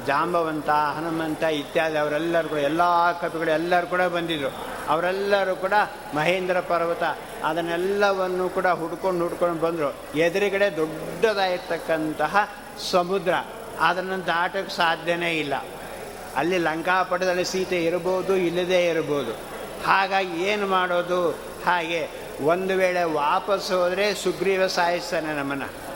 ಜಾಂಬವಂತ, 0.05 0.69
ಹನುಮಂತ 0.69 1.43
ಇತ್ಯಾದಿ 1.43 1.97
ಅವರೆಲ್ಲರೂ 1.97 2.49
ಕೂಡ 2.49 2.57
ಎಲ್ಲ 2.57 2.81
ಕವಿಗಳು 3.11 3.51
ಎಲ್ಲರೂ 3.51 3.87
ಕೂಡ 3.87 4.01
ಬಂದಿದ್ದರು 4.01 4.51
ಅವರೆಲ್ಲರೂ 4.89 5.55
ಕೂಡ 5.55 5.73
ಮಹೇಂದ್ರ 6.15 6.59
ಪರ್ವತ, 6.59 7.03
ಅದನ್ನೆಲ್ಲವನ್ನು 7.43 8.49
ಕೂಡ 8.49 8.67
ಹುಡ್ಕೊಂಡು 8.67 9.21
ಹುಡ್ಕೊಂಡು 9.21 9.61
ಬಂದರು. 9.61 10.17
ಎದುರುಗಡೆ 10.17 10.77
ದೊಡ್ಡದಾಗಿರ್ತಕ್ಕಂತಹ 10.77 12.49
ಸಮುದ್ರ. 12.91 13.33
ಅದನ್ನು 13.79 14.27
ದಾಟೋಕ್ಕೆ 14.27 14.75
ಸಾಧ್ಯನೇ 14.75 15.39
ಇಲ್ಲ. 15.39 15.53
ಅಲ್ಲಿ 16.35 16.57
ಲಂಕಾಪಟದಲ್ಲಿ 16.57 17.45
ಸೀತೆ 17.45 17.85
ಇರ್ಬೋದು 17.85 18.35
ಇಲ್ಲದೇ 18.35 18.85
ಇರ್ಬೋದು 18.85 19.31
ಹಾಗಾಗಿ 19.85 20.43
ಏನು 20.43 20.67
ಮಾಡೋದು? 20.67 21.31
ಹಾಗೆ 21.65 22.09
ಒಂದು 22.41 22.77
ವೇಳೆ 22.77 23.03
ವಾಪಸ್ 23.03 23.71
ಹೋದರೆ 23.71 24.13
ಸುಗ್ರೀವ 24.13 24.67
ಸಾಯಿಸ್ತಾನೆ 24.67 25.33
ನಮ್ಮನ್ನು. 25.33 25.90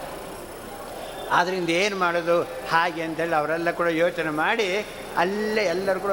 ಆದ್ದರಿಂದ 1.31 1.69
ಏನು 1.69 1.95
ಮಾಡೋದು, 1.95 2.41
ಹಾಗೆ 2.43 3.01
ಅಂತೇಳಿ 3.01 3.35
ಅವರೆಲ್ಲ 3.35 3.71
ಕೂಡ 3.71 3.87
ಯೋಚನೆ 3.87 4.29
ಮಾಡಿ, 4.29 4.85
ಅಲ್ಲೇ 5.17 5.63
ಎಲ್ಲರೂ 5.65 5.99
ಕೂಡ 5.99 6.11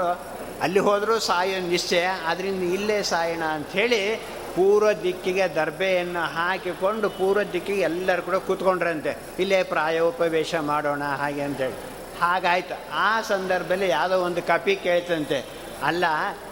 ಅಲ್ಲಿ 0.63 0.79
ಹೋದರೂ 0.79 1.19
ಸಾಯೋ 1.19 1.61
ನಿಶ್ಚಯ 1.69 2.09
ಅದರಿಂದ 2.27 2.75
ಇಲ್ಲೇ 2.75 3.03
ಸಾಯೋಣ 3.03 3.43
ಅಂಥೇಳಿ 3.43 4.17
ಪೂರ್ವ 4.55 4.93
ದಿಕ್ಕಿಗೆ 4.93 5.49
ದರ್ಬೆಯನ್ನು 5.49 6.35
ಹಾಕಿಕೊಂಡು 6.35 7.11
ಪೂರ್ವ 7.11 7.43
ದಿಕ್ಕಿಗೆ 7.43 7.81
ಎಲ್ಲರೂ 7.81 8.23
ಕೂಡ 8.23 8.35
ಕೂತ್ಕೊಂಡ್ರಂತೆ. 8.35 9.19
ಇಲ್ಲೇ 9.39 9.63
ಪ್ರಾಯೋಪವೇಶ 9.63 10.55
ಮಾಡೋಣ 10.55 11.03
ಹಾಗೆ 11.03 11.43
ಅಂತೇಳಿ 11.43 11.75
ಹಾಗಾಯ್ತು. 12.21 12.75
ಆ 12.93 13.21
ಸಂದರ್ಭದಲ್ಲಿ 13.21 13.89
ಯಾವುದೋ 13.89 14.19
ಒಂದು 14.19 14.43
ಕಪಿ 14.43 14.77
ಕೇಳ್ತಂತೆ. 14.77 15.45
ಅಲ್ಲ, 15.83 16.05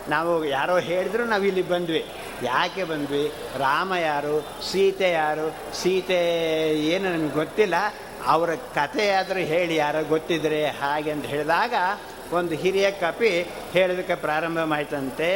ನಾವು 0.08 0.44
ಯಾರೋ 0.44 0.78
ಹೇಳಿದ್ರು 0.78 1.24
ನಾವು 1.24 1.44
ಇಲ್ಲಿ 1.44 1.62
ಬಂದ್ವಿ. 1.62 2.06
ಯಾಕೆ 2.42 2.84
ಬಂದ್ವಿ? 2.84 3.32
ರಾಮ 3.56 3.94
ಯಾರು? 3.94 4.48
ಸೀತೆ 4.70 5.10
ಯಾರು? 5.10 5.56
ಸೀತೆ 5.80 6.18
ಏನು 6.80 7.12
ನಮಗೆ 7.12 7.34
ಗೊತ್ತಿಲ್ಲ. 7.34 7.74
ಅವರ 8.26 8.50
ಕಥೆಯಾದರೂ 8.54 9.38
ಹೇಳಿ, 9.38 9.76
ಯಾರೋ 9.76 10.04
ಗೊತ್ತಿದ್ರೆ 10.08 10.66
ಹಾಗೆ 10.66 11.10
ಅಂತ 11.10 11.26
ಹೇಳಿದಾಗ 11.26 11.74
ಒಂದು 12.32 12.54
ಹಿರಿಯ 12.54 12.90
ಕಪಿ 12.90 13.30
ಹೇಳೋದಕ್ಕೆ 13.72 14.14
ಪ್ರಾರಂಭ 14.14 14.58
ಮಾಡ್ತಂತೆ 14.64 15.28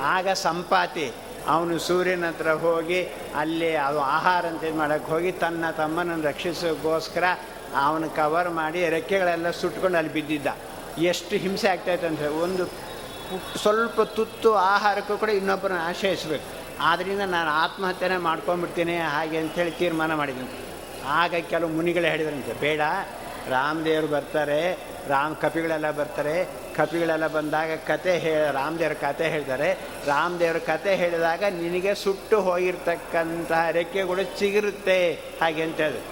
ಆಗ 0.00 0.28
ಸಂಪಾತಿ 0.32 1.12
ಅವನು 1.46 1.78
ಸೂರ್ಯನ 1.78 2.28
ಹತ್ರ 2.28 2.52
ಹೋಗಿ 2.52 3.00
ಅಲ್ಲಿ 3.36 3.76
ಅದು 3.76 4.00
ಆಹಾರ 4.00 4.46
ಅಂತ 4.46 4.64
ಮಾಡೋಕ್ಕೆ 4.76 5.12
ಹೋಗಿ 5.12 5.32
ತನ್ನ 5.32 5.70
ತಮ್ಮನನ್ನು 5.70 6.26
ರಕ್ಷಿಸೋಕ್ಕೋಸ್ಕರ 6.28 7.24
ಅವನು 7.76 8.10
ಕವರ್ 8.10 8.50
ಮಾಡಿ 8.50 8.88
ರೆಕ್ಕೆಗಳೆಲ್ಲ 8.88 9.50
ಸುಟ್ಕೊಂಡು 9.50 9.98
ಅಲ್ಲಿ 9.98 10.12
ಬಿದ್ದಿದ್ದ. 10.12 10.48
ಎಷ್ಟು 10.98 11.36
ಹಿಂಸೆ 11.36 11.68
ಆಗ್ತಾಯಿತ್ತು. 11.68 12.06
ಅಂತ 12.06 12.20
ಒಂದು 12.20 12.64
ಸ್ವಲ್ಪ 13.58 14.00
ತುತ್ತು 14.00 14.54
ಆಹಾರಕ್ಕೂ 14.54 15.16
ಕೂಡ 15.16 15.28
ಇನ್ನೊಬ್ಬರನ್ನ 15.28 15.80
ಆಶ್ರಯಿಸ್ಬೇಕು. 15.88 16.44
ಆದ್ದರಿಂದ 16.80 17.20
ನಾನು 17.20 17.50
ಆತ್ಮಹತ್ಯೆನೇ 17.50 18.16
ಮಾಡ್ಕೊಂಡ್ಬಿಡ್ತೀನಿ, 18.16 18.96
ಹಾಗೆ 18.98 19.38
ಅಂಥೇಳಿ 19.38 19.70
ತೀರ್ಮಾನ 19.70 20.14
ಮಾಡಿದ್ದೀನಿ 20.14 20.67
ಆಗ 21.08 21.34
ಕೆಲವು 21.50 21.70
ಮುನಿಗಳೇ 21.70 22.08
ಹೇಳಿದ್ರಂತೆ, 22.08 22.52
ಬೇಡ, 22.52 22.80
ರಾಮದೇವರು 23.48 24.06
ಬರ್ತಾರೆ, 24.06 24.60
ರಾಮ್ 25.08 25.36
ಕಪಿಗಳೆಲ್ಲ 25.36 25.90
ಬರ್ತಾರೆ, 25.90 26.34
ಕಪಿಗಳೆಲ್ಲ 26.76 27.26
ಬಂದಾಗ 27.26 27.70
ಕತೆ 27.86 28.18
ಹೇ, 28.18 28.32
ರಾಮದೇವ್ರ 28.52 28.94
ಕತೆ 28.94 29.28
ಹೇಳ್ತಾರೆ 29.28 29.68
ರಾಮದೇವ್ರ 30.06 30.58
ಕತೆ 30.58 30.92
ಹೇಳಿದಾಗ 30.96 31.44
ನಿನಗೆ 31.44 31.94
ಸುಟ್ಟು 31.94 32.40
ಹೋಗಿರ್ತಕ್ಕಂತಹ 32.40 33.62
ರೆಕ್ಕೆಗಳು 33.70 34.24
ಚಿಗಿರುತ್ತೆ, 34.38 34.98
ಹಾಗೆ 35.40 35.62
ಅಂತ 35.62 35.80
ಹೇಳಿದ್ರು. 35.80 36.04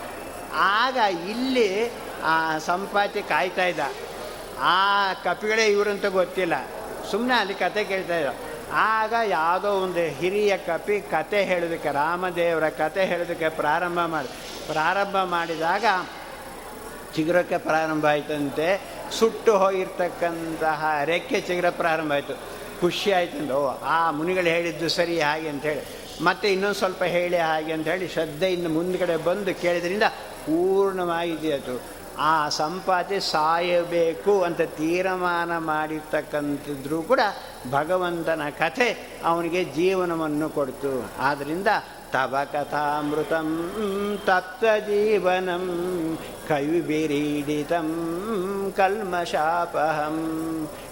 ಆಗ 0.54 0.96
ಇಲ್ಲಿ 1.28 1.68
ಆ 2.22 2.58
ಸಂಪಾತಿ 2.58 3.22
ಕಾಯ್ತಾ 3.22 3.66
ಇದ್ದ, 3.66 3.80
ಆ 4.60 5.12
ಕಪಿಗಳೇ 5.24 5.66
ಇವರಂತ 5.66 6.06
ಗೊತ್ತಿಲ್ಲ 6.06 6.54
ಸುಮ್ಮನೆ 7.10 7.34
ಅಲ್ಲಿ 7.34 7.54
ಕತೆ 7.54 7.84
ಕೇಳ್ತಾ 7.84 8.16
ಇದ್ದ. 8.18 8.30
ಆಗ 8.72 9.14
ಯಾವುದೋ 9.28 9.68
ಒಂದು 9.68 10.00
ಹಿರಿಯ 10.00 10.56
ಕಪಿ 10.56 11.00
ಕತೆ 11.00 11.44
ಹೇಳೋದಕ್ಕೆ, 11.44 11.92
ರಾಮದೇವರ 11.92 12.68
ಕತೆ 12.68 13.06
ಹೇಳೋದಕ್ಕೆ 13.06 13.48
ಪ್ರಾರಂಭ 13.48 13.98
ಮಾಡಿ, 14.06 14.28
ಪ್ರಾರಂಭ 14.66 15.16
ಮಾಡಿದಾಗ 15.16 15.84
ಚಿಗುರಕ್ಕೆ 17.16 17.58
ಪ್ರಾರಂಭ 17.58 18.06
ಆಯಿತಂತೆ. 18.06 18.80
ಸುಟ್ಟು 19.18 19.58
ಹೋಗಿರ್ತಕ್ಕಂತಹ 19.58 20.84
ರೆಕ್ಕೆ 21.04 21.40
ಚಿಗುರ 21.40 21.70
ಪ್ರಾರಂಭ 21.70 22.12
ಆಯಿತು. 22.12 22.34
ಖುಷಿ 22.80 23.12
ಆಯ್ತಂದು 23.12 23.54
ಓ, 23.54 23.78
ಆ 23.82 24.10
ಮುನಿಗಳು 24.10 24.44
ಹೇಳಿದ್ದು 24.44 24.88
ಸರಿ, 24.88 25.20
ಹಾಗೆ 25.20 25.48
ಅಂಥೇಳಿ 25.48 25.80
ಮತ್ತೆ 26.24 26.52
ಇನ್ನೊಂದು 26.52 26.78
ಸ್ವಲ್ಪ 26.78 27.02
ಹೇಳಿ 27.02 27.36
ಹಾಗೆ 27.36 27.72
ಅಂತ 27.72 27.88
ಹೇಳಿ 27.88 28.08
ಶ್ರದ್ಧೆಯಿಂದ 28.08 28.66
ಮುಂದ್ಗಡೆ 28.66 29.16
ಬಂದು 29.16 29.54
ಕೇಳಿದ್ರಿಂದ 29.54 30.02
ಪೂರ್ಣವಾಗಿದೆಯಾಯಿತು 30.46 31.95
ಆ 32.18 32.48
ಸಂಪಾತಿ 32.48 33.20
ಸಾಯಬೇಕು 33.20 34.42
ಅಂತ 34.42 34.60
ತೀರ್ಮಾನ 34.60 35.58
ಮಾಡಿರ್ತಕ್ಕಂಥದ್ರೂ 35.58 37.02
ಕೂಡ 37.02 37.20
ಭಗವಂತನ 37.70 38.42
ಕಥೆ 38.58 39.18
ಅವನಿಗೆ 39.24 39.64
ಜೀವನವನ್ನು 39.64 40.48
ಕೊಡ್ತು. 40.48 41.10
ಆದ್ದರಿಂದ 41.18 41.66
ತವ 42.12 42.36
ಕಥಾಮೃತಂ 42.52 43.70
ತತ್ವಜೀವನಂ 44.26 45.64
ಕವಿಬಿರೀಡಿತಂ 46.48 47.88
ಕಲ್ಮಶಾಪಹಂ 48.76 50.16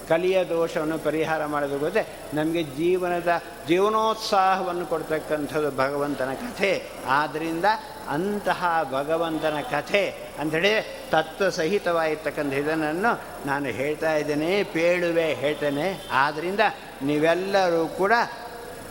ಕಲಿಯ 0.09 0.45
ದೋಷವನ್ನು 0.45 0.99
ಪರಿಹಾರ 0.99 1.47
ಮಾಡೋದು 1.47 1.79
ಗೊತ್ತೆ? 1.79 2.07
ನಮಗೆ 2.35 2.63
ಜೀವನದ 2.63 3.43
ಜೀವನೋತ್ಸಾಹವನ್ನು 3.69 4.87
ಕೊಡ್ತಕ್ಕಂಥದ್ದು 4.87 5.77
ಭಗವಂತನ 5.77 6.29
ಕಥೆ. 6.33 6.91
ಆದ್ದರಿಂದ 7.09 7.65
ಅಂತಹ 8.09 8.89
ಭಗವಂತನ 8.93 9.55
ಕಥೆ 9.71 10.15
ಅಂಥೇಳಿ 10.39 11.03
ತತ್ವ 11.11 11.49
ಸಹಿತವಾಗಿರ್ತಕ್ಕಂಥ 11.49 12.53
ಇದನ್ನು 12.53 13.47
ನಾನು 13.47 13.67
ಹೇಳ್ತಾ 13.67 14.15
ಇದ್ದೇನೆ, 14.15 14.63
ಪೇಳುವೆ 14.63 15.35
ಹೇಳ್ತೇನೆ. 15.35 16.09
ಆದ್ದರಿಂದ 16.13 16.61
ನೀವೆಲ್ಲರೂ 17.03 17.87
ಕೂಡ 17.87 18.13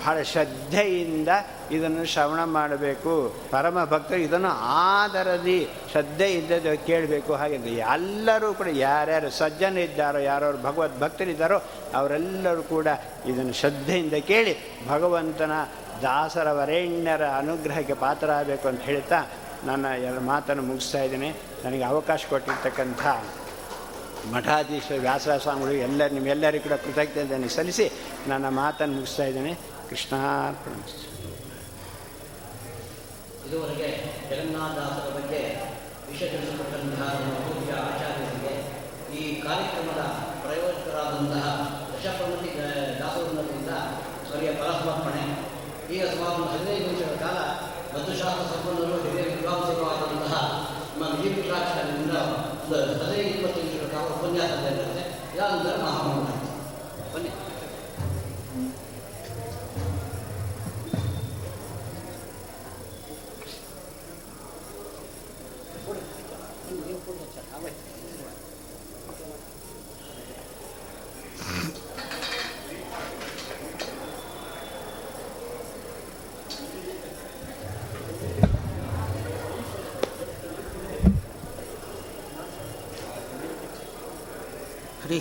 ಬಹಳ 0.05 0.21
ಶ್ರದ್ಧೆಯಿಂದ 0.21 1.29
ಇದನ್ನು 1.71 2.05
ಶ್ರವಣ 2.05 2.43
ಮಾಡಬೇಕು. 2.43 3.35
ಪರಮ 3.51 3.83
ಭಕ್ತರು 3.83 4.17
ಇದನ್ನು 4.17 4.49
ಆದರದಿ 4.65 5.69
ಶ್ರದ್ಧೆಯಿಂದ 5.91 6.51
ಕೇಳಬೇಕು 6.85 7.33
ಹಾಗೆ 7.33 7.55
ಎಲ್ಲರೂ 7.55 8.53
ಕೂಡ 8.53 8.67
ಯಾರ್ಯಾರು 8.67 9.29
ಸಜ್ಜನ 9.29 9.77
ಇದ್ದಾರೋ 9.77 10.19
ಯಾರು 10.19 10.61
ಭಗವದ್ 10.61 10.99
ಭಕ್ತರಿದ್ದಾರೋ 10.99 11.63
ಅವರೆಲ್ಲರೂ 11.95 12.63
ಕೂಡ 12.63 12.87
ಇದನ್ನು 13.25 13.53
ಶ್ರದ್ಧೆಯಿಂದ 13.53 14.13
ಕೇಳಿ 14.13 14.55
ಭಗವಂತನ 14.89 15.51
ದಾಸರ 16.03 16.51
ವರೇಣ್ಯರ 16.51 17.27
ಅನುಗ್ರಹಕ್ಕೆ 17.27 17.93
ಪಾತ್ರರಾಗಬೇಕು 17.93 18.67
ಅಂತ 18.67 18.81
ಹೇಳ್ತಾ 18.81 19.19
ನನ್ನ 19.65 19.85
ಎರಡು 19.85 20.19
ಮಾತನ್ನು 20.19 20.63
ಮುಗಿಸ್ತಾ 20.63 21.01
ಇದ್ದೀನಿ. 21.03 21.29
ನನಗೆ 21.63 21.83
ಅವಕಾಶ 21.83 22.25
ಕೊಟ್ಟಿರ್ತಕ್ಕಂಥ 22.29 23.01
ಮಠಾಧೀಶ 24.33 24.91
ವ್ಯಾಸರ 24.97 25.37
ಸ್ವಾಮಿಗಳು 25.37 25.73
ಎಲ್ಲ 25.73 26.07
ನಿಮ್ಮೆಲ್ಲರಿಗೂ 26.07 26.63
ಕೂಡ 26.63 26.73
ಕೃತಜ್ಞತೆಯನ್ನು 26.73 27.49
ಸಲ್ಲಿಸಿ 27.49 27.91
ನನ್ನ 28.27 28.49
ಮಾತನ್ನು 28.49 28.95
ಮುಗಿಸ್ತಾ 28.95 29.23
ಇದ್ದೇನೆ. 29.23 29.53
ಕೃಷ್ಣಾರ್ಪಣ 29.89 30.73
ಇದುವರೆಗೆ 33.47 33.87
ಜಗನ್ನಾಥದಾಸರ 34.29 35.09
ಬಗ್ಗೆ 35.15 35.39
ವಿಷಯ 36.11 36.27
ತಿಳಿಸಿಕೊಟ್ಟಂತಹ 36.27 37.09
ಪೂಜ್ಯ 37.47 37.73
ಆಚಾರ್ಯರಿಗೆ 37.73 38.53
ಈ 39.19 39.41
ಕಾರ್ಯಕ್ರಮದ 39.41 40.03
ಪ್ರಯೋಜಕರಾದಂತಹ 40.45 41.45
ದಶಪ್ರಮತಿ 41.91 42.49
ದಾಸವೃಂದದಿಂದ 42.99 43.69
ಅವರಿಗೆ 44.33 44.53
ಪರಸಮರ್ಪಣೆ 44.55 45.23
ಈ 45.93 45.99
ಸುಮಾರು 46.11 46.43
ಹದಿನೈದು 46.51 46.85
ನಿಮಿಷಗಳ 46.85 47.15
ಕಾಲ 47.17 47.39
ಮಧುಶಾಸ್ತ್ರ 47.93 48.45
ಸಂಪನ್ನರು 48.51 48.95
ಹಿರಿಯ 49.03 49.25
ವಿದ್ವಾಂಸರಾದಂತಹ 49.29 50.35
ನಮ್ಮ 50.91 51.09
ನಿಯಮಿತಾಚಾರ್ಯರಿಂದ 51.15 52.15
ಒಂದು 52.63 52.77
ಹದಿನೈದು 53.01 53.29
ಇಪ್ಪತ್ತು 53.33 53.59
ನಿಮಿಷಗಳ 53.61 53.89
ಕಾಲ 53.93 54.05
ಉಪನ್ಯಾಸ 54.15 54.53
ನಡೆಯುತ್ತೆ 54.65 55.03
ಯಾರಂದ್ರೆ 55.37 55.77
ಮಹಾಮಂಡ 55.83 56.29
ಬನ್ನಿ 57.13 57.31
Thank 67.55 67.87
you. 67.87 67.92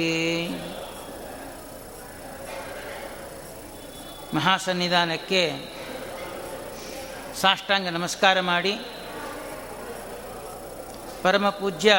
ಮಹಾಸನ್ನಿಧಾನಕ್ಕೆ 4.36 5.42
ಸಾಷ್ಟಾಂಗ 7.41 7.89
ನಮಸ್ಕಾರ 7.89 8.41
ಮಾಡಿ. 8.41 8.81
ಪರಮ 11.23 11.49
ಪೂಜ್ಯ 11.49 11.95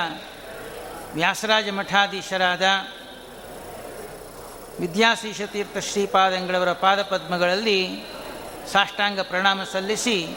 ವ್ಯಾಸರಾಜ 1.13 1.69
ಮಠಾಧೀಶರಾದ 1.69 2.61
ವಿದ್ಯಾಶೀಷತೀರ್ಥ 4.79 5.77
ಶ್ರೀಪಾದಂಗಳವರ 5.77 6.71
ಪಾದಪದ್ಮಗಳಲ್ಲಿ 6.71 8.03
ಸಾಷ್ಟಾಂಗ 8.71 9.19
ಪ್ರಣಾಮ 9.19 9.63
ಸಲ್ಲಿಸಿ 9.63 10.35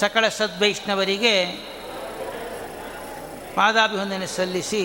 ಸಕಲ 0.00 0.28
ಸದ್ವೈಷ್ಣವರಿಗೆ 0.28 1.34
ಪಾದಾಭಿವಂದನೆ 3.54 4.26
ಸಲ್ಲಿಸಿ 4.26 4.84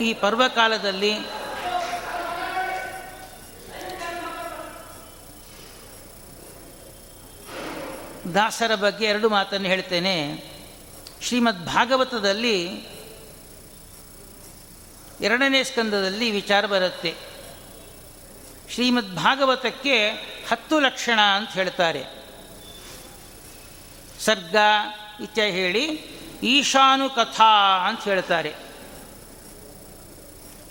ಈ 0.00 0.14
ಪರ್ವಕಾಲದಲ್ಲಿ 0.14 1.12
ದಾಸರ 8.34 8.74
ಬಗ್ಗೆ 8.74 9.06
ಎರಡು 9.06 9.28
ಮಾತನ್ನು 9.28 9.68
ಹೇಳ್ತೇನೆ. 9.68 10.44
ಶ್ರೀಮದ್ 11.22 11.66
ಭಾಗವತದಲ್ಲಿ 11.66 12.64
ಎರಡನೇ 15.20 15.64
ಸ್ಕಂದದಲ್ಲಿ 15.64 16.30
ವಿಚಾರ 16.30 16.66
ಬರುತ್ತೆ. 16.66 17.14
ಶ್ರೀಮದ್ 18.74 19.16
ಭಾಗವತಕ್ಕೆ 19.16 20.08
ಹತ್ತು 20.50 20.80
ಲಕ್ಷಣ 20.80 21.20
ಅಂತ 21.20 21.50
ಹೇಳ್ತಾರೆ. 21.50 22.04
ಸರ್ಗ 24.20 24.56
ಇತ್ಯ 25.22 25.42
ಹೇಳಿ 25.42 25.84
ಈಶಾನು 26.42 27.10
ಕಥಾ 27.10 27.88
ಅಂತ 27.88 28.00
ಹೇಳ್ತಾರೆ. 28.00 28.54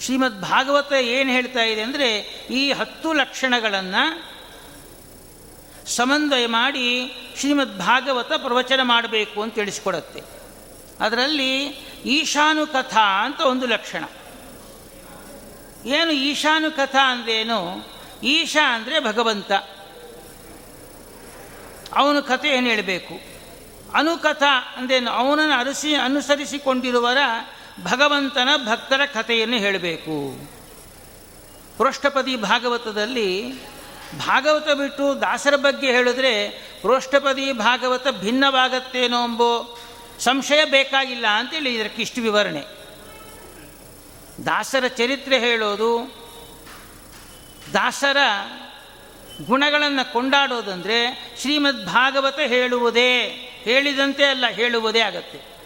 ಶ್ರೀಮದ್ 0.01 0.41
ಭಾಗವತ 0.41 0.93
ಏನು 0.93 1.29
ಹೇಳ್ತಾ 1.29 1.59
ಇದೆ 1.59 1.81
ಅಂದರೆ 1.81 2.17
ಈ 2.51 2.71
ಹತ್ತು 2.71 3.13
ಲಕ್ಷಣಗಳನ್ನು 3.13 4.36
ಸಮನ್ವಯ 5.87 6.47
ಮಾಡಿ 6.47 7.13
ಶ್ರೀಮದ್ 7.39 7.79
ಭಾಗವತ 7.79 8.31
ಪ್ರವಚನ 8.37 8.79
ಮಾಡಬೇಕು 8.83 9.41
ಅಂತ 9.41 9.55
ತಿಳಿಸ್ಕೊಡತ್ತೆ. 9.55 10.23
ಅದರಲ್ಲಿ 10.99 11.65
ಈಶಾನು 12.05 12.67
ಕಥಾ 12.67 13.25
ಅಂತ 13.25 13.39
ಒಂದು 13.39 13.67
ಲಕ್ಷಣ. 13.67 14.03
ಏನು 15.85 16.11
ಈಶಾನು 16.11 16.71
ಕಥಾ 16.71 17.11
ಅಂದ್ರೇನು? 17.11 17.89
ಈಶಾ 18.23 18.75
ಅಂದರೆ 18.75 18.99
ಭಗವಂತ. 18.99 19.51
ಅವನು 21.95 22.23
ಕಥೆ 22.23 22.49
ಏನು 22.49 22.67
ಹೇಳಬೇಕು? 22.67 23.13
ಅನುಕಥಾ 23.93 24.73
ಅಂದೇನು 24.77 25.11
ಅವನನ್ನು 25.11 25.59
ಅರಸಿ 25.59 25.95
ಅನುಸರಿಸಿಕೊಂಡಿರುವರ 25.95 27.17
ಭಗವಂತನ 27.83 28.49
ಭಕ್ತರ 28.65 29.05
ಕಥೆಯನ್ನು 29.05 29.57
ಹೇಳಬೇಕು. 29.57 30.47
ಪೃಷ್ಠಪದಿ 31.77 32.35
ಭಾಗವತದಲ್ಲಿ 32.35 33.53
ಭಾಗವತ 34.15 34.69
ಬಿಟ್ಟು 34.69 35.21
ದಾಸರ 35.21 35.55
ಬಗ್ಗೆ 35.55 35.91
ಹೇಳಿದ್ರೆ 35.91 36.49
ರೋಷ್ಟಪದಿ 36.85 37.53
ಭಾಗವತ 37.53 38.07
ಭಿನ್ನವಾಗತ್ತೇನೋ 38.07 39.23
ಎಂಬೋ 39.23 39.79
ಸಂಶಯ 40.19 40.65
ಬೇಕಾಗಿಲ್ಲ 40.65 41.27
ಅಂತೇಳಿ 41.27 41.75
ಇದಕ್ಕೆ 41.75 42.01
ಇಷ್ಟು 42.01 42.21
ವಿವರಣೆ. 42.21 42.63
ದಾಸರ 44.45 44.87
ಚರಿತ್ರೆ 44.87 45.39
ಹೇಳೋದು, 45.39 46.15
ದಾಸರ 47.73 48.17
ಗುಣಗಳನ್ನು 49.45 50.13
ಕೊಂಡಾಡೋದಂದರೆ 50.13 51.31
ಶ್ರೀಮದ್ 51.41 51.85
ಭಾಗವತ 51.85 52.39
ಹೇಳುವುದೇ, 52.39 53.19
ಹೇಳಿದಂತೆ 53.63 54.23
ಅಲ್ಲ, 54.23 54.45
ಹೇಳುವುದೇ 54.47 54.99
ಆಗತ್ತೆ. 54.99 55.57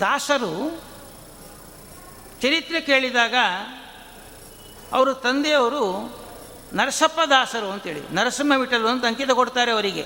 ದಾಸರು 0.00 0.82
ಚರಿತ್ರೆ 2.42 2.80
ಕೇಳಿದಾಗ 2.80 3.34
ಅವರು 4.92 5.14
ತಂದೆಯವರು 5.14 6.18
ನರಸಪ್ಪ 6.72 7.20
ದಾಸರು 7.20 7.70
ಅಂತೇಳಿ 7.70 8.14
ನರಸಿಂಹ 8.14 8.60
ವಿಠಲು 8.60 8.88
ಅಂತ 8.88 9.04
ಅಂಕಿತ 9.04 9.30
ಕೊಡ್ತಾರೆ 9.30 9.72
ಅವರಿಗೆ. 9.72 10.02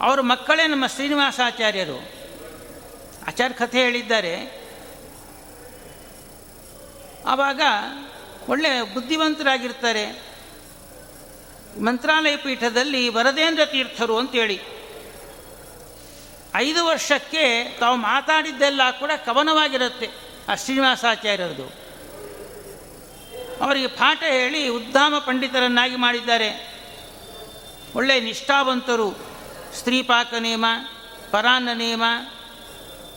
ಅವರ 0.00 0.20
ಮಕ್ಕಳೇ 0.20 0.66
ನಮ್ಮ 0.66 0.86
ಶ್ರೀನಿವಾಸಾಚಾರ್ಯರು. 0.86 2.02
ಆಚಾರ್ಯ 3.28 3.54
ಕಥೆ 3.54 3.82
ಹೇಳಿದ್ದಾರೆ. 3.82 4.60
ಆವಾಗ 7.26 7.60
ಒಳ್ಳೆ 8.48 8.94
ಬುದ್ಧಿವಂತರಾಗಿರ್ತಾರೆ. 8.94 10.30
ಮಂತ್ರಾಲಯ 11.80 12.36
ಪೀಠದಲ್ಲಿ 12.36 13.08
ವರದೇಂದ್ರ 13.08 13.64
ತೀರ್ಥರು 13.64 14.18
ಅಂತೇಳಿ 14.18 14.60
ಐದು 16.54 16.86
ವರ್ಷಕ್ಕೆ 16.86 17.76
ತಾವು 17.78 17.96
ಮಾತಾಡಿದ್ದೆಲ್ಲ 17.96 18.80
ಕೂಡ 18.90 19.10
ಕವನವಾಗಿರುತ್ತೆ, 19.26 20.10
ಆ 20.48 20.54
ಶ್ರೀನಿವಾಸಾಚಾರ್ಯರದು 20.54 21.80
ಅವರಿಗೆ 23.64 23.86
ಪಾಠ 23.86 24.22
ಹೇಳಿ 24.22 24.68
ಉದ್ದಾಮ 24.68 25.14
ಪಂಡಿತರನ್ನಾಗಿ 25.18 25.96
ಮಾಡಿದ್ದಾರೆ. 25.96 26.80
ಒಳ್ಳೆ 27.94 28.20
ನಿಷ್ಠಾವಂತರು, 28.20 29.18
ಸ್ತ್ರೀಪಾಕ 29.78 30.34
ನೇಮ, 30.34 30.64
ಪರಾನ್ನ 31.30 31.68
ನೇಮ, 31.72 32.02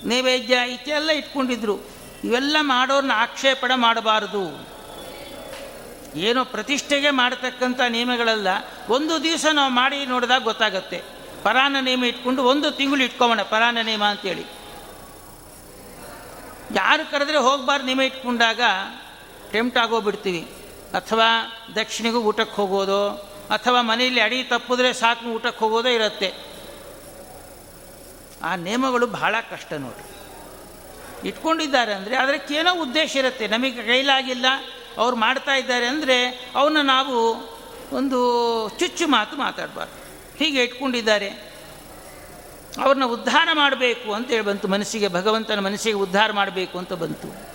ನೈವೇದ್ಯ 0.03 0.57
ಇತ್ತೆಲ್ಲ 0.67 1.09
ಇಟ್ಕೊಂಡಿದ್ರು. 1.09 1.79
ಇವೆಲ್ಲ 2.23 2.57
ಮಾಡೋರನ್ನ 2.61 3.11
ಆಕ್ಷೇಪಣೆ 3.15 3.75
ಮಾಡಬಾರದು. 3.75 4.67
ಏನೋ 6.19 6.45
ಪ್ರತಿಷ್ಠೆಗೆ 6.45 7.09
ಮಾಡತಕ್ಕಂಥ 7.09 7.81
ನಿಯಮಗಳಲ್ಲ, 7.89 8.47
ಒಂದು 8.89 9.23
ದಿವಸ 9.23 9.45
ನಾವು 9.53 9.71
ಮಾಡಿ 9.71 10.05
ನೋಡಿದಾಗ 10.05 10.43
ಗೊತ್ತಾಗತ್ತೆ. 10.43 11.12
ಪರಾನ 11.43 11.75
ನೇಮ 11.87 12.03
ಇಟ್ಕೊಂಡು 12.11 12.41
ಒಂದು 12.51 12.67
ತಿಂಗಳು 12.79 13.01
ಇಟ್ಕೊಬೋಣ 13.07 13.41
ಪರಾನ 13.53 13.77
ನೇಮ 13.89 14.03
ಅಂತೇಳಿ. 14.13 14.45
ಯಾರು 16.79 17.03
ಕರೆದ್ರೆ 17.11 17.39
ಹೋಗಬಾರ್ದು 17.47 17.87
ನೇಮ 17.89 18.01
ಇಟ್ಕೊಂಡಾಗ 18.09 18.61
ಟೆಂಪ್ಟ್ 19.53 19.79
ಆಗೋಗ್ಬಿಡ್ತೀವಿ. 19.83 20.43
ಅಥವಾ 20.99 21.27
ದಕ್ಷಿಣಿಗೂ 21.75 22.19
ಊಟಕ್ಕೆ 22.29 22.55
ಹೋಗೋದು, 22.61 23.01
ಅಥವಾ 23.55 23.79
ಮನೆಯಲ್ಲಿ 23.89 24.21
ಅಡಿ 24.27 24.39
ತಪ್ಪಿದ್ರೆ 24.51 24.91
ಸಾಕು 25.01 25.25
ಊಟಕ್ಕೆ 25.35 25.59
ಹೋಗೋದೇ 25.63 25.91
ಇರುತ್ತೆ. 25.99 26.29
ಆ 28.47 28.51
ನೇಮಗಳು 28.67 29.05
ಬಹಳ 29.17 29.35
ಕಷ್ಟ 29.51 29.73
ನೋಡಿ 29.85 30.05
ಇಟ್ಕೊಂಡಿದ್ದಾರೆ 31.29 31.91
ಅಂದರೆ 31.97 32.15
ಅದಕ್ಕೇನೋ 32.21 32.71
ಉದ್ದೇಶ 32.85 33.11
ಇರುತ್ತೆ. 33.21 33.45
ನಮಗೆ 33.55 33.83
ಕೈಲಾಗಿಲ್ಲ, 33.89 34.47
ಅವ್ರು 35.01 35.15
ಮಾಡ್ತಾ 35.25 35.53
ಇದ್ದಾರೆ 35.61 35.85
ಅಂದರೆ 35.93 36.17
ಅವನ್ನ 36.59 36.79
ನಾವು 36.95 37.15
ಒಂದು 37.99 38.19
ಚುಚ್ಚು 38.79 39.05
ಮಾತು 39.15 39.35
ಮಾತಾಡಬಾರ್ದು. 39.45 40.02
ಹೀಗೆ 40.37 40.63
ಇಟ್ಕೊಂಡಿದ್ದಾರೆ. 40.63 41.29
ಅವ್ರನ್ನ 42.83 43.05
ಉದ್ಧಾರ 43.05 43.49
ಮಾಡಬೇಕು 43.53 44.13
ಅಂತೇಳಿ 44.13 44.43
ಬಂತು 44.43 44.67
ಮನಸ್ಸಿಗೆ, 44.67 45.07
ಭಗವಂತನ 45.07 45.59
ಮನಸ್ಸಿಗೆ 45.59 45.95
ಉದ್ಧಾರ 45.95 46.31
ಮಾಡಬೇಕು 46.31 46.77
ಅಂತ 46.77 46.93
ಬಂತು. 46.93 47.53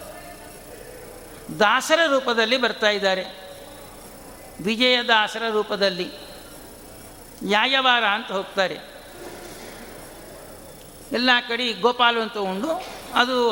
ದಾಸರ 1.58 1.98
ರೂಪದಲ್ಲಿ 2.06 2.56
ಬರ್ತಾ 2.56 2.90
ಇದ್ದಾರೆ. 2.90 3.24
ವಿಜಯ 4.60 5.02
ದಾಸರ 5.02 5.42
ರೂಪದಲ್ಲಿ 5.50 6.10
ಯಾಯವಾರ 7.48 8.04
ಅಂತ 8.04 8.32
ಹೋಗ್ತಾರೆ. 8.32 8.74
ಎಲ್ಲ 11.12 11.30
ಕಡೆ 11.48 11.72
ಗೋಪಾಲು 11.72 12.20
ಅಂತ 12.20 12.38
ಉಂಡು. 12.38 12.70
ಅದು 13.14 13.50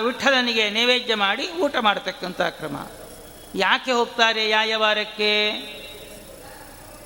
ವಿಠಲನಿಗೆ 0.00 0.70
ನೈವೇದ್ಯ 0.70 1.14
ಮಾಡಿ 1.14 1.50
ಊಟ 1.50 1.76
ಮಾಡತಕ್ಕಂಥ 1.76 2.40
ಕ್ರಮ. 2.40 2.86
ಯಾಕೆ 3.54 3.92
ಹೋಗ್ತಾರೆ 3.92 4.48
ಯಾಯವಾರಕ್ಕೆ 4.48 5.50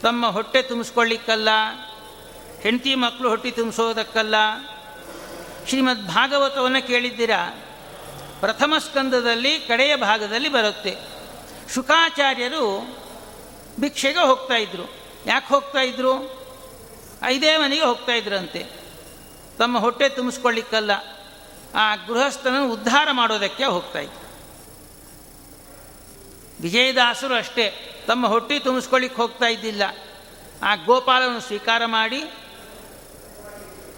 ತಮ್ಮ 0.02 0.26
ಹೊಟ್ಟೆ 0.26 0.62
ತುಂಬಿಸ್ಕೊಳ್ಳಿಕ್ಕಲ್ಲ, 0.62 1.48
ಹೆಂಡತಿ 2.60 2.94
ಮಕ್ಕಳು 2.94 3.28
ಹೊಟ್ಟೆ 3.28 3.50
ತುಂಬಿಸೋದಕ್ಕಲ್ಲ. 3.50 4.34
ಶ್ರೀಮದ್ 5.68 6.06
ಭಾಗವತವನ್ನು 6.06 6.86
ಕೇಳಿದ್ದೀರಾ? 6.86 7.64
ಪ್ರಥಮ 8.40 8.74
ಸ್ಕಂದದಲ್ಲಿ 8.78 9.58
ಕಡೆಯ 9.58 9.96
ಭಾಗದಲ್ಲಿ 9.96 10.48
ಬರುತ್ತೆ. 10.48 10.96
ಶುಕಾಚಾರ್ಯರು 11.74 12.96
ಭಿಕ್ಷೆಗೆ 13.80 14.26
ಹೋಗ್ತಾ 14.26 14.54
ಇದ್ರು. 14.54 14.94
ಯಾಕೆ 15.26 15.48
ಹೋಗ್ತಾ 15.48 15.80
ಇದ್ರು? 15.80 16.12
ಐದೇ 17.24 17.56
ಮನೆಗೆ 17.56 17.82
ಹೋಗ್ತಾ 17.82 18.12
ಇದ್ರಂತೆ. 18.12 18.66
ತಮ್ಮ 19.58 19.78
ಹೊಟ್ಟೆ 19.78 20.08
ತುಂಬಿಸ್ಕೊಳ್ಳಿಕ್ಕಲ್ಲ. 20.08 20.90
ಆ 21.74 21.96
ಗೃಹಸ್ಥನನ್ನು 21.96 22.72
ಉದ್ಧಾರ 22.72 23.08
ಮಾಡೋದಕ್ಕೆ 23.12 23.64
ಹೋಗ್ತಾ 23.64 23.98
ಇದ್ರು. 23.98 24.19
ವಿಜಯದಾಸರು 26.60 27.34
ಅಷ್ಟೇ. 27.34 27.96
ತಮ್ಮ 28.06 28.26
ಹೊಟ್ಟೆ 28.26 28.58
ತುಂಬಿಸ್ಕೊಳ್ಳಿಕ್ಕೆ 28.58 29.22
ಹೋಗ್ತಾ 29.22 29.46
ಇದ್ದಿಲ್ಲ. 29.46 29.82
ಆ 30.62 30.74
ಗೋಪಾಲವನ್ನು 30.74 31.40
ಸ್ವೀಕಾರ 31.40 31.86
ಮಾಡಿ, 31.86 32.24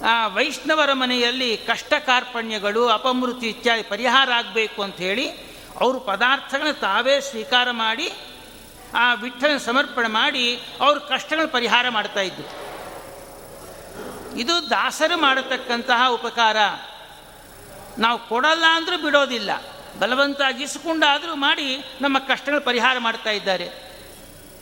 ಆ 0.07 0.27
ವೈಷ್ಣವರ 0.27 0.93
ಮನೆಯಲ್ಲಿ 0.93 1.57
ಕಷ್ಟ 1.57 1.95
ಕಾರ್ಪಣ್ಯಗಳು 1.95 2.89
ಅಪಮೃತಿ 2.89 3.47
ಇತ್ಯಾದಿ 3.47 3.83
ಪರಿಹಾರ 3.83 4.33
ಆಗಬೇಕು 4.33 4.83
ಅಂತ 4.83 4.97
ಹೇಳಿ 4.97 5.31
ಅವರು 5.81 6.01
ಪದಾರ್ಥಗಳನ್ನ 6.01 6.73
ತಾವೇ 6.73 7.21
ಸ್ವೀಕಾರ 7.21 7.71
ಮಾಡಿ, 7.71 8.13
ಆ 8.95 9.15
ವಿಠಲನ 9.15 9.57
ಸಮರ್ಪಣೆ 9.57 10.09
ಮಾಡಿ 10.09 10.57
ಅವ್ರ 10.81 10.99
ಕಷ್ಟಗಳ 10.99 11.45
ಪರಿಹಾರ 11.47 11.89
ಮಾಡ್ತಾ 11.89 12.21
ಇದ್ದರು 12.21 12.63
ಇದು 14.39 14.71
ದಾಸರು 14.71 15.21
ಮಾಡತಕ್ಕಂತಹ 15.21 16.09
ಉಪಕಾರ. 16.11 16.57
ನಾವು 17.99 18.19
ಕೊಡಲ್ಲ 18.29 18.65
ಅಂದರೂ 18.71 19.03
ಬಿಡೋದಿಲ್ಲ. 19.03 19.51
ಬಲವಂತ 19.99 20.41
ಇಸ್ಕೊಂಡಾದರೂ 20.61 21.35
ಮಾಡಿ 21.35 21.85
ನಮ್ಮ 22.01 22.19
ಕಷ್ಟಗಳ 22.19 22.59
ಪರಿಹಾರ 22.59 22.99
ಮಾಡ್ತಾ 22.99 23.31
ಇದ್ದಾರೆ. 23.31 23.93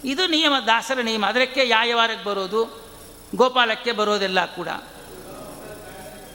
ಇದು 0.04 0.26
ನಿಯಮ, 0.26 0.52
ದಾಸರ 0.66 1.00
ನಿಯಮ. 1.00 1.26
ಅದಕ್ಕೆ 1.26 1.68
ಯಾಯವಾರಕ್ಕೆ 1.68 2.24
ಬರೋದು? 2.24 2.90
ಗೋಪಾಲಕ್ಕೆ 3.34 3.92
ಬರೋದೆಲ್ಲ 3.92 4.44
ಕೂಡ. 4.44 4.68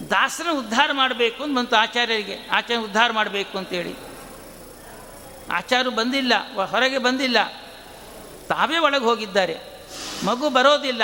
ದಾಸರ 0.09 0.47
ಉದ್ಧಾರ 0.51 0.91
ಮಾಡಬೇಕು 0.91 1.43
ಅಂತ 1.43 1.57
ಬಂತು 1.57 1.75
ಆಚಾರ್ಯರಿಗೆ. 1.75 2.37
ಆಚಾರ್ಯ 2.51 2.83
ಉದ್ಧಾರ 2.83 3.11
ಮಾಡಬೇಕು 3.11 3.57
ಅಂತೇಳಿ 3.57 3.95
ಆಚಾರ್ಯರು 5.51 5.95
ಬಂದಿಲ್ಲ, 5.95 6.33
ಹೊರಗೆ 6.65 6.97
ಬಂದಿಲ್ಲ. 6.97 7.37
ತಾವೇ 8.47 8.77
ಒಳಗೆ 8.77 9.03
ಹೋಗಿದ್ದಾರೆ. 9.03 9.59
ಮಗು 10.25 10.49
ಬರೋದಿಲ್ಲ. 10.49 11.01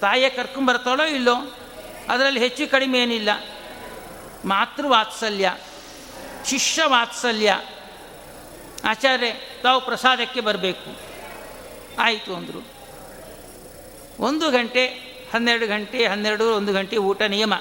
ತಾಯಿಯೇ 0.00 0.30
ಕರ್ಕೊಂಬರ್ತಾಳೋ 0.30 1.04
ಇಲ್ಲೋ? 1.04 1.34
ಅದರಲ್ಲಿ 2.08 2.40
ಹೆಚ್ಚು 2.40 2.70
ಕಡಿಮೆ 2.70 2.98
ಏನಿಲ್ಲ. 2.98 3.28
ಮಾತೃ 4.44 4.86
ವಾತ್ಸಲ್ಯ 4.86 5.56
ಶಿಷ್ಯ 6.46 6.82
ವಾತ್ಸಲ್ಯ 6.86 7.60
ಆಚಾರ್ಯ, 8.84 9.32
ತಾವು 9.62 9.80
ಪ್ರಸಾದಕ್ಕೆ 9.80 10.40
ಬರಬೇಕು. 10.40 10.96
ಆಯಿತು 11.98 12.34
ಅಂದರು. 12.34 12.68
ಒಂದು 14.20 14.50
ಗಂಟೆ, 14.50 14.86
ಹನ್ನೆರಡು 15.32 15.66
ಗಂಟೆ, 15.66 16.06
ಹನ್ನೆರಡು, 16.06 16.56
ಒಂದು 16.56 16.72
ಗಂಟೆ 16.72 16.96
ಊಟ 16.96 17.22
ನಿಯಮ. 17.22 17.54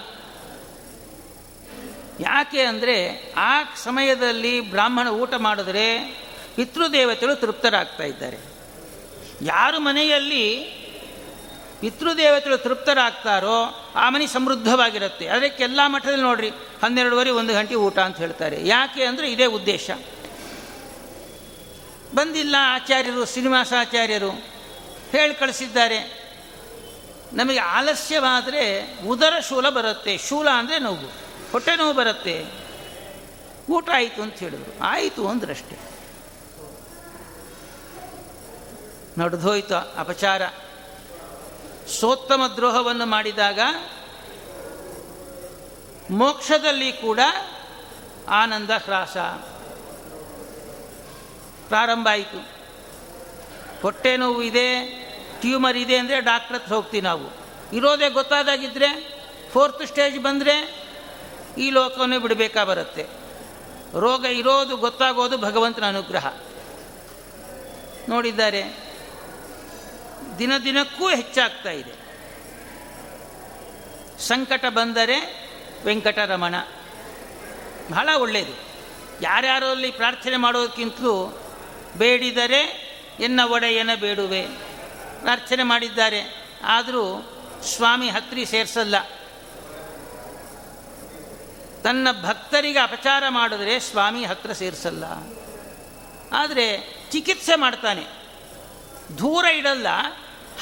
ಯಾಕೆ 2.20 2.62
ಅಂದರೆ, 2.62 3.32
ಆ 3.38 3.64
ಸಮಯದಲ್ಲಿ 3.84 4.62
ಬ್ರಾಹ್ಮಣ 4.62 5.08
ಊಟ 5.08 5.34
ಮಾಡಿದ್ರೆ 5.34 6.04
ಪಿತೃದೇವತೆಗಳು 6.56 7.36
ತೃಪ್ತರಾಗ್ತಾ 7.36 8.04
ಇದ್ದಾರೆ. 8.04 8.38
ಯಾರು 9.42 9.80
ಮನೆಯಲ್ಲಿ 9.80 10.74
ಪಿತೃದೇವತೆಗಳು 11.84 12.58
ತೃಪ್ತರಾಗ್ತಾರೋ 12.58 13.56
ಆ 13.96 14.10
ಮನೆ 14.10 14.28
ಸಮೃದ್ಧವಾಗಿರುತ್ತೆ. 14.28 15.28
ಅದಕ್ಕೆಲ್ಲ 15.28 15.80
ಮಠದಲ್ಲಿ 15.86 16.24
ನೋಡ್ರಿ, 16.24 16.50
ಹನ್ನೆರಡುವರೆ 16.84 17.30
ಒಂದು 17.30 17.54
ಗಂಟೆ 17.54 17.76
ಊಟ 17.76 18.00
ಅಂತ 18.00 18.18
ಹೇಳ್ತಾರೆ. 18.18 18.68
ಯಾಕೆ 18.68 19.04
ಅಂದರೆ 19.04 19.32
ಇದೇ 19.32 19.46
ಉದ್ದೇಶ. 19.46 19.92
ಬಂದಿಲ್ಲ 22.16 22.56
ಆಚಾರ್ಯರು 22.60 23.26
ಶ್ರೀನಿವಾಸಾಚಾರ್ಯರು 23.26 24.30
ಹೇಳಿ 25.12 25.34
ಕಳಿಸಿದ್ದಾರೆ. 25.34 26.00
ನಮಗೆ 27.34 27.60
ಆಲಸ್ಯವಾದರೆ 27.60 28.64
ಉದರ 29.08 29.34
ಶೂಲ 29.50 29.70
ಬರುತ್ತೆ. 29.70 30.18
ಶೂಲ 30.18 30.50
ಅಂದರೆ 30.50 30.80
ನೋವು, 30.80 31.12
ಹೊಟ್ಟೆ 31.52 31.76
ನೋವು 31.76 31.94
ಬರುತ್ತೆ. 31.94 32.46
ಊಟ 33.70 33.90
ಆಯಿತು 33.94 34.22
ಅಂತ 34.22 34.36
ಹೇಳಿದ್ರು. 34.36 34.84
ಆಯಿತು 34.84 35.28
ಅಂದ್ರಷ್ಟೇ. 35.28 35.78
ನಡೆದೋಯ್ತು 39.18 39.76
ಅಪಚಾರ. 39.76 40.42
ಸೋತ್ತಮ 41.88 42.42
ದ್ರೋಹವನ್ನು 42.56 43.06
ಮಾಡಿದಾಗ 43.06 43.60
ಮೋಕ್ಷದಲ್ಲಿ 46.12 46.92
ಕೂಡ 46.92 47.20
ಆನಂದ 48.30 48.70
ಹ್ರಾಸ. 48.70 49.18
ಪ್ರಾರಂಭ 51.68 52.08
ಆಯಿತು. 52.12 52.48
ಹೊಟ್ಟೆ 53.82 54.18
ನೋವು 54.18 54.44
ಇದೆ, 54.44 54.86
ಟ್ಯೂಮರ್ 55.42 55.78
ಇದೆ 55.78 55.98
ಅಂದರೆ 55.98 56.22
ಡಾಕ್ಟ್ರ್ 56.22 56.56
ಹತ್ರ 56.56 56.74
ಹೋಗ್ತೀವಿ 56.74 57.02
ನಾವು. 57.02 57.44
ಇರೋದೇ 57.76 58.10
ಗೊತ್ತಾದಾಗಿದ್ದರೆ 58.10 59.18
ಫೋರ್ತ್ 59.54 59.86
ಸ್ಟೇಜ್ 59.86 60.20
ಬಂದರೆ 60.20 60.84
ಈ 61.58 61.70
ಲೋಕವನ್ನೇ 61.70 62.18
ಬಿಡಬೇಕಾ 62.18 62.64
ಬರುತ್ತೆ. 62.64 63.08
ರೋಗ 64.00 64.26
ಇರೋದು 64.26 64.78
ಗೊತ್ತಾಗೋದು 64.78 65.38
ಭಗವಂತನ 65.38 65.86
ಅನುಗ್ರಹ. 65.86 66.34
ನೋಡಿದ್ದಾರೆ. 68.10 68.83
ದಿನ 70.40 70.58
ದಿನಕ್ಕೂ 70.58 71.10
ಹೆಚ್ಚಾಗ್ತಾ 71.10 71.70
ಇದೆ. 71.70 72.04
ಸಂಕಟ 74.20 74.66
ಬಂದರೆ 74.66 75.44
ವೆಂಕಟರಮಣ 75.86 76.56
ಬಹಳ 77.92 78.10
ಒಳ್ಳೆಯದು 78.18 78.74
ಯಾರ್ಯಾರಲ್ಲಿ 79.22 79.92
ಪ್ರಾರ್ಥನೆ 79.92 80.38
ಮಾಡೋದಕ್ಕಿಂತಲೂ 80.38 81.40
ಬೇಡಿದರೆ 81.98 82.60
ಎನ್ನ 83.20 83.40
ಒಡೆಯನ 83.44 83.90
ಬೇಡುವೆ. 83.96 84.42
ಪ್ರಾರ್ಥನೆ 85.22 85.64
ಮಾಡಿದ್ದಾರೆ. 85.64 86.50
ಆದರೂ 86.64 87.30
ಸ್ವಾಮಿ 87.64 88.10
ಹತ್ರಿ 88.10 88.46
ಸೇರಿಸಲ್ಲ. 88.46 89.00
ತನ್ನ 91.84 92.08
ಭಕ್ತರಿಗೆ 92.24 92.80
ಅಪಚಾರ 92.80 93.24
ಮಾಡಿದ್ರೆ 93.30 93.80
ಸ್ವಾಮಿ 93.80 94.26
ಹತ್ರ 94.26 94.54
ಸೇರಿಸಲ್ಲ. 94.54 95.04
ಆದರೆ 96.34 96.96
ಚಿಕಿತ್ಸೆ 97.12 97.56
ಮಾಡ್ತಾನೆ. 97.56 98.06
ದೂರ 99.18 99.46
ಇಡಲ್ಲ. 99.46 99.88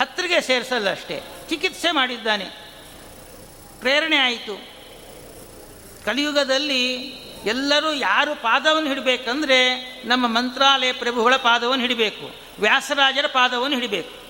ಹತ್ತಿರಗೆ 0.01 0.41
ಸೇರಿಸಲ್ಲ 0.41 0.91
ಅಷ್ಟೇ. 0.91 1.23
ಚಿಕಿತ್ಸೆ 1.49 1.91
ಮಾಡಿದ್ದಾನೆ. 1.91 2.45
ಪ್ರೇರಣೆ 3.79 4.17
ಆಯಿತು. 4.17 4.71
ಕಲಿಯುಗದಲ್ಲಿ 6.05 6.93
ಎಲ್ಲರೂ 7.45 7.93
ಯಾರು 7.93 8.35
ಪಾದವನ್ನು 8.35 8.89
ಹಿಡಬೇಕಂದ್ರೆ 8.89 9.75
ನಮ್ಮ 10.05 10.27
ಮಂತ್ರಾಲಯ 10.27 10.91
ಪ್ರಭುಗಳ 10.91 11.35
ಪಾದವನ್ನು 11.35 11.81
ಹಿಡಬೇಕು, 11.81 12.35
ವ್ಯಾಸರಾಜರ 12.59 13.25
ಪಾದವನ್ನು 13.27 13.75
ಹಿಡಬೇಕು. 13.75 14.21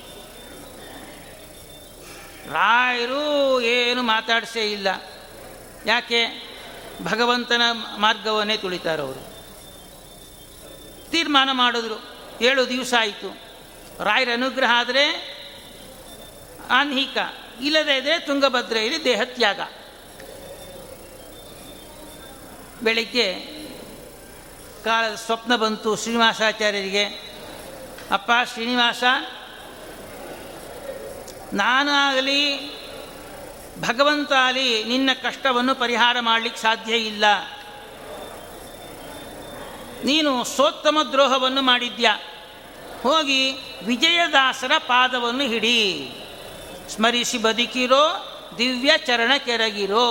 ರಾಯರು 2.52 3.62
ಏನು 3.62 4.04
ಮಾತಾಡಿಸೇ 4.04 4.72
ಇಲ್ಲ. 4.72 4.88
ಯಾಕೆ? 5.86 6.52
ಭಗವಂತನ 7.04 7.62
ಮಾರ್ಗವನ್ನೇ 7.98 8.58
ತುಳಿತಾರವರು 8.58 9.32
ತೀರ್ಮಾನ 11.12 11.50
ಮಾಡಿದ್ರು. 11.52 12.04
ಏಳು 12.42 12.70
ದಿವಸ 12.70 12.94
ಆಯಿತು. 13.00 13.38
ರಾಯರ 14.04 14.30
ಅನುಗ್ರಹ 14.34 14.70
ಆದರೆ 14.74 15.31
ಆನ್ಹೀಕ. 16.72 17.18
ಇಲ್ಲದೇ 17.62 17.98
ಇದ್ರೆ 17.98 18.20
ತುಂಗಭದ್ರೆಯಲ್ಲಿ 18.20 19.04
ದೇಹತ್ಯಾಗ. 19.04 19.60
ಬೆಳಿಗ್ಗೆ 22.84 23.34
ಕಾಲದ 24.84 25.16
ಸ್ವಪ್ನ 25.16 25.56
ಬಂತು 25.56 25.96
ಶ್ರೀನಿವಾಸಾಚಾರ್ಯರಿಗೆ. 25.96 27.06
ಅಪ್ಪ 28.12 28.32
ಶ್ರೀನಿವಾಸ, 28.54 29.04
ನಾನು 31.54 31.92
ಆಗಲಿ 31.92 32.72
ಭಗವಂತ 33.82 34.34
ಆಗಲಿ 34.34 34.84
ನಿನ್ನ 34.84 35.10
ಕಷ್ಟವನ್ನು 35.24 35.76
ಪರಿಹಾರ 35.76 36.18
ಮಾಡಲಿಕ್ಕೆ 36.20 36.62
ಸಾಧ್ಯ 36.62 36.96
ಇಲ್ಲ. 36.96 37.26
ನೀನು 40.04 40.44
ಸೋತ್ತಮ 40.44 40.98
ದ್ರೋಹವನ್ನು 41.12 41.62
ಮಾಡಿದ್ಯಾ. 41.62 42.18
ಹೋಗಿ 43.04 43.52
ವಿಜಯದಾಸರ 43.86 44.72
ಪಾದವನ್ನು 44.78 45.44
ಹಿಡಿ. 45.44 46.12
ಸ್ಮರಿಸಿ 46.92 47.38
ಬದುಕಿರೋ 47.38 48.28
ದಿವ್ಯ 48.58 48.92
ಚರಣ 48.98 49.32
ಕೆರಗಿರೋ. 49.38 50.04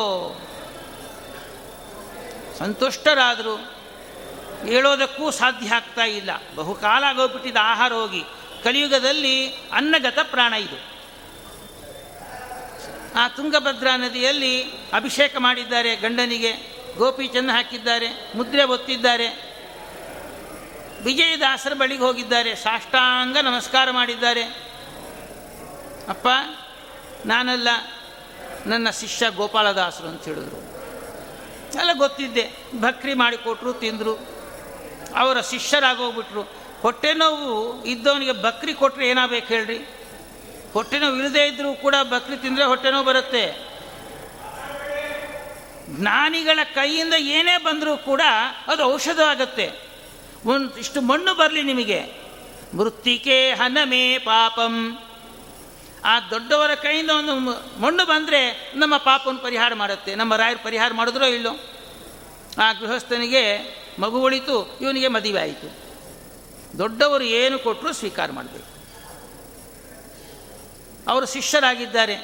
ಸಂತುಷ್ಟರಾದರು 2.59 3.57
ಹೇಳೋದಕ್ಕೂ 4.67 5.31
ಸಾಧ್ಯ 5.31 5.75
ಆಗ್ತಾ 5.75 6.05
ಇಲ್ಲ. 6.05 6.31
ಬಹುಕಾಲ 6.55 7.05
ಆಗೋಗ್ಬಿಟ್ಟಿದ್ದ 7.05 7.57
ಆಹಾರ 7.61 7.93
ಹೋಗಿ. 7.93 8.23
ಕಲಿಯುಗದಲ್ಲಿ 8.65 9.53
ಅನ್ನಗತ 9.53 10.19
ಪ್ರಾಣ 10.23 10.53
ಇದು. 10.53 10.91
ಆ 13.17 13.29
ತುಂಗಭದ್ರಾ 13.29 13.97
ನದಿಯಲ್ಲಿ 13.97 14.63
ಅಭಿಷೇಕ 14.93 15.37
ಮಾಡಿದ್ದಾರೆ 15.37 15.97
ಗಂಡನಿಗೆ. 15.97 16.53
ಗೋಪಿ 16.97 17.27
ಚೆನ್ನ 17.27 17.53
ಹಾಕಿದ್ದಾರೆ, 17.53 18.33
ಮುದ್ರೆ 18.37 18.65
ಒತ್ತಿದ್ದಾರೆ. 18.65 19.29
ವಿಜಯದಾಸರ 21.03 21.73
ಬಳಿಗೆ 21.75 22.03
ಹೋಗಿದ್ದಾರೆ. 22.03 22.55
ಸಾಷ್ಟಾಂಗ 22.55 23.37
ನಮಸ್ಕಾರ 23.43 23.91
ಮಾಡಿದ್ದಾರೆ. 23.91 24.43
ಅಪ್ಪ 26.09 26.29
ನಾನಲ್ಲ, 27.27 27.69
ನನ್ನ 28.67 28.91
ಶಿಷ್ಯ 28.91 29.31
ಗೋಪಾಲದಾಸರು 29.31 30.09
ಅಂತ 30.09 30.25
ಹೇಳಿದ್ರು. 30.25 30.71
ಎಲ್ಲ 31.79 31.91
ಗೊತ್ತಿದ್ದೆ. 31.99 32.51
ಭಕ್ರಿ 32.81 33.15
ಮಾಡಿಕೊಟ್ರು 33.15 33.73
ತಿಂದರು. 33.73 34.15
ಅವರ 35.17 35.41
ಶಿಷ್ಯರಾಗೋಗ್ಬಿಟ್ರು. 35.41 36.43
ಹೊಟ್ಟೆ 36.83 37.15
ನೋವು 37.15 37.85
ಇದ್ದವನಿಗೆ 37.85 38.33
ಬಕ್ರಿ 38.33 38.75
ಕೊಟ್ಟರೆ 38.75 39.09
ಏನಾಗಬೇಕು 39.09 39.47
ಹೇಳ್ರಿ? 39.47 39.79
ಹೊಟ್ಟೆ 40.73 40.99
ನೋವು 40.99 41.17
ಇಲ್ಲದೇ 41.17 41.47
ಇದ್ದರೂ 41.47 41.73
ಕೂಡ 41.73 41.95
ಬಕ್ರಿ 42.03 42.37
ತಿಂದರೆ 42.37 42.65
ಹೊಟ್ಟೆ 42.65 42.91
ನೋವು 42.91 43.05
ಬರುತ್ತೆ. 43.05 43.71
ಜ್ಞಾನಿಗಳ 45.89 46.59
ಕೈಯಿಂದ 46.75 47.15
ಏನೇ 47.15 47.57
ಬಂದರೂ 47.57 47.97
ಕೂಡ 47.97 48.21
ಅದು 48.67 48.83
ಔಷಧ 48.83 49.21
ಆಗುತ್ತೆ. 49.21 49.73
ಒಂದು 50.47 50.77
ಇಷ್ಟು 50.77 51.01
ಮಣ್ಣು 51.01 51.35
ಬರಲಿ 51.35 51.63
ನಿಮಗೆ. 51.63 52.13
ಮೃತ್ತಿಕೆ 52.75 53.51
ಹನಮೇ 53.53 54.19
ಪಾಪಂ. 54.19 54.99
ಆ 56.05 56.21
ದೊಡ್ಡವರ 56.21 56.75
ಕೈಯಿಂದ 56.75 57.11
ಒಂದು 57.11 57.35
ಮಣ್ಣು 57.81 58.05
ಬಂದರೆ 58.05 58.73
ನಮ್ಮ 58.75 58.97
ಪಾಪವನ್ನು 58.97 59.41
ಪರಿಹಾರ 59.41 59.75
ಮಾಡುತ್ತೆ. 59.75 60.15
ನಮ್ಮ 60.15 60.37
ರಾಯರು 60.37 60.65
ಪರಿಹಾರ 60.65 60.93
ಮಾಡಿದ್ರೋ 60.93 61.27
ಇಲ್ಲೋ? 61.27 61.51
ಆ 62.63 62.73
ಗೃಹಸ್ಥನಿಗೆ 62.73 63.59
ಮಗು 63.99 64.23
ಉಳಿತು 64.23 64.79
ಇವನಿಗೆ 64.81 65.09
ಮದುವೆ 65.09 65.41
ಆಯಿತು. 65.41 65.91
ದೊಡ್ಡವರು 66.79 67.25
ಏನು 67.25 67.59
ಕೊಟ್ಟರು 67.59 67.93
ಸ್ವೀಕಾರ 67.93 68.31
ಮಾಡಬೇಕು. 68.31 68.81
ಅವರು 71.11 71.27
ಶಿಷ್ಯರಾಗಿದ್ದಾರೆ. 71.27 72.17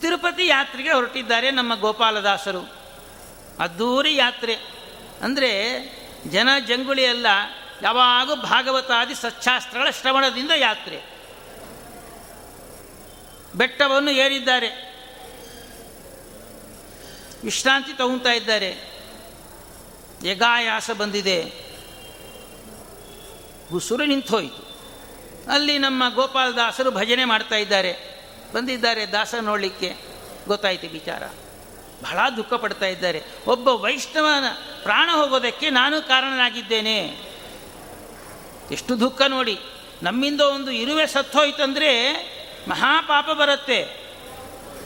ತಿರುಪತಿ 0.00 0.46
ಯಾತ್ರೆಗೆ 0.46 0.90
ಹೊರಟಿದ್ದಾರೆ 0.90 1.50
ನಮ್ಮ 1.50 1.74
ಗೋಪಾಲದಾಸರು. 1.80 2.72
ಅದ್ದೂರಿ 3.58 4.16
ಯಾತ್ರೆ. 4.16 4.54
ಅಂದರೆ 5.22 5.80
ಜನ 6.30 6.48
ಜಂಗುಳಿ 6.66 7.02
ಎಲ್ಲ 7.02 7.26
ಯಾವಾಗೂ 7.82 8.36
ಭಾಗವತಾದಿ 8.36 9.14
ಸಚ್ಚಾಸ್ತ್ರಗಳ 9.14 9.90
ಶ್ರವಣದಿಂದ 9.90 10.50
ಯಾತ್ರೆ. 10.56 11.13
ಬೆಟ್ಟವನ್ನು 13.54 14.10
ಏರಿದ್ದಾರೆ. 14.10 14.94
ವಿಶ್ರಾಂತಿ 17.44 17.92
ತಗೊತಾ 17.92 18.32
ಇದ್ದಾರೆ. 18.32 18.94
ಯಗಾಯಾಸ 20.24 20.90
ಬಂದಿದೆ. 20.90 21.52
ಉಸುರು 23.72 24.04
ನಿಂತೋಯಿತು. 24.04 24.74
ಅಲ್ಲಿ 25.52 25.78
ನಮ್ಮ 25.78 26.14
ಗೋಪಾಲದಾಸರು 26.14 26.90
ಭಜನೆ 26.90 27.24
ಮಾಡ್ತಾ 27.24 27.56
ಇದ್ದಾರೆ. 27.56 28.20
ಬಂದಿದ್ದಾರೆ 28.54 29.06
ದಾಸ 29.06 29.34
ನೋಡಲಿಕ್ಕೆ. 29.40 29.96
ಗೊತ್ತಾಯಿತು 30.48 30.86
ವಿಚಾರ. 30.86 31.22
ಬಹಳ 32.02 32.18
ದುಃಖ 32.36 32.54
ಪಡ್ತಾ 32.54 32.86
ಇದ್ದಾರೆ. 32.86 33.22
ಒಬ್ಬ 33.46 33.68
ವೈಷ್ಣವನ 33.68 34.44
ಪ್ರಾಣ 34.82 35.10
ಹೋಗೋದಕ್ಕೆ 35.12 35.70
ನಾನು 35.70 36.08
ಕಾರಣನಾಗಿದ್ದೇನೆ. 36.08 36.98
ಎಷ್ಟು 38.70 39.00
ದುಃಖ 39.00 39.22
ನೋಡಿ. 39.28 39.58
ನಮ್ಮಿಂದ 40.02 40.40
ಒಂದು 40.40 40.70
ಇರುವೆ 40.70 41.06
ಸತ್ತೋಯ್ತಂದರೆ 41.06 42.12
ಮಹಾಪಾಪ 42.68 43.30
ಬರುತ್ತೆ. 43.30 43.82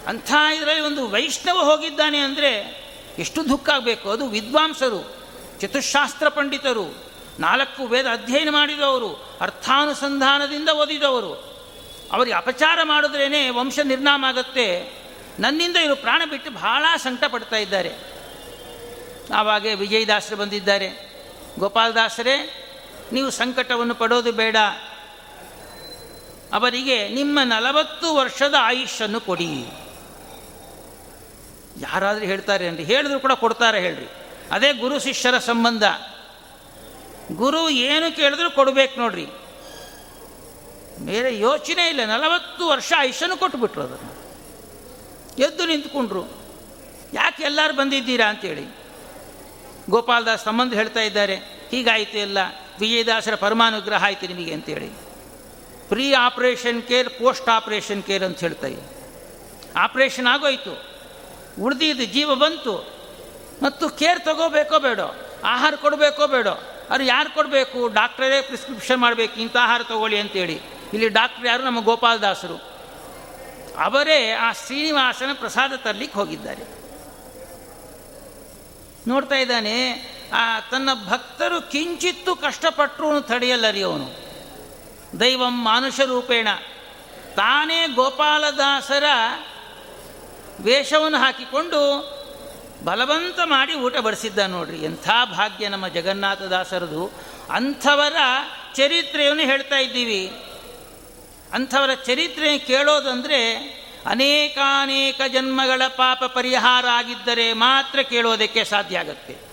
ಅಂಥ 0.06 0.32
ಇದರಲ್ಲಿ 0.56 0.80
ಒಂದು 0.80 1.10
ವೈಷ್ಣವ 1.10 1.58
ಹೋಗಿದ್ದಾನೆ 1.58 2.18
ಅಂದರೆ 2.18 2.78
ಎಷ್ಟು 3.18 3.48
ದುಃಖ 3.48 3.68
ಆಗಬೇಕು? 3.70 4.10
ಅದು 4.10 4.26
ವಿದ್ವಾಂಸರು, 4.26 5.16
ಚತುಶಾಸ್ತ್ರ 5.60 6.28
ಪಂಡಿತರು, 6.28 7.04
ನಾಲ್ಕು 7.40 7.86
ವೇದ 7.86 8.06
ಅಧ್ಯಯನ 8.06 8.50
ಮಾಡಿದವರು, 8.50 9.38
ಅರ್ಥಾನುಸಂಧಾನದಿಂದ 9.40 10.68
ಓದಿದವರು. 10.68 11.34
ಅವರಿಗೆ 12.12 12.36
ಅಪಚಾರ 12.36 12.78
ಮಾಡಿದ್ರೇ 12.82 13.48
ವಂಶ 13.48 13.78
ನಿರ್ನಾಮ 13.78 14.24
ಆಗುತ್ತೆ. 14.28 14.98
ನನ್ನಿಂದ 15.38 15.76
ಇವರು 15.76 15.96
ಪ್ರಾಣ 15.96 16.22
ಬಿಟ್ಟು 16.30 16.50
ಬಹಳ 16.50 16.84
ಸಂಕಟ 16.96 17.24
ಪಡ್ತಾ 17.24 17.56
ಇದ್ದಾರೆ. 17.56 17.92
ಆವಾಗೇ 19.34 19.74
ವಿಜಯದಾಸರು 19.74 20.36
ಬಂದಿದ್ದಾರೆ. 20.36 21.12
ಗೋಪಾಲದಾಸರೇ, 21.58 22.64
ನೀವು 23.12 23.30
ಸಂಕಟವನ್ನು 23.30 23.94
ಪಡೋದು 23.94 24.32
ಬೇಡ. 24.32 24.56
ಅವರಿಗೆ 26.52 27.08
ನಿಮ್ಮ 27.08 27.38
ನಲವತ್ತು 27.44 28.14
ವರ್ಷದ 28.14 28.54
ಆಯುಷ್ಯನ್ನು 28.58 29.20
ಕೊಡಿ. 29.20 29.66
ಯಾರಾದರೂ 31.80 32.24
ಹೇಳ್ತಾರೆ 32.24 32.68
ಅನ್ರಿ 32.68 32.84
ಹೇಳಿದ್ರು 32.84 33.20
ಕೂಡ 33.20 33.32
ಕೊಡ್ತಾರೆ 33.32 33.80
ಹೇಳ್ರಿ. 33.80 34.06
ಅದೇ 34.52 34.72
ಗುರು 34.72 34.98
ಶಿಷ್ಯರ 34.98 35.38
ಸಂಬಂಧ. 35.38 35.82
ಗುರು 37.32 37.68
ಏನು 37.68 38.16
ಕೇಳಿದ್ರು 38.16 38.50
ಕೊಡಬೇಕು 38.50 39.00
ನೋಡ್ರಿ. 39.00 39.26
ಬೇರೆ 40.98 41.38
ಯೋಚನೆ 41.38 41.88
ಇಲ್ಲ. 41.88 42.04
ನಲವತ್ತು 42.04 42.68
ವರ್ಷ 42.68 42.92
ಆಯುಷ್ಯನ್ನು 42.98 43.36
ಕೊಟ್ಟುಬಿಟ್ರು 43.36 43.82
ಅದನ್ನು. 43.82 44.28
ಎದ್ದು 45.38 45.66
ನಿಂತ್ಕೊಂಡ್ರು. 45.66 46.22
ಯಾಕೆ 47.14 47.42
ಎಲ್ಲರೂ 47.42 47.74
ಬಂದಿದ್ದೀರಾ 47.74 48.26
ಅಂತೇಳಿ. 48.26 48.76
ಗೋಪಾಲದಾಸ್ 49.90 50.44
ಸಂಬಂಧ 50.44 50.74
ಹೇಳ್ತಾ 50.74 51.00
ಇದ್ದಾರೆ, 51.00 51.36
ಹೀಗಾಯಿತು 51.70 52.18
ಎಲ್ಲ. 52.18 52.38
ವಿಜಯದಾಸರ 52.80 53.34
ಪರಮಾನುಗ್ರಹ 53.34 54.04
ಆಯಿತು 54.04 54.26
ನಿಮಗೆ 54.26 54.52
ಅಂತೇಳಿ. 54.52 55.07
Pre 55.88 56.12
operation 56.12 56.82
care, 56.82 57.10
post 57.10 57.48
operation 57.48 58.02
care 58.02 58.22
ಅಂತ 58.22 58.40
ಹೇಳ್ತಾಯಿ 58.40 58.76
ಆಪ್ರೇಷನ್ 59.76 60.26
ಆಗೋಯ್ತು. 60.26 60.84
ಉಳಿದಿದ್ದು 61.62 62.04
ಜೀವ 62.04 62.34
ಬಂತು. 62.34 62.98
ಮತ್ತು 63.62 63.88
ಕೇರ್ 63.88 64.24
ತಗೋಬೇಕೋ 64.24 64.78
ಬೇಡೋ, 64.78 65.06
ಆಹಾರ 65.44 65.74
ಕೊಡಬೇಕೋ 65.74 66.26
ಬೇಡೋ, 66.26 66.62
ಅದು 66.90 67.04
ಯಾರು 67.04 67.34
ಕೊಡಬೇಕು? 67.34 67.88
ಡಾಕ್ಟರೇ 67.88 68.42
ಪ್ರಿಸ್ಕ್ರಿಪ್ಷನ್ 68.42 69.00
ಮಾಡಬೇಕು, 69.00 69.40
ಇಂಥ 69.40 69.56
ಆಹಾರ 69.56 69.82
ತಗೊಳ್ಳಿ 69.82 70.18
ಅಂತೇಳಿ. 70.18 70.60
ಇಲ್ಲಿ 70.92 71.08
ಡಾಕ್ಟ್ರ್ 71.08 71.46
ಯಾರು? 71.46 71.62
ನಮ್ಮ 71.62 71.80
ಗೋಪಾಲದಾಸರು 71.80 72.56
ಅವರೇ 73.78 74.30
ಆ 74.30 74.52
ಶ್ರೀನಿವಾಸನ 74.52 75.30
ಪ್ರಸಾದ 75.32 75.72
ತರಲಿಕ್ಕೆ 75.76 76.18
ಹೋಗಿದ್ದಾರೆ. 76.18 76.62
ನೋಡ್ತಾ 79.08 79.34
ಇದ್ದಾನೆ, 79.34 79.92
ಆ 80.32 80.60
ತನ್ನ 80.60 80.90
ಭಕ್ತರು 81.08 81.70
ಕಿಂಚಿತ್ತು 81.70 82.36
ಕಷ್ಟಪಟ್ಟರು 82.36 83.20
ತಡೆಯಲ್ಲರಿ 83.20 83.82
ಅವನು. 83.82 84.27
ದೈವಂ 85.20 85.64
ಮಾನುಷ 85.64 86.00
ರೂಪೇಣ. 86.00 86.48
ತಾನೇ 87.36 87.86
ಗೋಪಾಲದಾಸರ 87.86 89.04
ವೇಷವನ್ನು 90.60 91.18
ಹಾಕಿಕೊಂಡು 91.18 92.08
ಬಲವಂತ 92.84 93.40
ಮಾಡಿ 93.44 93.74
ಊಟ 93.74 93.96
ಬಡಿಸಿದ್ದ 93.96 94.38
ನೋಡ್ರಿ. 94.38 94.78
ಎಂಥ 94.78 95.10
ಭಾಗ್ಯ 95.24 95.68
ನಮ್ಮ 95.68 95.88
ಜಗನ್ನಾಥದಾಸರದು 95.88 97.10
ಅಂಥವರ 97.50 98.16
ಚರಿತ್ರೆಯನ್ನು 98.74 99.42
ಹೇಳ್ತಾ 99.42 99.78
ಇದ್ದೀವಿ. 99.78 100.32
ಅಂಥವರ 101.52 101.94
ಚರಿತ್ರೆ 101.94 102.58
ಕೇಳೋದಂದರೆ 102.58 103.56
ಅನೇಕಾನೇಕ 104.06 105.20
ಜನ್ಮಗಳ 105.28 105.82
ಪಾಪ 105.88 106.24
ಪರಿಹಾರ 106.24 106.86
ಆಗಿದ್ದರೆ 106.86 107.52
ಮಾತ್ರ 107.52 108.02
ಕೇಳೋದಕ್ಕೆ 108.02 108.64
ಸಾಧ್ಯ 108.64 108.98
ಆಗತ್ತೆ. 108.98 109.47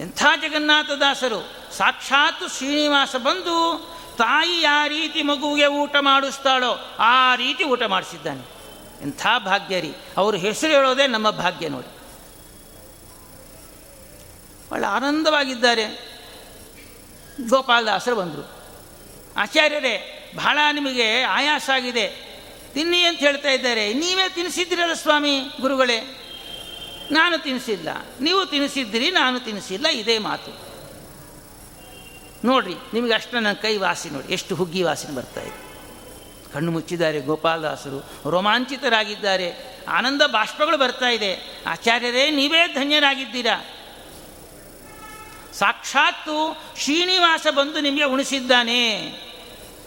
ಎಂಥ 0.00 0.26
ಜಗನ್ನಾಥದಾಸರು 0.42 1.54
ಸಾಕ್ಷಾತ್ 1.76 2.52
ಶ್ರೀನಿವಾಸ 2.56 3.16
ಬಂದು 3.16 3.78
ತಾಯಿ 4.18 4.64
ಆ 4.64 4.86
ರೀತಿ 4.86 5.22
ಮಗುವಿಗೆ 5.22 5.66
ಊಟ 5.66 5.96
ಮಾಡಿಸ್ತಾಳೋ, 6.00 6.96
ಆ 6.98 7.34
ರೀತಿ 7.34 7.64
ಊಟ 7.64 7.82
ಮಾಡಿಸಿದ್ದಾನೆ. 7.82 8.42
ಎಂಥ 9.02 9.26
ಭಾಗ್ಯ 9.38 9.80
ರೀ. 9.80 9.94
ಅವರು 10.16 10.36
ಹೆಸರು 10.36 10.72
ಹೇಳೋದೇ 10.72 11.06
ನಮ್ಮ 11.06 11.30
ಭಾಗ್ಯ 11.30 11.68
ನೋಡಿ. 11.68 11.94
ಭಾಳ 14.70 14.84
ಆನಂದವಾಗಿದ್ದಾರೆ. 14.88 16.14
ಗೋಪಾಲದಾಸರು 17.48 18.16
ಬಂದರು. 18.16 18.64
ಆಚಾರ್ಯರೇ, 19.36 20.20
ಬಹಳ 20.36 20.58
ನಿಮಗೆ 20.72 21.22
ಆಯಾಸ 21.22 21.70
ಆಗಿದೆ. 21.74 22.34
ತಿನ್ನಿ 22.74 23.02
ಅಂತ 23.02 23.18
ಹೇಳ್ತಾ 23.18 23.50
ಇದ್ದಾರೆ. 23.50 23.92
ನೀವೇ 23.92 24.28
ತಿನ್ನಿಸಿದ್ದೀರಲ್ಲ 24.28 24.92
ಸ್ವಾಮಿ, 24.92 25.40
ಗುರುಗಳೇ? 25.60 26.23
ನಾನು 27.10 27.38
ತಿನ್ನಿಸಿಲ್ಲ 27.38 27.88
ನೀವು 28.20 28.46
ತಿನ್ನಿಸಿದ್ದೀರಿ 28.46 29.10
ನಾನು 29.10 29.40
ತಿನ್ನಿಸಿಲ್ಲ 29.40 29.86
ಇದೇ 29.86 30.18
ಮಾತು. 30.18 30.74
ನೋಡ್ರಿ, 32.44 32.74
ನಿಮಗೆ 32.94 33.12
ಅಷ್ಟು 33.12 33.34
ನನ್ನ 33.34 33.52
ಕೈ 33.52 33.76
ವಾಸಿ 33.76 34.10
ನೋಡಿ, 34.10 34.32
ಎಷ್ಟು 34.32 34.54
ಹುಗ್ಗಿ 34.54 34.82
ವಾಸನೆ 34.82 35.14
ಬರ್ತಾ 35.14 35.40
ಇದೆ. 35.40 35.64
ಕಣ್ಣು 36.52 36.72
ಮುಚ್ಚಿದ್ದಾರೆ 36.72 37.20
ಗೋಪಾಲದಾಸರು, 37.20 38.30
ರೋಮಾಂಚಿತರಾಗಿದ್ದಾರೆ, 38.30 39.54
ಆನಂದ 39.88 40.22
ಬಾಷ್ಪಗಳು 40.22 40.76
ಬರ್ತಾ 40.76 41.08
ಇದೆ. 41.08 41.62
ಆಚಾರ್ಯರೇ, 41.66 42.30
ನೀವೇ 42.30 42.66
ಧನ್ಯರಾಗಿದ್ದೀರಾ? 42.66 43.64
ಸಾಕ್ಷಾತ್ತು 45.52 46.62
ಶ್ರೀನಿವಾಸ 46.78 47.46
ಬಂದು 47.50 47.80
ನಿಮಗೆ 47.80 48.04
ಉಣಿಸಿದ್ದಾನೆ. 48.04 48.98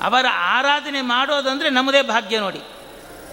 ಅವರ 0.02 0.26
ಆರಾಧನೆ 0.32 1.02
ಮಾಡೋದಂದರೆ 1.02 1.70
ನಮ್ಮದೇ 1.70 2.02
ಭಾಗ್ಯ 2.02 2.40
ನೋಡಿ. 2.40 2.60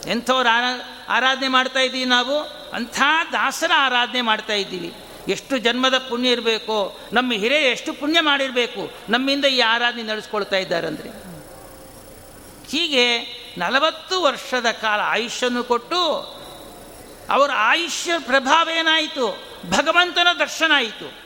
ಎಂಥವ್ರು 0.07 0.49
ಆರಾ, 0.49 0.99
ಆರಾಧನೆ 1.09 1.49
ಮಾಡ್ತಾ 1.49 1.81
ಇದ್ದೀವಿ 1.81 2.05
ನಾವು? 2.05 2.39
ಅಂಥ 2.73 3.03
ದಾಸರ 3.33 3.71
ಆರಾಧನೆ 3.77 4.21
ಮಾಡ್ತಾ 4.21 4.53
ಇದ್ದೀವಿ. 4.53 4.95
ಎಷ್ಟು 5.29 5.59
ಜನ್ಮದ 5.59 5.99
ಪುಣ್ಯ 5.99 6.31
ಇರಬೇಕು, 6.31 7.01
ನಮ್ಮ 7.13 7.33
ಹಿರಿಯ 7.33 7.59
ಎಷ್ಟು 7.59 7.93
ಪುಣ್ಯ 7.93 8.21
ಮಾಡಿರಬೇಕು, 8.21 8.91
ನಮ್ಮಿಂದ 9.09 9.45
ಈ 9.45 9.61
ಆರಾಧನೆ 9.61 10.03
ನಡೆಸ್ಕೊಳ್ತಾ 10.03 10.57
ಇದ್ದಾರೆ 10.57 10.87
ಅಂದರೆ 10.87 11.09
ಹೀಗೆ 12.69 13.21
ನಲವತ್ತು 13.59 14.23
ವರ್ಷದ 14.23 14.67
ಕಾಲ 14.71 15.01
ಆಯುಷ್ಯನ್ನು 15.01 15.65
ಕೊಟ್ಟು, 15.65 16.01
ಅವರ 17.31 17.51
ಆಯುಷ್ಯ 17.55 18.13
ಪ್ರಭಾವ 18.19 18.69
ಏನಾಯಿತು? 18.69 19.43
ಭಗವಂತನ 19.71 20.27
ದರ್ಶನ 20.39 20.73
ಆಯಿತು. 20.75 21.25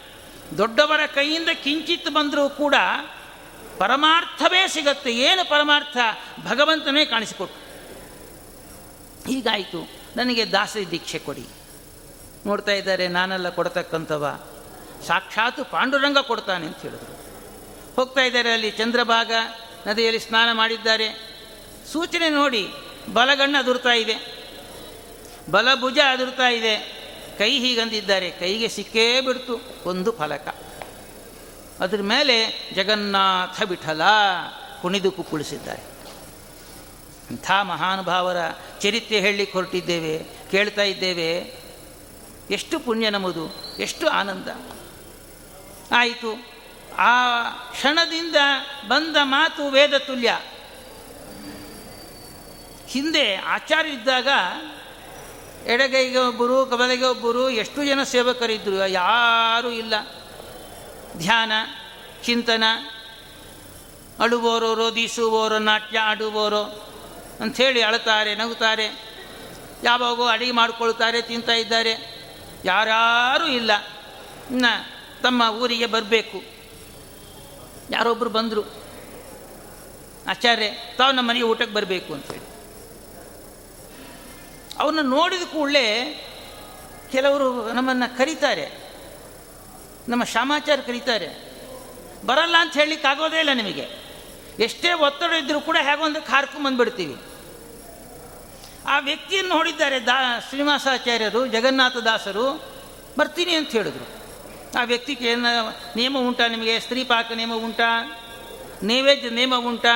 ದೊಡ್ಡವರ 0.59 1.01
ಕೈಯಿಂದ 1.15 1.49
ಕಿಂಚಿತ್ 1.49 2.09
ಬಂದರೂ 2.09 2.49
ಕೂಡ 2.49 2.75
ಪರಮಾರ್ಥವೇ 3.79 4.69
ಸಿಗತ್ತೆ. 4.69 5.13
ಏನು 5.13 5.49
ಪರಮಾರ್ಥ? 5.49 5.97
ಭಗವಂತನೇ 6.47 7.05
ಕಾಣಿಸಿಕೊಟ್ಟು. 7.05 7.68
ಹೀಗಾಯಿತು. 9.29 9.89
ನನಗೆ 10.17 10.53
ದಾಸರಿ 10.53 10.91
ದೀಕ್ಷೆ 10.91 11.19
ಕೊಡಿ. 11.19 11.47
ನೋಡ್ತಾ 12.47 12.73
ಇದ್ದಾರೆ, 12.73 13.09
ನಾನೆಲ್ಲ 13.09 13.49
ಕೊಡ್ತಕ್ಕಂಥವ. 13.49 14.41
ಸಾಕ್ಷಾತ್ 15.07 15.71
ಪಾಂಡುರಂಗ 15.71 16.19
ಕೊಡ್ತಾನೆ 16.19 16.67
ಅಂತ 16.67 16.77
ಹೇಳಿದರು. 16.77 17.19
ಹೋಗ್ತಾ 17.97 18.21
ಇದ್ದಾರೆ 18.21 18.53
ಅಲ್ಲಿ 18.53 18.71
ಚಂದ್ರಭಾಗ 18.71 19.33
ನದಿಯಲ್ಲಿ 19.87 20.21
ಸ್ನಾನ 20.21 20.57
ಮಾಡಿದ್ದಾರೆ. 20.57 21.39
ಸೂಚನೆ 21.93 22.29
ನೋಡಿ, 22.29 22.69
ಬಲಗಣ್ಣ 23.13 23.57
ಅದುರ್ತಾ 23.59 23.93
ಇದೆ. 23.93 24.45
ಬಲಭುಜ 25.51 25.99
ಅದುರ್ತಾ 26.11 26.49
ಇದೆ. 26.49 26.99
ಕೈ 27.39 27.59
ಹೀಗಂದಿದ್ದಾರೆ, 27.59 28.31
ಕೈಗೆ 28.31 28.69
ಸಿಕ್ಕೇ 28.69 29.21
ಬಿಡ್ತು, 29.21 29.61
ಒಂದು 29.87 30.13
ಫಲಕ. 30.13 30.49
ಅದ್ರ 31.81 32.03
ಮೇಲೆ 32.03 32.69
ಜಗನ್ನಾಥ 32.75 33.63
ವಿಠಲ 33.63 34.03
ಕುಣಿದು 34.83 35.13
ಕುಕ್ಕುಳಿಸಿದ್ದಾರೆ. 35.13 35.88
ಇಂಥ 37.31 37.51
ಮಹಾನುಭಾವರ 37.51 38.37
ಚರಿತ್ರೆ 38.81 39.21
ಹೇಳಿ 39.21 39.45
ಹೊರಟಿದ್ದೇವೆ, 39.45 40.27
ಕೇಳ್ತಾ 40.51 40.83
ಇದ್ದೇವೆ. 40.83 41.59
ಎಷ್ಟು 42.51 42.79
ಪುಣ್ಯ 42.79 43.11
ನಮ್ಮದು, 43.11 43.77
ಎಷ್ಟು 43.79 44.09
ಆನಂದ. 44.09 44.49
ಆಯಿತು. 45.93 46.59
ಆ 46.99 47.43
ಕ್ಷಣದಿಂದ 47.71 48.37
ಬಂದ 48.89 49.17
ಮಾತು 49.23 49.69
ವೇದ 49.69 49.95
ತುಲ್ಯ. 49.97 50.41
ಹಿಂದೆ 52.87 53.37
ಆಚಾರ್ಯ 53.37 53.91
ಇದ್ದಾಗ 53.91 54.29
ಎಡಗೈಗೆ 55.67 56.19
ಒಬ್ಬರು 56.19 56.67
ಕಬಲೆಗೆ 56.67 57.05
ಒಬ್ಬರು, 57.05 57.51
ಎಷ್ಟು 57.51 57.85
ಜನ 57.85 58.03
ಸೇವಕರಿದ್ದರು 58.03 58.89
ಯಾರೂ 58.89 59.71
ಇಲ್ಲ. 59.71 59.95
ಧ್ಯಾನ, 61.19 61.53
ಚಿಂತನ. 62.25 62.65
ಅಳುವೋರೋ 64.21 64.75
ರೋಧಿಸುವೋರು 64.75 65.59
ನಾಟ್ಯ 65.59 65.99
ಆಡುವೋರು. 65.99 66.89
ಅಂಥೇಳಿ 67.41 67.83
ಅಳುತ್ತಾರೆ, 67.83 68.35
ನಗುತ್ತಾರೆ. 68.35 68.87
ಯಾವಾಗೋ 69.85 70.27
ಅಡಿಗೆ 70.27 70.53
ಮಾಡಿಕೊಳ್ತಾರೆ, 70.53 71.23
ತಿಂತಾ 71.23 71.53
ಇದ್ದಾರೆ. 71.53 72.19
ಯಾರ್ಯಾರೂ 72.65 73.47
ಇಲ್ಲ. 73.47 73.71
ಇನ್ನು 74.51 74.91
ತಮ್ಮ 75.23 75.43
ಊರಿಗೆ 75.51 75.87
ಬರಬೇಕು. 75.87 76.43
ಯಾರೊಬ್ಬರು 77.91 78.31
ಬಂದರು. 78.31 78.63
ಆಚಾರ್ಯ, 80.29 80.71
ತಾವು 80.71 81.13
ನಮ್ಮ 81.13 81.29
ಮನೆಗೆ 81.29 81.45
ಊಟಕ್ಕೆ 81.45 81.75
ಬರಬೇಕು 81.75 82.15
ಅಂತೇಳಿ 82.15 82.49
ಅವನ್ನ 84.79 84.99
ನೋಡಿದ 85.03 85.43
ಕೂಡಲೇ 85.43 86.15
ಕೆಲವರು 87.13 87.73
ನಮ್ಮನ್ನು 87.73 88.19
ಕರೀತಾರೆ. 88.19 88.93
ನಮ್ಮ 90.09 90.25
ಶ್ಯಾಮಾಚಾರ್ಯ 90.25 90.83
ಕರೀತಾರೆ. 90.83 91.29
ಬರಲ್ಲ 92.27 92.57
ಅಂತ 92.59 92.73
ಹೇಳಲಿಕ್ಕೆ 92.73 93.09
ಆಗೋದೇ 93.09 93.39
ಇಲ್ಲ 93.39 93.53
ನಿಮಗೆ. 93.53 94.08
ಎಷ್ಟೇ 94.59 94.93
ಒತ್ತಡ 94.93 95.33
ಇದ್ದರೂ 95.33 95.61
ಕೂಡ 95.61 95.77
ಹೇಗೊಂದು 95.83 96.21
ಬಂದ್ಬಿಡ್ತೀವಿ. 96.63 97.17
ಆ 98.89 98.99
ವ್ಯಕ್ತಿಯನ್ನು 98.99 99.55
ನೋಡಿದ್ದಾರೆ 99.55 100.07
ದಾ 100.07 100.41
ಶ್ರೀನಿವಾಸಾಚಾರ್ಯರು, 100.49 101.47
ಜಗನ್ನಾಥದಾಸರು, 101.47 102.47
ಬರ್ತೀನಿ 103.19 103.55
ಅಂತ 103.55 103.71
ಹೇಳಿದರು. 103.71 104.07
ಆ 104.79 104.83
ವ್ಯಕ್ತಿಗೆ 104.85 105.29
ಏನು, 105.29 105.95
ನಿಯಮ 105.97 106.19
ಉಂಟಾ 106.19 106.47
ನಿಮಗೆ? 106.47 106.81
ಸ್ತ್ರೀ 106.81 107.05
ಪಾಕ 107.05 107.33
ನಿಯಮ 107.33 107.53
ಉಂಟಾ? 107.55 107.91
ನೈವೇದ್ಯ 108.83 109.31
ನಿಯಮ 109.31 109.55
ಉಂಟಾ? 109.57 109.95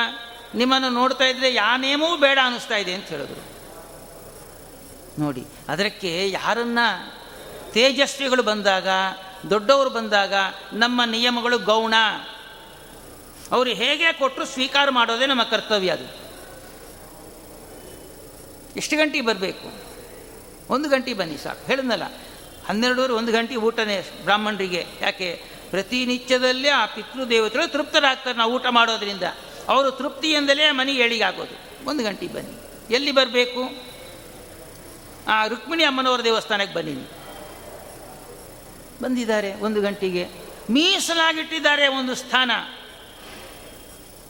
ನಿಮ್ಮನ್ನು 0.55 0.89
ನೋಡ್ತಾ 0.89 1.23
ಇದ್ರೆ 1.23 1.53
ಯಾವ 1.53 1.79
ನಿಯಮವೂ 1.79 2.17
ಬೇಡ 2.17 2.39
ಅನ್ನಿಸ್ತಾ 2.43 2.75
ಇದೆ 2.75 2.93
ಅಂತ 2.93 3.05
ಹೇಳಿದ್ರು. 3.05 3.41
ನೋಡಿ, 5.21 5.45
ಅದಕ್ಕೆ 5.69 6.29
ಯಾರನ್ನ 6.29 6.79
ತೇಜಸ್ವಿಗಳು 7.71 8.43
ಬಂದಾಗ, 8.43 8.87
ದೊಡ್ಡವರು 9.49 9.89
ಬಂದಾಗ, 9.89 10.33
ನಮ್ಮ 10.73 11.01
ನಿಯಮಗಳು 11.05 11.57
ಗೌಣ. 11.57 11.93
ಅವರು 13.53 13.69
ಹೇಗೆ 13.69 14.13
ಕೊಟ್ಟರು 14.13 14.45
ಸ್ವೀಕಾರ 14.45 14.89
ಮಾಡೋದೇ 14.89 15.25
ನಮ್ಮ 15.25 15.43
ಕರ್ತವ್ಯ 15.43 15.91
ಅದು. 15.91 16.23
ಎಷ್ಟು 18.75 18.97
ಗಂಟೆಗೆ 18.97 19.25
ಬರಬೇಕು? 19.25 19.83
ಒಂದು 20.73 20.89
ಗಂಟೆಗೆ 20.89 21.17
ಬನ್ನಿ 21.17 21.37
ಸಾಕು. 21.37 21.67
ಹೇಳಿದ್ನಲ್ಲ, 21.67 22.03
ಹನ್ನೆರಡೂವರೆ 22.65 23.13
ಒಂದು 23.13 23.31
ಗಂಟೆ 23.31 23.55
ಊಟನೇ 23.55 24.05
ಬ್ರಾಹ್ಮಣರಿಗೆ. 24.23 24.85
ಯಾಕೆ? 25.01 25.43
ಪ್ರತಿನಿತ್ಯದಲ್ಲೇ 25.69 26.69
ಆ 26.69 26.85
ಪಿತೃದೇವತೆಗಳು 26.85 27.71
ತೃಪ್ತರಾಗ್ತಾರೆ 27.71 28.37
ನಾವು 28.37 28.53
ಊಟ 28.53 28.65
ಮಾಡೋದ್ರಿಂದ. 28.69 29.23
ಅವರು 29.67 29.91
ತೃಪ್ತಿಯಿಂದಲೇ 29.91 30.71
ಮನೆ 30.71 30.93
ಏಳಿಗಾಗೋದು. 30.93 31.87
ಒಂದು 31.89 32.03
ಗಂಟೆಗೆ 32.03 32.33
ಬನ್ನಿ. 32.33 32.53
ಎಲ್ಲಿ 32.93 33.11
ಬರಬೇಕು? 33.11 33.69
ಆ 35.27 35.47
ರುಕ್ಮಿಣಿ 35.47 35.83
ಅಮ್ಮನವರ 35.83 36.23
ದೇವಸ್ಥಾನಕ್ಕೆ 36.23 36.75
ಬನ್ನಿ. 36.75 37.07
ಬಂದಿದ್ದಾರೆ 39.03 39.53
ಒಂದು 39.53 39.81
ಗಂಟೆಗೆ. 39.81 40.27
ಮೀಸಲಾಗಿಟ್ಟಿದ್ದಾರೆ 40.69 41.87
ಒಂದು 41.87 42.15
ಸ್ಥಾನ. 42.15 42.51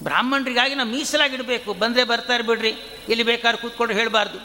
ಬ್ರಾಹ್ಮಣರಿಗಾಗಿ 0.04 0.76
ನಾವು 0.76 0.90
ಮೀಸಲಾಗಿಡಬೇಕು. 0.90 1.74
ಬಂದರೆ 1.74 2.04
ಬರ್ತಾರೆ 2.04 2.44
ಬಿಡ್ರಿ. 2.44 2.70
ಇಲ್ಲಿ 3.10 3.24
ಬೇಕಾದ್ರೆ 3.24 3.62
ಕೂತ್ಕೊಂಡು 3.62 3.94
ಹೇಳಬಾರ್ದು. 3.94 4.38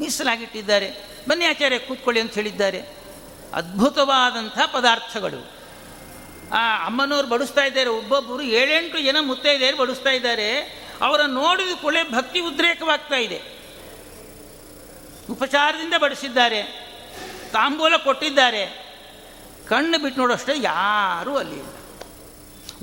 ಮೀಸಲಾಗಿಟ್ಟಿದ್ದಾರೆ. 0.00 0.92
ಬನ್ನಿ 1.28 1.44
ಆಚಾರ್ಯ, 1.44 1.78
ಕೂತ್ಕೊಳ್ಳಿ 1.78 2.20
ಅಂತ 2.20 2.34
ಹೇಳಿದ್ದಾರೆ. 2.34 2.82
ಅದ್ಭುತವಾದಂಥ 3.54 4.58
ಪದಾರ್ಥಗಳು. 4.72 5.50
ಆ 6.52 6.86
ಅಮ್ಮನವ್ರು 6.86 7.28
ಬಡಿಸ್ತಾ 7.28 7.64
ಇದ್ದಾರೆ. 7.64 7.90
ಒಬ್ಬೊಬ್ಬರು 7.90 8.42
ಏಳೆಂಟು 8.42 9.02
ಜನ 9.02 9.16
ಮುತ್ತೈದೆಯರು 9.20 9.76
ಬಡಿಸ್ತಾ 9.76 10.10
ಇದ್ದಾರೆ. 10.10 10.60
ಅವರ 11.00 11.20
ನೋಡಿದ 11.26 11.82
ಕೂಡಲೇ 11.82 12.02
ಭಕ್ತಿ 12.02 12.40
ಉದ್ರೇಕವಾಗ್ತಾ 12.40 13.16
ಇದೆ. 13.16 13.42
ಉಪಚಾರದಿಂದ 15.30 15.94
ಬಡಿಸಿದ್ದಾರೆ. 15.98 16.62
ತಾಂಬೂಲ 17.52 17.96
ಕೊಟ್ಟಿದ್ದಾರೆ. 17.96 18.84
ಕಣ್ಣು 19.68 19.98
ಬಿಟ್ಟು 19.98 20.20
ನೋಡೋಷ್ಟೇ 20.20 20.52
ಯಾರೂ 20.56 21.36
ಅಲ್ಲಿ 21.36 21.83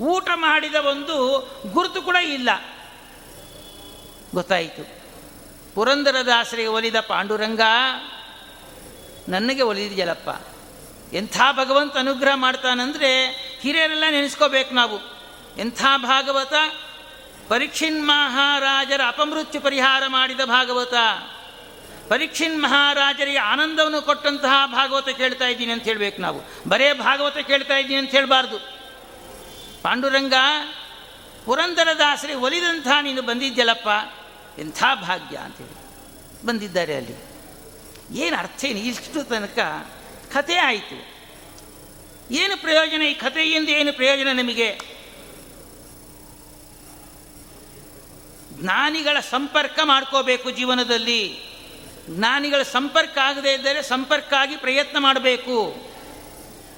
ಊಟ 0.00 0.28
ಮಾಡಿದ 0.34 0.74
ಒಂದು 0.74 1.38
ಗುರುತು 1.72 2.02
ಕೂಡ 2.02 2.16
ಇಲ್ಲ. 2.16 2.50
ಗೊತ್ತಾಯಿತು. 4.34 5.02
ಪುರಂದರದಾಸರಿಗೆ 5.74 6.68
ಒಲಿದ 6.68 7.00
ಪಾಂಡುರಂಗ 7.00 7.60
ನನಗೆ 9.28 9.62
ಒಲಿದಿದೆಯಲ್ಲಪ್ಪ. 9.62 10.28
ಎಂಥ 11.14 11.40
ಭಗವಂತ 11.52 11.96
ಅನುಗ್ರಹ 11.96 12.34
ಮಾಡ್ತಾನಂದರೆ 12.34 13.26
ಹಿರಿಯರೆಲ್ಲ 13.60 14.04
ನೆನೆಸ್ಕೋಬೇಕು 14.10 14.74
ನಾವು. 14.74 15.00
ಎಂಥ 15.58 15.84
ಭಾಗವತ? 15.96 16.52
ಪರೀಕ್ಷಿನ್ 17.48 18.08
ಮಹಾರಾಜರ 18.08 19.00
ಅಪಮೃತ್ಯು 19.06 19.60
ಪರಿಹಾರ 19.60 20.02
ಮಾಡಿದ 20.06 20.40
ಭಾಗವತ. 20.44 20.94
ಪರೀಕ್ಷಿನ್ 22.08 22.62
ಮಹಾರಾಜರಿಗೆ 22.62 23.38
ಆನಂದವನ್ನು 23.38 24.02
ಕೊಟ್ಟಂತಹ 24.02 24.66
ಭಾಗವತ 24.66 25.08
ಕೇಳ್ತಾ 25.08 25.46
ಇದ್ದೀನಿ 25.46 25.72
ಅಂತ 25.72 25.82
ಹೇಳಬೇಕು 25.82 26.22
ನಾವು. 26.22 26.68
ಬರೇ 26.68 26.92
ಭಾಗವತ 26.92 27.38
ಕೇಳ್ತಾ 27.38 27.76
ಇದ್ದೀನಿ 27.76 27.98
ಅಂತ 27.98 28.10
ಹೇಳಬಾರ್ದು. 28.10 28.71
ಪಾಂಡುರಂಗ 29.82 30.34
ಪುರಂದರದಾಸರಿ 31.44 32.34
ಒಲಿದಂಥ 32.34 32.88
ನೀನು 33.02 33.22
ಬಂದಿದ್ದಲ್ಲಪ್ಪ 33.22 33.88
ಎಂಥ 34.60 34.84
ಭಾಗ್ಯ 34.94 35.36
ಅಂತೇಳಿ. 35.36 35.82
ಬಂದಿದ್ದಾರೆ 36.46 36.94
ಅಲ್ಲಿ. 36.94 37.32
ಏನು 38.20 38.36
ಅರ್ಥ 38.36 38.64
ಏನು? 38.64 38.78
ಇಷ್ಟು 38.78 39.22
ತನಕ 39.24 39.58
ಕಥೆ 40.32 40.54
ಆಯಿತು. 40.54 41.12
ಏನು 42.34 42.60
ಪ್ರಯೋಜನ? 42.60 43.02
ಈ 43.02 43.14
ಕಥೆಯಿಂದ 43.14 43.68
ಏನು 43.68 43.92
ಪ್ರಯೋಜನ 43.92 44.28
ನಿಮಗೆ? 44.32 44.80
ಜ್ಞಾನಿಗಳ 48.52 49.20
ಸಂಪರ್ಕ 49.20 49.78
ಮಾಡ್ಕೋಬೇಕು 49.84 50.50
ಜೀವನದಲ್ಲಿ. 50.50 51.42
ಜ್ಞಾನಿಗಳ 52.10 52.62
ಸಂಪರ್ಕ 52.62 53.18
ಆಗದೇ 53.18 53.52
ಇದ್ದರೆ 53.52 53.82
ಸಂಪರ್ಕ 53.82 54.34
ಆಗಿ 54.38 54.56
ಪ್ರಯತ್ನ 54.56 54.98
ಮಾಡಬೇಕು. 54.98 55.74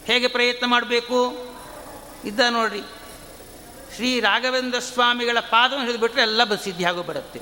ಹೇಗೆ 0.04 0.28
ಪ್ರಯತ್ನ 0.28 0.66
ಮಾಡಬೇಕು? 0.66 1.53
ಇದ್ದ 2.24 2.40
ನೋಡ್ರಿ. 2.50 2.80
ಶ್ರೀ 3.96 4.20
ರಾಘವೇಂದ್ರ 4.20 4.78
ಸ್ವಾಮಿಗಳ 4.78 5.40
ಪಾದವನ್ನು 5.40 5.86
ಹಿಡಿದುಬಿಟ್ರೆ 5.86 6.22
ಎಲ್ಲ 6.22 6.54
ಸಿದ್ಧಿ 6.54 6.84
ಆಗೋ 6.84 7.02
ಬರುತ್ತೆ 7.02 7.40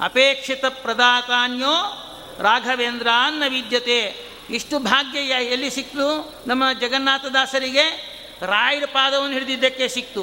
ಅಪೇಕ್ಷಿತ 0.00 0.64
ಪ್ರದಾತಾನ್ಯೋ 0.68 2.02
ರಾಘವೇಂದ್ರ 2.38 3.08
ಅನ್ನ 3.26 3.42
ವಿದ್ಯತೆ. 3.48 4.26
ಇಷ್ಟು 4.50 4.78
ಭಾಗ್ಯ 4.78 5.18
ಎಲ್ಲಿ 5.20 5.70
ಸಿಕ್ತು? 5.70 6.34
ನಮ್ಮ 6.46 6.62
ಜಗನ್ನಾಥದಾಸರಿಗೆ 6.80 8.16
ರಾಯರ 8.42 8.84
ಪಾದವನ್ನು 8.86 9.32
ಹಿಡಿದಿದ್ದಕ್ಕೆ 9.32 9.88
ಸಿಕ್ತು. 9.88 10.22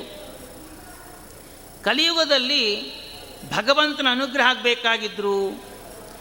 ಕಲಿಯುಗದಲ್ಲಿ 1.83 2.93
ಭಗವಂತನ 3.49 4.07
ಅನುಗ್ರಹ 4.11 4.45
ಆಗಬೇಕಾಗಿದ್ರು. 4.45 5.65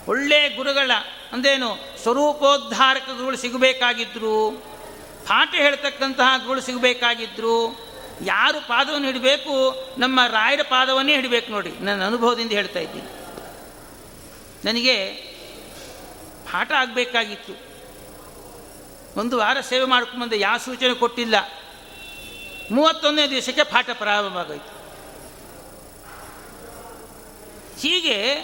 ಒಳ್ಳೆಯ 0.09 0.49
ಗುರುಗಳ 0.49 0.91
ಅಂದೇನು 1.33 1.78
ಸ್ವರೂಪೋದ್ಧಾರಕ 2.03 3.03
ಗುರುಗಳು 3.03 3.37
ಸಿಗಬೇಕಾಗಿದ್ರು. 3.37 4.72
ಪಾಠ 5.27 5.55
ಹೇಳ್ತಕ್ಕಂತಹ 5.55 6.47
ಗುಳು 6.47 6.61
ಸಿಗಬೇಕಾಗಿದ್ರು, 6.61 7.79
ಯಾರು 8.25 8.68
ಪಾದವನ್ನು 8.68 9.07
ಹಿಡಬೇಕು, 9.07 9.75
ನಮ್ಮ 9.99 10.20
ರಾಯರ 10.27 10.61
ಪಾದವನ್ನೇ 10.62 11.14
ಹಿಡಬೇಕು 11.14 11.53
ನೋಡಿ, 11.53 11.73
ನನ್ನ 11.81 12.07
ಅನುಭವದಿಂದ 12.07 12.51
ಹೇಳ್ತಾ 12.51 12.79
ಇದ್ದೀನಿ. 12.79 13.09
ನನಗೆ 14.64 15.14
ಪಾಠ 16.53 16.73
ಆಗಬೇಕಾಗಿತ್ತು. 16.73 17.73
ಒಂದು 19.20 19.39
ವಾರ 19.39 19.61
ಸೇವೆ 19.61 19.85
ಮಾಡ್ಕೊಂಬಂದೆ 19.85 20.39
ಯಾವ 20.39 20.57
ಸೂಚನೆ 20.57 20.95
ಕೊಟ್ಟಿಲ್ಲ. 20.95 21.35
ಮೂವತ್ತೊಂದನೇ 22.70 23.31
ದಿವಸಕ್ಕೆ 23.31 23.64
ಪಾಠ 23.64 23.91
ಪ್ರಾರಂಭವಾಗೋಯ್ತು. 23.93 24.83
ಹೀಗೆ 27.81 28.35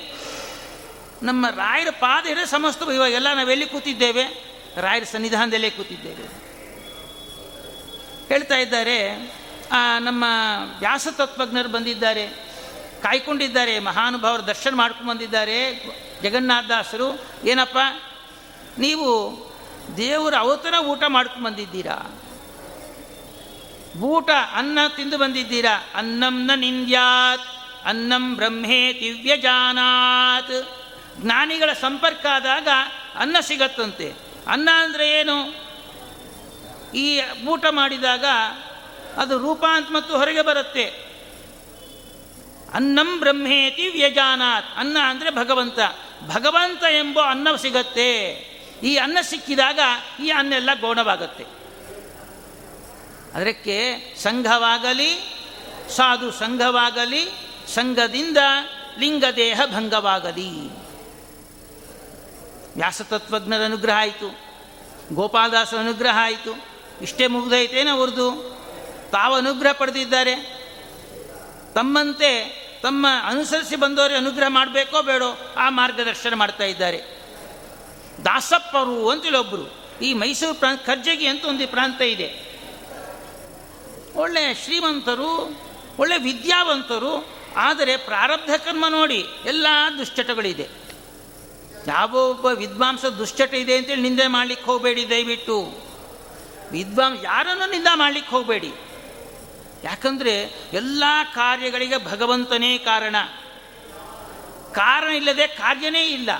ನಮ್ಮ 1.22 1.46
ರಾಯರ 1.48 1.90
ಪಾದ 1.90 2.26
ಹಿಡಿದ 2.26 2.44
ಸಮಸ್ತ 2.44 2.82
ಇವಾಗೆಲ್ಲ 2.82 3.34
ನಾವೆಲ್ಲಿ 3.34 3.66
ಕೂತಿದ್ದೇವೆ? 3.66 4.24
ರಾಯರ 4.76 5.04
ಸನ್ನಿಧಾನದಲ್ಲೇ 5.04 5.70
ಕೂತಿದ್ದೇವೆ. 5.70 6.47
ಹೇಳ್ತಾ 8.28 8.56
ಇದ್ದಾರೆ 8.56 9.16
ನಮ್ಮ 10.00 10.24
ವ್ಯಾಸತತ್ವಜ್ಞರು 10.78 11.68
ಬಂದಿದ್ದಾರೆ, 11.68 12.26
ಕಾಯ್ಕೊಂಡಿದ್ದಾರೆ, 13.02 13.78
ಮಹಾನುಭಾವರು 13.78 14.46
ದರ್ಶನ 14.46 14.74
ಮಾಡ್ಕೊಂಡು 14.74 15.10
ಬಂದಿದ್ದಾರೆ, 15.10 15.84
ಜಗನ್ನಾಥದಾಸರು. 16.22 17.08
ಏನಪ್ಪ? 17.44 17.78
ನೀವು 18.78 19.08
ದೇವರ 19.96 20.34
ಅವತರ 20.38 20.74
ಊಟ 20.80 21.02
ಮಾಡ್ಕೊಂಡು 21.08 21.50
ಬಂದಿದ್ದೀರಾ? 21.50 22.22
ಊಟ, 24.00 24.30
ಅನ್ನ 24.54 24.78
ತಿಂದು 24.96 25.18
ಬಂದಿದ್ದೀರಾ? 25.18 25.84
ಅನ್ನಂನ 25.94 26.50
ನಿಂದ್ಯಾತ್, 26.56 27.46
ಅನ್ನಂ 27.84 28.34
ಬ್ರಹ್ಮೇ 28.34 28.92
ದಿವ್ಯಜಾನಾತ್ 28.92 30.68
ಜ್ಞಾನಿಗಳ 31.20 31.72
ಸಂಪರ್ಕ 31.72 32.26
ಆದಾಗ 32.26 32.68
ಅನ್ನ 33.14 33.36
ಸಿಗತ್ತಂತೆ. 33.40 34.12
ಅನ್ನ 34.48 34.68
ಅಂದರೆ 34.78 35.20
ಏನು? 35.20 35.67
ಈ 36.94 37.20
ಊಟ 37.48 37.66
ಮಾಡಿದಾಗ 37.70 38.24
ಅದು 39.16 39.38
ರೂಪಾಂತ 39.38 39.86
ಮತ್ತು 39.90 40.16
ಹೊರಗೆ 40.16 40.42
ಬರುತ್ತೆ. 40.42 41.08
ಅನ್ನಂ 42.74 43.20
ಬ್ರಹ್ಮೇತಿ 43.20 43.88
ವ್ಯಜಾನಾತ್. 43.88 44.66
ಅನ್ನ 44.76 44.96
ಅಂದರೆ 45.04 45.30
ಭಗವಂತ. 45.30 45.78
ಭಗವಂತ 46.26 46.82
ಎಂಬ 46.82 47.20
ಅನ್ನ 47.30 47.48
ಸಿಗತ್ತೆ. 47.56 48.24
ಈ 48.82 48.96
ಅನ್ನ 48.96 49.18
ಸಿಕ್ಕಿದಾಗ 49.20 49.80
ಈ 50.20 50.28
ಅನ್ನ 50.28 50.52
ಎಲ್ಲ 50.52 50.70
ಗೌಣವಾಗತ್ತೆ. 50.80 51.44
ಅದಕ್ಕೆ 53.34 53.98
ಸಂಘವಾಗಲಿ, 54.22 55.34
ಸಾಧು 55.96 56.30
ಸಂಘವಾಗಲಿ, 56.30 57.24
ಸಂಘದಿಂದ 57.74 58.36
ಲಿಂಗದೇಹ 58.98 59.60
ಭಂಗವಾಗಲಿ. 59.66 60.68
ವ್ಯಾಸತತ್ವಜ್ಞರ 62.76 63.64
ಅನುಗ್ರಹ 63.64 63.94
ಆಯಿತು. 63.96 64.38
ಗೋಪಾಲದಾಸರ 65.14 65.76
ಅನುಗ್ರಹ 65.76 66.16
ಆಯಿತು. 66.20 66.67
ಇಷ್ಟೇ 67.02 67.26
ಮುಗ್ದೈತೇನೆ 67.26 67.90
ಅವ್ರದ್ದು. 67.90 68.58
ತಾವು 69.12 69.34
ಅನುಗ್ರಹ 69.34 69.72
ಪಡೆದಿದ್ದಾರೆ. 69.72 70.34
ತಮ್ಮಂತೆ, 71.74 72.68
ತಮ್ಮ 72.82 73.06
ಅನುಸರಿಸಿ 73.24 73.76
ಬಂದವರಿಗೆ 73.76 74.18
ಅನುಗ್ರಹ 74.18 74.48
ಮಾಡಬೇಕೋ 74.48 75.02
ಬೇಡೋ 75.02 75.38
ಆ 75.56 75.70
ಮಾರ್ಗದರ್ಶನ 75.70 76.34
ಮಾಡ್ತಾ 76.34 76.64
ಇದ್ದಾರೆ. 76.64 76.98
ದಾಸಪ್ಪರು 78.24 79.08
ಅಂತೇಳಿ 79.08 79.36
ಒಬ್ಬರು 79.36 79.74
ಈ 80.02 80.14
ಮೈಸೂರು 80.14 80.54
ಪ್ರಾಂತ, 80.54 80.86
ಖರ್ಜಗಿ 80.86 81.26
ಅಂತ 81.26 81.44
ಒಂದು 81.44 81.68
ಪ್ರಾಂತ 81.68 82.00
ಇದೆ. 82.00 82.48
ಒಳ್ಳೆ 84.14 84.64
ಶ್ರೀಮಂತರು, 84.64 85.60
ಒಳ್ಳೆ 85.98 86.18
ವಿದ್ಯಾವಂತರು, 86.18 87.26
ಆದರೆ 87.56 87.96
ಪ್ರಾರಬ್ಧ 87.96 88.50
ಕರ್ಮ 88.50 88.84
ನೋಡಿ 88.88 89.26
ಎಲ್ಲ 89.44 89.66
ದುಶ್ಚಟಗಳಿದೆ. 89.98 90.68
ಯಾವ 91.86 92.14
ಒಬ್ಬ 92.14 92.46
ವಿದ್ವಾಂಸ 92.46 93.04
ದುಶ್ಚಟ 93.04 93.54
ಇದೆ 93.54 93.76
ಅಂತೇಳಿ 93.76 94.02
ನಿಂದೆ 94.02 94.26
ಮಾಡ್ಲಿಕ್ಕೆ 94.26 94.66
ಹೋಗಬೇಡಿ 94.66 95.10
ದಯವಿಟ್ಟು. 95.10 95.87
ವಿದ್ವಾಂಸ 96.70 97.20
ಯಾರನ್ನು 97.22 97.70
ನಿಂದ 97.70 97.86
ಮಾಡ್ಲಿಕ್ಕೆ 97.94 98.30
ಹೋಗಬೇಡಿ. 98.30 98.72
ಯಾಕಂದರೆ 99.84 100.42
ಎಲ್ಲ 100.72 101.04
ಕಾರ್ಯಗಳಿಗೆ 101.34 102.04
ಭಗವಂತನೇ 102.04 102.78
ಕಾರಣ. 102.78 103.16
ಕಾರಣ 104.74 105.10
ಇಲ್ಲದೆ 105.10 105.46
ಕಾರ್ಯನೇ 105.46 106.06
ಇಲ್ಲ. 106.06 106.30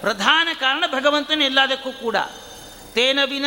ಪ್ರಧಾನ 0.00 0.48
ಕಾರಣ 0.60 0.84
ಭಗವಂತನೇ 0.86 1.44
ಎಲ್ಲದಕ್ಕೂ 1.44 1.92
ಕೂಡ. 1.92 2.16
ತೇನ 2.94 3.18
ವಿನ 3.24 3.46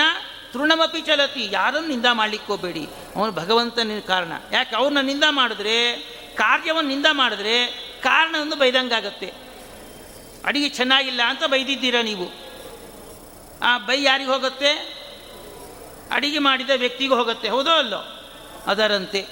ತೃಣಮಪಿ 0.54 1.02
ಚಲತಿ, 1.02 1.50
ಯಾರನ್ನು 1.52 1.88
ನಿಂದ 1.88 2.06
ಮಾಡ್ಲಿಕ್ಕೆ 2.14 2.48
ಹೋಗಬೇಡಿ. 2.48 2.88
ಅವನು 3.16 3.32
ಭಗವಂತನ 3.32 3.92
ಕಾರಣ. 4.08 4.32
ಯಾಕೆ? 4.52 4.76
ಅವ್ರನ್ನ 4.76 5.00
ನಿಂದ 5.02 5.24
ಮಾಡಿದ್ರೆ, 5.30 5.96
ಕಾರ್ಯವನ್ನು 6.36 6.90
ನಿಂದ 6.90 7.06
ಮಾಡಿದ್ರೆ 7.12 7.66
ಕಾರಣವನ್ನು 8.04 8.56
ಬೈದಂಗಾಗತ್ತೆ. 8.56 9.34
ಅಡಿಗೆ 10.46 10.70
ಚೆನ್ನಾಗಿಲ್ಲ 10.70 11.22
ಅಂತ 11.22 11.44
ಬೈದಿದ್ದೀರಾ 11.44 12.02
ನೀವು? 12.02 12.32
ಆ 13.64 13.78
ಬೈ 13.78 14.04
ಯಾರಿಗೆ 14.04 14.30
ಹೋಗುತ್ತೆ? 14.30 14.97
ಅಡಿಗೆ 16.12 16.39
ಮಾಡಿದ 16.39 16.70
ವ್ಯಕ್ತಿಗೆ 16.76 17.14
ಹೋಗುತ್ತೆ, 17.14 17.49
ಹೌದೋ 17.49 17.72
ಅಲ್ಲೋ? 17.72 18.22
ಅದರಂತೆ. 18.68 19.28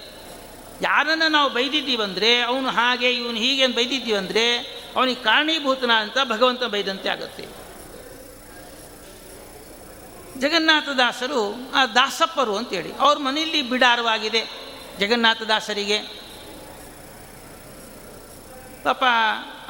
ಯಾರನ್ನು 0.82 1.32
ನಾವು 1.32 1.50
ಬೈದಿದ್ದೀವಂದರೆ 1.50 2.42
ಅವನು 2.42 2.70
ಹಾಗೆ, 2.70 3.12
ಇವನು 3.12 3.38
ಹೀಗೆ 3.38 3.64
ಅಂತ 3.64 3.76
ಬೈದಿದ್ದೀವಂದರೆ 3.76 4.58
ಅವನಿಗೆ 4.96 5.24
ಕಾರಣೀಭೂತನ 5.24 5.92
ಅಂತ 5.92 6.18
ಭಗವಂತ 6.24 6.64
ಬೈದಂತೆ 6.64 7.10
ಆಗುತ್ತೆ. 7.10 7.66
ಜಗನ್ನಾಥದಾಸರು 10.40 11.72
ಆ 11.74 11.86
ದಾಸಪ್ಪರು 11.86 12.58
ಅಂತೇಳಿ 12.58 12.94
ಅವ್ರ 12.94 13.18
ಮನೆಯಲ್ಲಿ 13.18 13.62
ಬಿಡಾರವಾಗಿದೆ 13.62 14.46
ಜಗನ್ನಾಥದಾಸರಿಗೆ 15.00 16.00
ಪಾಪ 18.84 19.04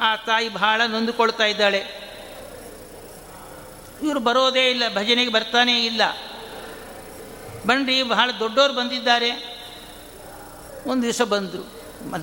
ಆ 0.00 0.16
ತಾಯಿ 0.16 0.48
ಬಹಳ 0.48 0.80
ನೊಂದುಕೊಳ್ತಾ 0.86 1.44
ಇದ್ದಾಳೆ. 1.44 1.78
ಇವರು 4.02 4.20
ಬರೋದೇ 4.20 4.70
ಇಲ್ಲ, 4.70 4.94
ಭಜನೆಗೆ 4.94 5.32
ಬರ್ತಾನೇ 5.32 5.84
ಇಲ್ಲ. 5.84 6.02
ಬನ್ರಿ 7.66 8.02
ಬಹಳ 8.02 8.28
ದೊಡ್ಡವರು 8.38 8.72
ಬಂದಿದ್ದಾರೆ. 8.72 9.30
ಒಂದು 10.86 11.02
ದಿವಸ 11.02 11.22
ಬಂದರು. 11.22 11.64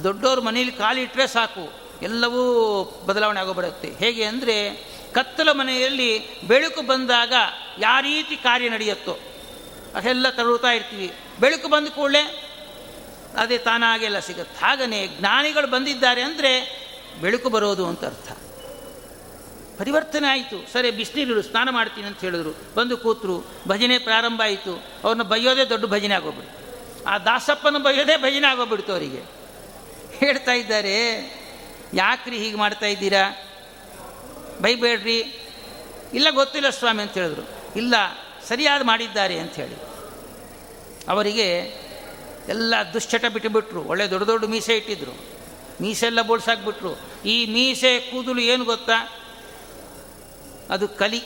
ದೊಡ್ಡವ್ರ 0.03 0.39
ಮನೆಯಲ್ಲಿ 0.39 0.75
ಕಾಲಿಟ್ಟರೆ 0.75 1.25
ಸಾಕು. 1.27 1.65
ಎಲ್ಲವೂ 2.01 2.41
ಬದಲಾವಣೆ 3.05 3.39
ಆಗೋಬರುತ್ತೆ 3.39 3.89
ಹೇಗೆ 3.93 4.23
ಅಂದರೆ, 4.23 4.55
ಕತ್ತಲ 5.13 5.49
ಮನೆಯಲ್ಲಿ 5.51 6.09
ಬೆಳಕು 6.43 6.81
ಬಂದಾಗ 6.81 7.33
ಯಾವ 7.79 7.99
ರೀತಿ 8.01 8.35
ಕಾರ್ಯ 8.37 8.69
ನಡೆಯುತ್ತೋ, 8.69 9.15
ಅದೆಲ್ಲ 9.95 10.29
ತರುತ್ತಾ 10.29 10.71
ಇರ್ತೀವಿ. 10.71 11.07
ಬೆಳಕು 11.39 11.67
ಬಂದ 11.67 11.87
ಕೂಡಲೇ 11.87 12.23
ಅದೇ 13.37 13.57
ತಾನಾಗೆಲ್ಲ 13.57 14.19
ಸಿಗುತ್ತೆ. 14.19 14.65
ಹಾಗನೇ 14.65 15.01
ಜ್ಞಾನಿಗಳು 15.07 15.67
ಬಂದಿದ್ದಾರೆ 15.67 16.21
ಅಂದರೆ 16.21 16.51
ಬೆಳಕು 17.21 17.49
ಬರೋದು 17.49 17.85
ಅಂತ 17.87 18.03
ಅರ್ಥ. 18.05 18.29
ಪರಿವರ್ತನೆ 19.79 20.27
ಆಯಿತು. 20.27 20.73
ಸರಿ, 20.73 20.91
ಬಿಸಿನೀರು 20.91 21.41
ಸ್ನಾನ 21.41 21.69
ಮಾಡ್ತೀನಿ 21.69 22.07
ಅಂತ 22.07 22.19
ಹೇಳಿದ್ರು. 22.19 22.75
ಬಂದು 22.75 22.97
ಕೂತರು. 22.97 23.45
ಭಜನೆ 23.67 23.97
ಪ್ರಾರಂಭ 23.97 24.41
ಆಯಿತು. 24.41 24.83
ಅವ್ರನ್ನ 25.03 25.21
ಬೈಯೋದೇ 25.21 25.65
ದೊಡ್ಡ 25.65 25.85
ಭಜನೆ 25.85 26.13
ಆಗೋಗ್ಬಿಡ್ತು. 26.13 26.63
ಆ 27.09 27.17
ದಾಸಪ್ಪನ 27.17 27.77
ಬೈಯೋದೇ 27.77 28.17
ಭಜನೆ 28.17 28.47
ಆಗೋಗ್ಬಿಡ್ತು 28.47 28.91
ಅವರಿಗೆ. 28.91 29.43
ಹೇಳ್ತಾ 30.17 30.51
ಇದ್ದಾರೆ, 30.51 31.17
ಯಾಕ್ರಿ 31.93 32.37
ಹೀಗೆ 32.37 32.57
ಮಾಡ್ತಾ 32.57 32.85
ಇದ್ದೀರಾ? 32.85 33.47
ಬೈಬೇಡ್ರಿ. 34.61 35.19
ಇಲ್ಲ, 36.13 36.27
ಗೊತ್ತಿಲ್ಲ 36.29 36.69
ಸ್ವಾಮಿ, 36.69 37.01
ಅಂತ 37.01 37.13
ಹೇಳಿದ್ರು. 37.13 37.41
ಇಲ್ಲ, 37.75 37.95
ಸರಿಯಾದ 38.47 38.81
ಮಾಡಿದ್ದಾರೆ 38.83 39.39
ಹೇಳಿ. 39.39 39.75
ಅವರಿಗೆ 41.09 41.83
ಎಲ್ಲ 42.47 42.73
ದುಶ್ಚಟ 42.93 43.25
ಬಿಟ್ಟುಬಿಟ್ರು 43.25 43.83
ಒಳ್ಳೆ 43.83 44.09
ದೊಡ್ಡ 44.09 44.25
ದೊಡ್ಡ 44.27 44.45
ಮೀಸೆ 44.45 44.77
ಇಟ್ಟಿದ್ರು. 44.77 45.11
ಮೀಸೆ 45.81 46.05
ಎಲ್ಲ 46.05 46.21
ಬೋಳ್ಸಾಕ್ಬಿಟ್ರು. 46.21 46.99
ಈ 47.25 47.45
ಮೀಸೆ 47.45 47.99
ಕೂದಲು 47.99 48.41
ಏನು 48.41 48.65
ಗೊತ್ತಾ? 48.65 49.22
ಅದು 50.69 50.87
ಕಲಿ. 50.87 51.19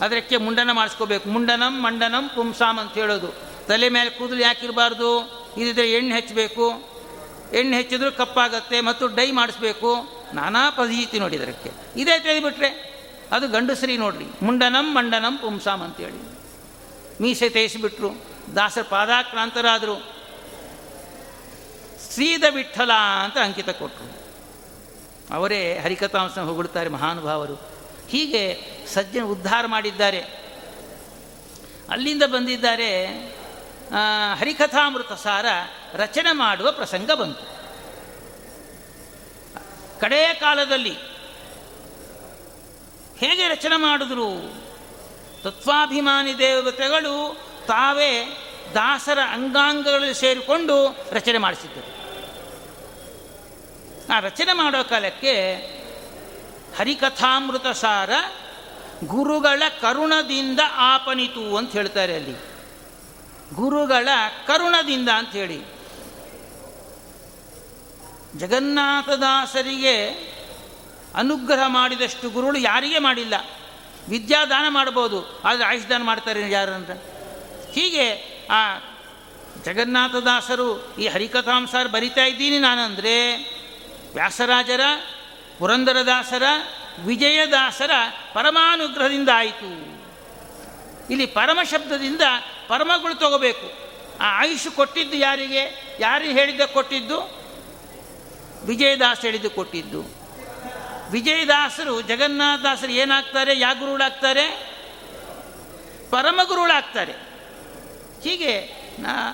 ಅದಕ್ಕೆ 0.00 0.36
ಮುಂಡನ 0.36 0.70
ಮಾಡಿಸ್ಕೋಬೇಕು. 0.72 1.28
ಮುಂಡನಂ, 1.28 1.82
ಮಂಡನಂ 1.82 2.28
ಪುಂಸಾಮ್ 2.28 2.78
ಅಂತ 2.78 2.94
ಹೇಳೋದು. 2.94 3.28
ತಲೆ 3.66 3.88
ಮೇಲೆ 3.88 4.10
ಕೂದಲು 4.10 4.40
ಯಾಕಿರಬಾರ್ದು 4.40 5.28
ಇದಿದ್ರೆ 5.58 5.92
ಎಣ್ಣೆ 5.92 6.16
ಹಚ್ಚಬೇಕು. 6.16 6.94
ಎಣ್ಣೆ 7.52 7.76
ಹೆಚ್ಚಿದ್ರೂ 7.76 8.12
ಕಪ್ಪಾಗತ್ತೆ 8.12 8.80
ಮತ್ತು 8.80 9.06
ಡೈ 9.06 9.30
ಮಾಡಿಸ್ಬೇಕು. 9.30 9.96
ನಾನಾ 10.34 10.70
ಪದ್ಧತಿ 10.70 11.18
ನೋಡಿ 11.18 11.38
ಅದಕ್ಕೆ 11.38 11.70
ಇದೇ 11.96 12.20
ತಿಳಿಬಿಟ್ರೆ 12.20 12.94
ಅದು 13.32 13.48
ಗಂಡಸರಿ 13.48 13.96
ನೋಡ್ರಿ. 13.96 14.24
ಮುಂಡನಂ, 14.42 14.94
ಮಂಡನಂ 14.94 15.38
ಪುಂಸಾಮ್ 15.38 15.82
ಅಂತೇಳಿ 15.82 16.34
ಮೀಸೆ 17.22 17.48
ತೇಯಿಸಿಬಿಟ್ರು 17.48 18.10
ದಾಸರ 18.56 18.82
ಪಾದಾಕ್ರಾಂತರಾದರು. 18.82 20.14
ಶ್ರೀದ 22.14 22.44
ವಿಠಲ 22.50 22.92
ಅಂತ 23.24 23.38
ಅಂಕಿತ 23.38 23.70
ಕೊಟ್ಟರು. 23.70 24.24
ಅವರೇ 25.34 25.78
ಹರಿಕಥಾಂಶ 25.78 26.38
ಹೊಗಳುತ್ತಾರೆ 26.38 26.88
ಮಹಾನುಭಾವರು. 26.88 27.73
ಹೀಗೆ 28.08 28.60
ಸಜ್ಜನ 28.86 29.22
ಉದ್ಧಾರ 29.22 29.66
ಮಾಡಿದ್ದಾರೆ. 29.66 30.20
ಅಲ್ಲಿಂದ 31.90 32.22
ಬಂದಿದ್ದಾರೆ 32.22 33.06
ಹರಿಕಥಾಮೃತ 34.34 35.12
ಸಾರ 35.12 35.46
ರಚನೆ 35.94 36.32
ಮಾಡುವ 36.32 36.72
ಪ್ರಸಂಗ 36.72 37.10
ಬಂತು. 37.10 37.54
ಕಡೆಯ 40.00 40.34
ಕಾಲದಲ್ಲಿ 40.34 40.94
ಹೇಗೆ 43.18 43.48
ರಚನೆ 43.48 43.76
ಮಾಡಿದ್ರು? 43.76 44.30
ತತ್ವಾಭಿಮಾನಿ 45.42 46.38
ದೇವತೆಗಳು 46.38 47.36
ತಾವೇ 47.66 48.40
ದಾಸರ 48.74 49.18
ಅಂಗಾಂಗಗಳಲ್ಲಿ 49.28 50.14
ಸೇರಿಕೊಂಡು 50.14 50.96
ರಚನೆ 51.10 51.38
ಮಾಡಿಸಿದ್ದರು. 51.38 51.94
ಆ 54.12 54.20
ರಚನೆ 54.20 54.52
ಮಾಡೋ 54.52 54.84
ಕಾಲಕ್ಕೆ 54.84 55.34
ಹರಿಕಥಾಮೃತ 56.76 57.66
ಸಾರ 57.66 58.10
ಗುರುಗಳ 59.06 59.62
ಕರುಣದಿಂದ 59.80 60.60
ಆಪನಿತು 60.76 61.56
ಅಂತ 61.56 61.72
ಹೇಳ್ತಾರೆ 61.72 62.14
ಅಲ್ಲಿ. 62.14 62.36
ಗುರುಗಳ 63.54 64.08
ಕರುಣದಿಂದ 64.46 65.08
ಅಂತ 65.08 65.32
ಹೇಳಿ. 65.32 65.58
ಜಗನ್ನಾಥದಾಸರಿಗೆ 68.38 69.96
ಅನುಗ್ರಹ 71.14 71.66
ಮಾಡಿದಷ್ಟು 71.66 72.30
ಗುರುಗಳು 72.30 72.58
ಯಾರಿಗೆ 72.58 72.98
ಮಾಡಿಲ್ಲ. 72.98 73.34
ವಿದ್ಯಾದಾನ 74.08 74.64
ಮಾಡ್ಬೋದು, 74.68 75.18
ಆದರೆ 75.44 75.64
ಆಯುಷ್ದಾನ 75.64 76.02
ಮಾಡ್ತಾರೆ 76.02 76.50
ಯಾರು 76.50 76.72
ಅಂತ 76.72 76.90
ಹೀಗೆ 77.72 78.06
ಆ 78.50 78.62
ಜಗನ್ನಾಥದಾಸರು 79.64 80.68
ಈ 80.96 81.06
ಹರಿಕಥಾಂಸಾರ 81.06 81.86
ಬರಿತಾ 81.86 82.24
ಇದ್ದೀನಿ 82.24 82.58
ನಾನಂದರೆ 82.58 83.14
ವ್ಯಾಸರಾಜರ 84.14 84.80
ಪುರಂದರದಾಸರ, 85.58 86.42
ವಿಜಯದಾಸರ 87.04 87.90
ಪರಮಾನುಗ್ರಹದಿಂದ 88.34 89.28
ಆಯಿತು 89.34 89.94
ಇಲ್ಲಿ 91.10 91.26
ಪರಮ 91.26 91.58
ಶಬ್ದದಿಂದ 91.70 92.20
ಪರಮಗಳು 92.68 93.14
ತಗೋಬೇಕು. 93.14 93.84
ಆ 94.20 94.40
ಆಯುಷ್ 94.40 94.68
ಕೊಟ್ಟಿದ್ದು 94.68 95.16
ಯಾರಿಗೆ? 95.16 95.96
ಯಾರು 96.00 96.24
ಹೇಳಿದ್ದ 96.24 96.60
ಕೊಟ್ಟಿದ್ದು? 96.60 97.44
ವಿಜಯದಾಸ 98.64 99.18
ಹೇಳಿದ್ದು 99.20 99.50
ಕೊಟ್ಟಿದ್ದು. 99.50 100.24
ವಿಜಯದಾಸರು 101.10 102.00
ಜಗನ್ನಾಥದಾಸರು 102.00 102.92
ಏನಾಗ್ತಾರೆ? 102.92 103.58
ಯಾಗುರುಳಾಗ್ತಾರೆ? 103.58 104.48
ಗುರುಗಳಾಗ್ತಾರೆ 104.48 106.10
ಪರಮಗುರುಗಳಾಗ್ತಾರೆ 106.10 107.12
ಹೀಗೆ 108.22 108.60
ನಾ 108.98 109.32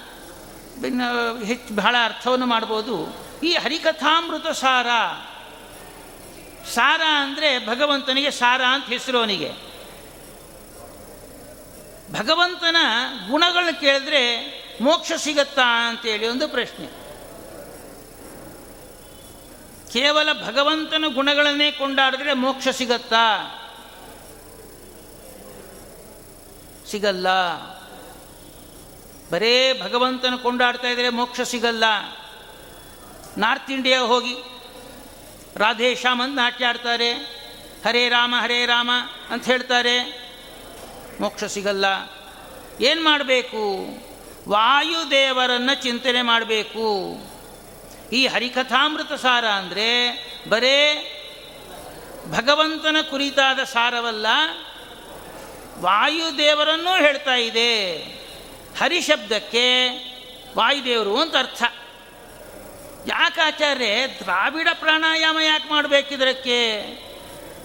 ಹೆಚ್ಚು 1.44 1.76
ಬಹಳ 1.76 1.96
ಅರ್ಥವನ್ನು 2.04 2.46
ಮಾಡ್ಬೋದು. 2.46 3.16
ಈ 3.42 3.54
ಹರಿಕಥಾಮೃತ 3.54 4.46
ಸಾರ 4.46 4.86
ಸಾರ 6.74 7.00
ಅಂದರೆ 7.16 7.66
ಭಗವಂತನಿಗೆ 7.66 8.30
ಸಾರ 8.30 8.62
ಅಂತ 8.62 8.86
ಹೆಸರು 8.86 9.18
ಅವನಿಗೆ 9.18 9.70
ಭಗವಂತನ 12.12 12.76
ಗುಣಗಳನ್ನ 13.30 13.70
ಕೇಳಿದ್ರೆ 13.80 14.50
ಮೋಕ್ಷ 14.80 15.12
ಸಿಗತ್ತಾ 15.12 15.88
ಅಂತೇಳಿ 15.88 16.28
ಒಂದು 16.28 16.48
ಪ್ರಶ್ನೆ. 16.48 16.86
ಕೇವಲ 19.92 20.28
ಭಗವಂತನ 20.32 21.04
ಗುಣಗಳನ್ನೇ 21.14 21.70
ಕೊಂಡಾಡಿದ್ರೆ 21.70 22.32
ಮೋಕ್ಷ 22.32 22.68
ಸಿಗತ್ತಾ? 22.68 23.46
ಸಿಗಲ್ಲ. 26.90 27.54
ಬರೇ 29.30 29.80
ಭಗವಂತನ 29.82 30.34
ಕೊಂಡಾಡ್ತಾ 30.34 30.88
ಇದ್ರೆ 30.88 31.08
ಮೋಕ್ಷ 31.08 31.40
ಸಿಗಲ್ಲ. 31.40 31.84
ನಾರ್ತ್ 33.38 33.70
ಇಂಡಿಯಾ 33.70 34.00
ಹೋಗಿ 34.00 34.34
ರಾಧೇಶ್ಯಾಮ್ 35.56 36.20
ಅಂತ 36.20 36.36
ನಾಟ್ಯ 36.36 36.66
ಆಡ್ತಾರೆ 36.66 37.12
ಹರೇ 37.86 38.08
ರಾಮ 38.08 38.34
ಹರೇ 38.40 38.66
ರಾಮ 38.66 38.90
ಅಂತ 39.30 39.44
ಹೇಳ್ತಾರೆ. 39.44 40.30
ಮೋಕ್ಷ 41.20 41.44
ಸಿಗಲ್ಲ. 41.44 41.84
ಏನು 42.80 43.04
ಮಾಡಬೇಕು? 43.04 43.84
ವಾಯುದೇವರನ್ನು 44.48 45.82
ಚಿಂತನೆ 45.82 46.22
ಮಾಡಬೇಕು. 46.22 47.16
ಈ 48.12 48.26
ಹರಿಕಥಾಮೃತ 48.26 49.12
ಸಾರ 49.12 49.44
ಅಂದರೆ 49.44 49.88
ಬರೇ 50.48 51.16
ಭಗವಂತನ 52.30 52.96
ಕುರಿತಾದ 53.10 53.58
ಸಾರವಲ್ಲ, 53.58 54.26
ವಾಯುದೇವರನ್ನೂ 55.78 56.90
ಹೇಳ್ತಾ 56.90 57.34
ಇದೆ. 57.34 57.96
ಹರಿಶಬ್ದಕ್ಕೆ 58.78 59.88
ವಾಯುದೇವರು 60.56 61.20
ಅಂತ 61.20 61.36
ಅರ್ಥ. 61.36 61.62
ಯಾಕೆ 63.06 63.40
ಆಚಾರ್ಯ 63.40 64.06
ದ್ರಾವಿಡ 64.06 64.68
ಪ್ರಾಣಾಯಾಮ 64.74 65.38
ಯಾಕೆ 65.38 65.68
ಮಾಡಬೇಕಿದ್ರಕ್ಕೆ 65.68 66.82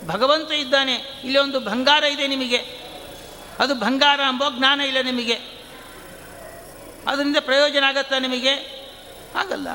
ಭಗವಂತ 0.07 0.51
ಇದ್ದಾನೆ, 0.51 0.93
ಇಲ್ಲಿ 0.93 1.39
ಒಂದು 1.39 1.59
ಬಂಗಾರ 1.59 2.03
ಇದೆ 2.03 2.27
ನಿಮಗೆ. 2.27 2.57
ಅದು 3.59 3.75
ಬಂಗಾರ 3.75 4.21
ಅಂಬೋ 4.21 4.45
ಜ್ಞಾನ 4.57 4.81
ಇಲ್ಲ 4.81 5.01
ನಿಮಗೆ. 5.01 5.33
ಅದರಿಂದ 7.07 7.37
ಪ್ರಯೋಜನ 7.39 7.83
ಆಗತ್ತಾ 7.87 8.19
ನಿಮಗೆ? 8.19 8.85
ಆಗಲ್ಲ. 9.35 9.69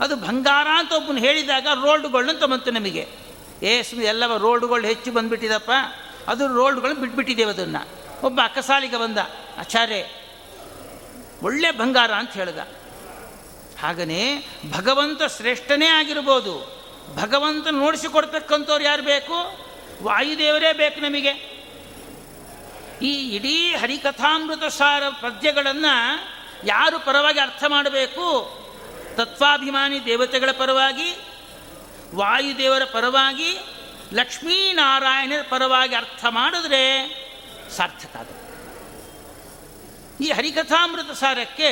ಅದು 0.00 0.16
ಬಂಗಾರ 0.16 0.66
ಅಂತ 0.74 0.92
ಒಬ್ಬನು 0.92 1.18
ಹೇಳಿದಾಗ 1.18 1.66
ರೋಲ್ಡ್ಗಳನ್ನ 1.84 2.38
ತಗೊಂತು 2.38 2.70
ನಮಗೆ. 2.70 3.08
ಏ 3.62 3.82
ಸುಮ್ಮನೆ 3.82 4.08
ಎಲ್ಲವ 4.08 4.36
ರೋಲ್ಡ್ಗಳು 4.36 4.86
ಹೆಚ್ಚು 4.86 5.12
ಬಂದುಬಿಟ್ಟಿದಪ್ಪ. 5.12 5.70
ಅದು 6.28 6.46
ರೋಲ್ಡ್ಗಳು 6.46 6.94
ಬಿಟ್ಬಿಟ್ಟಿದ್ದೇವೆ 6.94 7.50
ಅದನ್ನು. 7.50 7.88
ಒಬ್ಬ 8.26 8.40
ಅಕಸಾಲಿಗೆ 8.44 8.96
ಬಂದ, 8.96 9.18
ಆಚಾರ್ಯ, 9.58 10.04
ಒಳ್ಳೆ 11.42 11.70
ಬಂಗಾರ 11.70 12.12
ಅಂತ 12.12 12.30
ಹೇಳ್ದ. 12.32 12.58
ಹಾಗನೇ 13.80 14.46
ಭಗವಂತ 14.70 15.22
ಶ್ರೇಷ್ಠನೇ 15.36 15.86
ಆಗಿರ್ಬೋದು. 15.86 16.84
ಭಗವಂತ 17.16 17.66
ನೋಡಿಸಿಕೊಡ್ತಕ್ಕಂಥವ್ರು 17.66 18.84
ಯಾರು 18.84 19.02
ಬೇಕು? 19.02 19.66
ವಾಯುದೇವರೇ 20.02 20.72
ಬೇಕು 20.72 21.00
ನಮಗೆ. 21.00 21.54
ಈ 23.02 23.36
ಇಡೀ 23.36 23.74
ಹರಿಕಥಾಮೃತ 23.74 24.64
ಸಾರ 24.64 25.08
ಪದ್ಯಗಳನ್ನು 25.08 26.28
ಯಾರು 26.66 26.98
ಪರವಾಗಿ 26.98 27.40
ಅರ್ಥ 27.40 27.64
ಮಾಡಬೇಕು? 27.68 28.58
ತತ್ವಾಭಿಮಾನಿ 29.16 30.04
ದೇವತೆಗಳ 30.04 30.50
ಪರವಾಗಿ, 30.50 31.16
ವಾಯುದೇವರ 32.14 32.84
ಪರವಾಗಿ, 32.84 33.58
ಲಕ್ಷ್ಮೀನಾರಾಯಣರ 34.12 35.42
ಪರವಾಗಿ 35.48 35.94
ಅರ್ಥ 35.94 36.24
ಮಾಡಿದ್ರೆ 36.28 37.14
ಸಾರ್ಥಕ 37.76 38.16
ಆಗುತ್ತೆ. 38.16 38.44
ಈ 40.24 40.30
ಹರಿಕಥಾಮೃತ 40.30 41.10
ಸಾರಕ್ಕೆ 41.10 41.70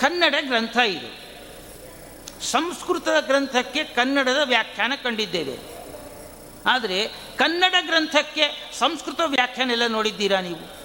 ಕನ್ನಡ 0.00 0.34
ಗ್ರಂಥ 0.40 0.76
ಇದು. 0.76 1.24
ಸಂಸ್ಕೃತದ 2.44 3.20
ಗ್ರಂಥಕ್ಕೆ 3.20 3.84
ಕನ್ನಡದ 3.84 4.38
ವ್ಯಾಖ್ಯಾನ 4.44 4.92
ಕಂಡಿದ್ದೇವೆ. 5.02 5.74
ಆದರೆ 6.66 7.08
ಕನ್ನಡ 7.36 7.74
ಗ್ರಂಥಕ್ಕೆ 7.80 8.72
ಸಂಸ್ಕೃತ 8.78 9.20
ವ್ಯಾಖ್ಯಾನ 9.26 9.70
ಎಲ್ಲ 9.70 9.86
ನೋಡಿದ್ದೀರಾ 9.86 10.40
ನೀವು? 10.40 10.84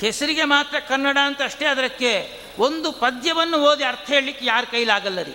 ಹೆಸರಿಗೆ 0.00 0.44
ಮಾತ್ರ 0.44 0.78
ಕನ್ನಡ 0.78 1.18
ಅಂತ 1.24 1.42
ಅಷ್ಟೇ, 1.42 1.64
ಅದಕ್ಕೆ 1.64 2.40
ಒಂದು 2.58 2.92
ಪದ್ಯವನ್ನು 2.92 3.58
ಓದಿ 3.58 3.84
ಅರ್ಥ 3.84 4.06
ಹೇಳಲಿಕ್ಕೆ 4.06 4.46
ಯಾರ 4.46 4.64
ಕೈಲಾಗಲ್ಲ 4.70 5.22
ರೀ? 5.22 5.34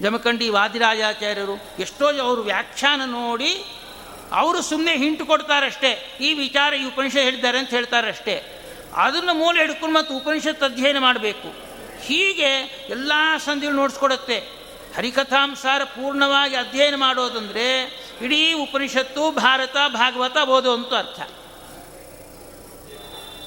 ಜಮಖಂಡಿ 0.00 0.48
ವಾದಿರಾಜಾಚಾರ್ಯರು 0.48 1.56
ಎಷ್ಟೋ 1.78 2.20
ಅವರು 2.20 2.42
ವ್ಯಾಖ್ಯಾನ 2.42 3.02
ನೋಡಿ, 3.04 3.64
ಅವರು 4.32 4.62
ಸುಮ್ಮನೆ 4.62 4.96
ಹಿಂಟು 4.96 5.26
ಕೊಡ್ತಾರಷ್ಟೇ, 5.26 6.18
ಈ 6.20 6.34
ವಿಚಾರ 6.34 6.74
ಈ 6.74 6.84
ಉಪನಿಷ 6.84 7.16
ಹೇಳಿದ್ದಾರೆ 7.16 7.58
ಅಂತ 7.58 7.70
ಹೇಳ್ತಾರಷ್ಟೇ. 7.70 8.57
ಅದನ್ನು 8.98 9.34
ಮೂಲ 9.34 9.58
ಹಿಡ್ಕೊಂಡು 9.58 9.94
ಮತ್ತು 9.94 10.14
ಉಪನಿಷತ್ 10.14 10.62
ಅಧ್ಯಯನ 10.62 10.98
ಮಾಡಬೇಕು. 10.98 11.54
ಹೀಗೆ 12.02 12.54
ಎಲ್ಲ 12.88 13.12
ಸಂಧಿಗಳು 13.38 13.76
ನೋಡಿಸ್ಕೊಡುತ್ತೆ. 13.76 14.38
ಹರಿಕಥಾಂಸಾರ 14.96 15.84
ಪೂರ್ಣವಾಗಿ 15.84 16.56
ಅಧ್ಯಯನ 16.56 16.94
ಮಾಡೋದಂದರೆ 16.94 17.82
ಇಡೀ 18.22 18.52
ಉಪನಿಷತ್ತು 18.52 19.30
ಭಾರತ 19.30 19.76
ಭಾಗವತ 19.88 20.36
ಓದು 20.36 20.72
ಅಂತ 20.72 20.94
ಅರ್ಥ. 20.94 21.20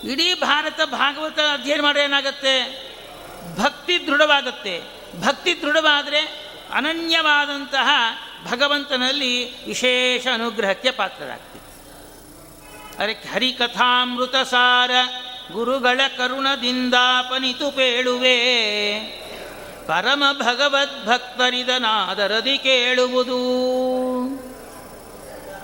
ಇಡೀ 0.06 0.34
ಭಾರತ 0.34 0.82
ಭಾಗವತ 0.86 1.40
ಅಧ್ಯಯನ 1.40 1.82
ಮಾಡಿದ್ರೆ 1.82 2.04
ಏನಾಗುತ್ತೆ? 2.04 2.92
ಭಕ್ತಿ 3.58 4.08
ದೃಢವಾಗುತ್ತೆ. 4.08 4.82
ಭಕ್ತಿ 5.22 5.62
ದೃಢವಾದರೆ 5.62 6.52
ಅನನ್ಯವಾದಂತಹ 6.74 7.90
ಭಗವಂತನಲ್ಲಿ 8.52 9.66
ವಿಶೇಷ 9.66 10.28
ಅನುಗ್ರಹಕ್ಕೆ 10.34 10.92
ಪಾತ್ರರಾಗ್ತೀವಿ. 10.92 11.62
ಅದಕ್ಕೆ 13.04 13.30
ಹರಿಕಥಾಮೃತ 13.30 14.36
ಸಾರ 14.36 14.92
ಗುರುಗಳ 15.52 16.02
ಕರುಣದಿಂದಾಪನಿತು 16.18 17.72
ಪೇಳುವೆ. 17.72 18.38
ಪರಮ 19.88 20.24
ಭಗವದ್ 20.34 20.58
ಭಗವದ್ಭಕ್ತರಿದನಾದರದಿ 20.58 22.58
ಕೇಳುವುದು. 22.58 23.38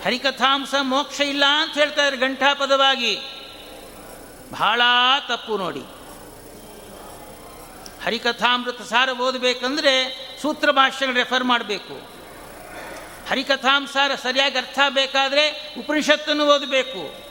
ಹರಿಕಥಾಂಸ 0.05 0.75
ಮೋಕ್ಷ 0.81 1.21
ಇಲ್ಲ 1.21 1.43
ಅಂತ 1.61 1.77
ಹೇಳ್ತಾರೆ 1.77 2.17
ಗಂಟಾಪದವಾಗಿ 2.17 3.19
ಬಹಳ 4.51 4.81
ತಪ್ಪು 5.27 5.57
ನೋಡಿ. 5.57 5.83
ಹರಿಕಥಾಮೃತ 8.05 8.81
ಸಾರ 8.81 9.09
ಓದಬೇಕಂದ್ರೆ 9.09 10.17
ಸೂತ್ರ 10.41 10.71
ಭಾಷೆಗಳು 10.71 11.15
ರೆಫರ್ 11.15 11.43
ಮಾಡಬೇಕು. 11.43 12.17
ಹರಿಕಥಾಂಸಾರ 13.29 14.15
ಸರಿಯಾಗಿ 14.15 14.57
ಅರ್ಥ 14.57 14.79
ಬೇಕಾದರೆ 14.89 15.75
ಉಪನಿಷತ್ತನ್ನು 15.79 16.47
ಓದಬೇಕು. 16.47 17.26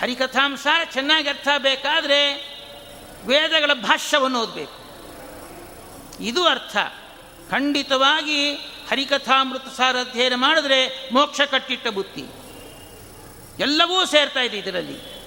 ಹರಿಕಥಾಂಸಾರ 0.00 0.80
ಚೆನ್ನಾಗಿ 0.84 1.28
ಅರ್ಥ 1.28 1.48
ಬೇಕಾದರೆ 1.58 2.34
ವೇದಗಳ 3.24 3.70
ಭಾಷ್ಯವನ್ನು 3.74 4.40
ಓದಬೇಕು. 4.40 4.78
ಇದು 6.20 6.46
ಅರ್ಥ. 6.46 6.76
ಖಂಡಿತವಾಗಿ 7.50 8.54
ಹರಿಕಥಾಮೃತ 8.90 9.62
ಸಾರ 9.76 9.96
ಅಧ್ಯಯನ 10.00 10.34
ಮಾಡಿದ್ರೆ 10.34 11.10
ಮೋಕ್ಷ 11.12 11.40
ಕಟ್ಟಿಟ್ಟ 11.40 11.88
ಬುತ್ತಿ 11.88 12.24
ಎಲ್ಲವೂ 13.58 14.04
ಸೇರ್ತಾ 14.06 14.40
ಇದೆ 14.40 14.58
ಇದರಲ್ಲಿ. 14.58 15.18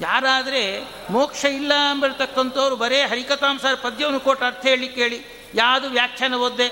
ಯಾರಾದರೆ 0.00 0.82
ಮೋಕ್ಷ 1.10 1.44
ಇಲ್ಲ 1.44 1.72
ಅಂಬಿರ್ತಕ್ಕಂಥವ್ರು 1.90 2.76
ಬರೇ 2.76 3.02
ಹರಿಕಥಾಂಸಾರ 3.02 3.74
ಪದ್ಯವನ್ನು 3.74 4.20
ಕೊಟ್ಟು 4.20 4.44
ಅರ್ಥ 4.44 4.66
ಹೇಳಿ 4.66 4.88
ಕೇಳಿ, 4.88 5.20
ಯಾವುದು 5.54 5.88
ವ್ಯಾಖ್ಯಾನ 5.88 6.34
ಓದ್ದೆ? 6.34 6.68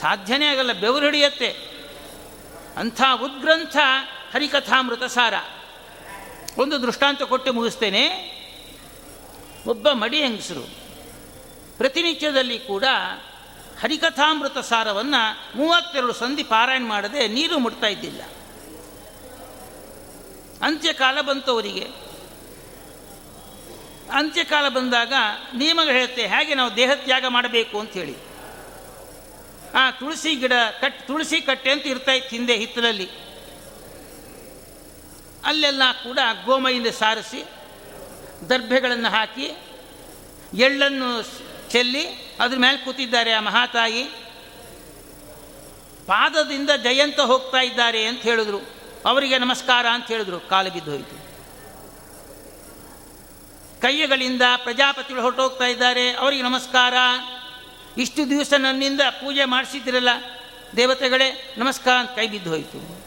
ಸಾಧ್ಯನೇ 0.00 0.46
ಆಗಲ್ಲ, 0.46 0.72
ಬೆವರು 0.72 1.04
ಹಿಡಿಯತ್ತೆ. 1.04 1.50
ಅಂಥ 2.76 3.02
ಉದ್ಗ್ರಂಥ 3.24 3.76
ಹರಿಕಥಾಮೃತ 4.32 5.04
ಸಾರ. 5.04 5.34
ಒಂದು 6.58 6.82
ದೃಷ್ಟಾಂತ 6.82 7.22
ಕೊಟ್ಟು 7.22 7.52
ಮುಗಿಸ್ತೇನೆ. 7.52 8.04
ಒಬ್ಬ 9.66 9.90
ಮಡಿ 9.90 10.22
ಹೆಂಗಸರು, 10.22 10.64
ಪ್ರತಿನಿತ್ಯದಲ್ಲಿ 11.76 12.58
ಕೂಡ 12.58 12.84
ಹರಿಕಥಾಮೃತ 13.80 14.58
ಸಾರವನ್ನು 14.58 15.58
ಮೂವತ್ತೆರಡು 15.58 16.12
ಸಂಧಿ 16.12 16.42
ಪಾರಾಯಣ 16.42 16.82
ಮಾಡದೆ 16.86 17.28
ನೀರು 17.28 17.58
ಮುಟ್ತಾ 17.58 17.86
ಇದ್ದಿಲ್ಲ. 17.86 18.22
ಅಂತ್ಯಕಾಲ 20.62 21.20
ಬಂತವರಿಗೆ. 21.20 21.86
ಅಂತ್ಯಕಾಲ 24.12 24.68
ಬಂದಾಗ 24.68 25.12
ನಿಯಮಗಳು 25.54 25.92
ಹೇಳುತ್ತೆ, 25.92 26.26
ಹೇಗೆ 26.26 26.54
ನಾವು 26.54 26.76
ದೇಹತ್ಯಾಗ 26.76 27.24
ಮಾಡಬೇಕು 27.28 27.80
ಅಂಥೇಳಿ 27.80 28.16
ಆ 29.74 29.90
ತುಳಸಿ 29.90 30.34
ಗಿಡ 30.34 30.52
ಕಟ್, 30.80 31.06
ತುಳಸಿ 31.06 31.40
ಕಟ್ಟೆ 31.40 31.70
ಅಂತ 31.70 31.86
ಇರ್ತಾ 31.86 32.12
ಇತ್ತು 32.12 32.36
ಹಿಂದೆ 32.36 32.56
ಹಿತ್ತಲಲ್ಲಿ. 32.56 33.08
ಅಲ್ಲೆಲ್ಲ 35.44 35.82
ಕೂಡ 36.04 36.18
ಗೋಮಯಿಂದ 36.44 36.86
ಸಾರಿಸಿ 36.86 37.44
ದರ್ಭೆಗಳನ್ನು 38.48 39.08
ಹಾಕಿ 39.08 39.50
ಎಳ್ಳನ್ನು 40.54 41.22
ಚೆಲ್ಲಿ 41.70 42.36
ಅದ್ರ 42.40 42.58
ಮೇಲೆ 42.58 42.78
ಕೂತಿದ್ದಾರೆ 42.78 43.32
ಆ 43.32 43.40
ಮಹಾತಾಯಿ. 43.40 44.02
ಪಾದದಿಂದ 46.06 46.70
ಜಯಂತ 46.70 47.20
ಹೋಗ್ತಾ 47.20 47.58
ಇದ್ದಾರೆ 47.58 48.06
ಅಂತ 48.06 48.22
ಹೇಳಿದ್ರು. 48.22 48.58
ಅವರಿಗೆ 49.06 49.38
ನಮಸ್ಕಾರ 49.38 49.86
ಅಂತ 49.86 50.06
ಹೇಳಿದ್ರು. 50.06 50.40
ಕಾಲು 50.40 50.70
ಬಿದ್ದು 50.70 50.90
ಹೋಯಿತು. 50.90 51.22
ಕೈಗಳಿಂದ 53.82 54.42
ಪ್ರಜಾಪತಿಗಳು 54.56 55.22
ಹೊರಟೋಗ್ತಾ 55.22 55.64
ಇದ್ದಾರೆ. 55.64 56.12
ಅವರಿಗೆ 56.12 56.42
ನಮಸ್ಕಾರ. 56.42 56.94
ಇಷ್ಟು 57.98 58.30
ದಿವಸ 58.30 58.52
ನನ್ನಿಂದ 58.58 59.00
ಪೂಜೆ 59.00 59.44
ಮಾಡಿಸಿದ್ರಲ್ಲ 59.44 60.08
ದೇವತೆಗಳೇ, 60.76 61.54
ನಮಸ್ಕಾರ 61.58 61.96
ಅಂತ 61.98 62.10
ಕೈ 62.10 62.28
ಬಿದ್ದು 62.28 62.50
ಹೋಯಿತು. 62.50 63.01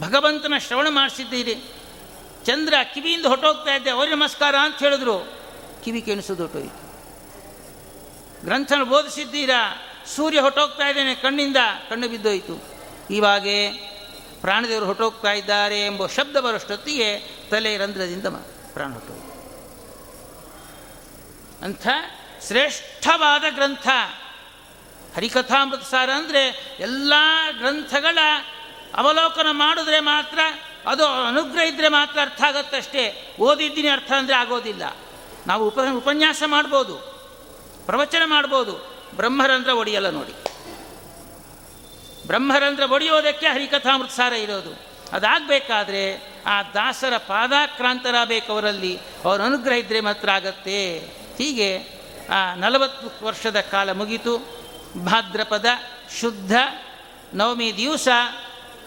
ಭಗವಂತನ 0.00 0.54
ಶ್ರವಣ 0.58 0.86
ಮಾಡಿಸಿದ್ದೀರಿ. 0.90 1.54
ಚಂದ್ರ 2.44 2.74
ಕಿವಿಯಿಂದ 2.94 3.26
ಹೊಟ್ಟೋಗ್ತಾ 3.26 3.74
ಇದ್ದೆ. 3.74 3.90
ಅವ್ರಿಗೆ 3.90 4.16
ನಮಸ್ಕಾರ 4.16 4.54
ಅಂತ 4.62 4.78
ಹೇಳಿದ್ರು. 4.78 5.40
ಕಿವಿ 5.84 6.00
ಕೆಣಿಸೋದು 6.00 6.42
ಹೊಟ್ಟೋಯ್ತು 6.42 6.90
ಗ್ರಂಥ 8.44 8.72
ಬೋಧಿಸಿದ್ದೀರಾ 8.84 9.86
ಸೂರ್ಯ 10.16 10.40
ಹೊಟ್ಟೋಗ್ತಾ 10.40 10.88
ಇದ್ದೇನೆ 10.88 11.14
ಕಣ್ಣಿಂದ. 11.14 11.56
ಕಣ್ಣು 11.88 12.08
ಬಿದ್ದೋಯ್ತು. 12.08 12.64
ಇವಾಗೆ 13.10 13.72
ಪ್ರಾಣದೇವರು 14.40 14.86
ಹೊಟ್ಟೋಗ್ತಾ 14.86 15.32
ಇದ್ದಾರೆ 15.32 15.80
ಎಂಬ 15.86 16.06
ಶಬ್ದ 16.06 16.36
ಬರೋಷ್ಟೊತ್ತಿಗೆ 16.36 17.18
ತಲೆ 17.50 17.76
ರಂಧ್ರದಿಂದ 17.76 18.26
ಪ್ರಾಣ 18.72 18.92
ಹೊಟ್ಟೋಯ್ತು 18.92 19.30
ಅಂಥ 21.64 21.88
ಶ್ರೇಷ್ಠವಾದ 22.46 23.44
ಗ್ರಂಥ. 23.50 23.88
ಹರಿಕಥಾಮೃತ 25.16 25.82
ಸಾರ 25.82 26.10
ಅಂದರೆ 26.10 26.76
ಎಲ್ಲ 26.80 27.12
ಗ್ರಂಥಗಳ 27.58 28.18
ಅವಲೋಕನ 29.00 29.46
ಮಾಡಿದ್ರೆ 29.50 30.00
ಮಾತ್ರ, 30.00 30.38
ಅದು 30.86 31.06
ಅನುಗ್ರಹ 31.06 31.62
ಇದ್ದರೆ 31.62 31.88
ಮಾತ್ರ 31.88 32.18
ಅರ್ಥ 32.20 32.42
ಆಗುತ್ತಷ್ಟೇ 32.42 33.34
ಓದಿದ್ದೀನಿ 33.40 33.88
ಅರ್ಥ 33.88 34.12
ಅಂದರೆ 34.12 34.36
ಆಗೋದಿಲ್ಲ. 34.36 34.82
ನಾವು 35.46 35.66
ಉಪ, 35.66 35.78
ಉಪನ್ಯಾಸ 35.96 36.42
ಮಾಡ್ಬೋದು. 36.46 36.96
ಪ್ರವಚನ 37.86 38.22
ಮಾಡ್ಬೋದು. 38.26 38.72
ಬ್ರಹ್ಮರಂಧ್ರ 39.16 39.70
ಒಡೆಯಲ್ಲ 39.70 40.10
ನೋಡಿ. 40.10 40.32
ಬ್ರಹ್ಮರಂಧ್ರ 42.26 42.92
ಒಡೆಯೋದಕ್ಕೆ 42.92 43.46
ಹರಿಕಥಾಮೃತ 43.46 44.10
ಸಾರ 44.10 44.32
ಇರೋದು. 44.32 44.90
ಅದಾಗಬೇಕಾದ್ರೆ 45.12 46.30
ಆ 46.46 46.62
ದಾಸರ 46.62 47.16
ಪಾದಾಕ್ರಾಂತರಾಗಬೇಕವರಲ್ಲಿ. 47.16 48.98
ಅವರ 49.24 49.42
ಅನುಗ್ರಹ 49.42 49.72
ಇದ್ದರೆ 49.72 50.00
ಮಾತ್ರ 50.00 50.30
ಆಗತ್ತೆ. 50.30 50.98
ಹೀಗೆ, 51.38 52.00
ಆ 52.30 52.54
ನಲವತ್ತು 52.54 53.26
ವರ್ಷದ 53.26 53.60
ಕಾಲ 53.60 53.92
ಮುಗಿತು. 53.92 54.38
ಭಾದ್ರಪದ 55.04 55.66
ಶುದ್ಧ 56.20 56.52
ನವಮಿ 57.34 57.76
ದಿವಸ 57.76 58.08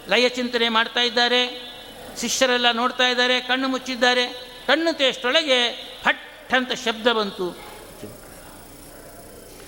ಲಯ 0.10 0.30
ಚಿಂತನೆ 0.30 0.70
ಮಾಡ್ತಾ 0.70 1.00
ಇದ್ದಾರೆ, 1.00 1.74
ಶಿಷ್ಯರೆಲ್ಲ 2.22 2.72
ನೋಡ್ತಾ 2.72 3.08
ಇದ್ದಾರೆ, 3.08 3.42
ಕಣ್ಣು 3.42 3.68
ಮುಚ್ಚಿದ್ದಾರೆ, 3.68 4.28
ಕಣ್ಣು 4.68 4.98
ತೇಷ್ಟೊಳಗೆ 4.98 5.72
ಫಟ್ 6.04 6.54
ಅಂತ 6.54 6.72
ಶಬ್ದ 6.74 7.08
ಬಂತು. 7.08 7.74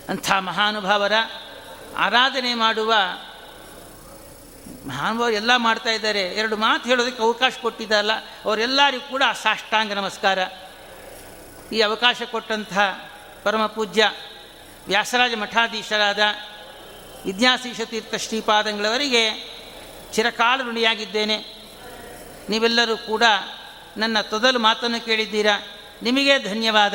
ಅಂಥ 0.09 0.31
ಮಹಾನುಭಾವರ 0.31 1.11
ಆರಾಧನೆ 1.97 2.53
ಮಾಡುವ 2.53 2.93
ಮಹಾನುಭಾವರು 4.87 5.35
ಎಲ್ಲ 5.35 5.55
ಮಾಡ್ತಾ 5.55 5.89
ಇದ್ದಾರೆ. 5.89 6.19
ಎರಡು 6.19 6.55
ಮಾತು 6.55 6.89
ಹೇಳೋದಕ್ಕೆ 6.89 7.23
ಅವಕಾಶ 7.23 7.53
ಕೊಟ್ಟಿದ್ದಲ್ಲ 7.61 8.11
ಅವರೆಲ್ಲರಿಗೂ 8.45 9.09
ಕೂಡ 9.09 9.23
ಸಾಷ್ಟಾಂಗ 9.43 9.93
ನಮಸ್ಕಾರ. 9.93 10.39
ಈ 11.73 11.81
ಅವಕಾಶ 11.81 12.21
ಕೊಟ್ಟಂತಹ 12.31 13.11
ಪರಮ 13.43 13.65
ಪೂಜ್ಯ 13.65 14.11
ವ್ಯಾಸರಾಜ 14.87 15.33
ಮಠಾಧೀಶರಾದ 15.33 16.19
ವಿದ್ಯಾಶೀಷ 17.25 17.81
ತೀರ್ಥ 17.81 18.15
ಶ್ರೀಪಾದಂಗಳವರಿಗೆ 18.15 19.54
ಚಿರಕಾಲ 20.15 20.61
ಋಣಿಯಾಗಿದ್ದೇನೆ. 20.61 21.45
ನೀವೆಲ್ಲರೂ 22.49 22.97
ಕೂಡ 22.97 23.23
ನನ್ನ 23.97 24.21
ತೊದಲು 24.21 24.59
ಮಾತನ್ನು 24.59 25.05
ಕೇಳಿದ್ದೀರಾ? 25.05 25.67
ನಿಮಗೆ 26.01 26.39
ಧನ್ಯವಾದ. 26.39 26.93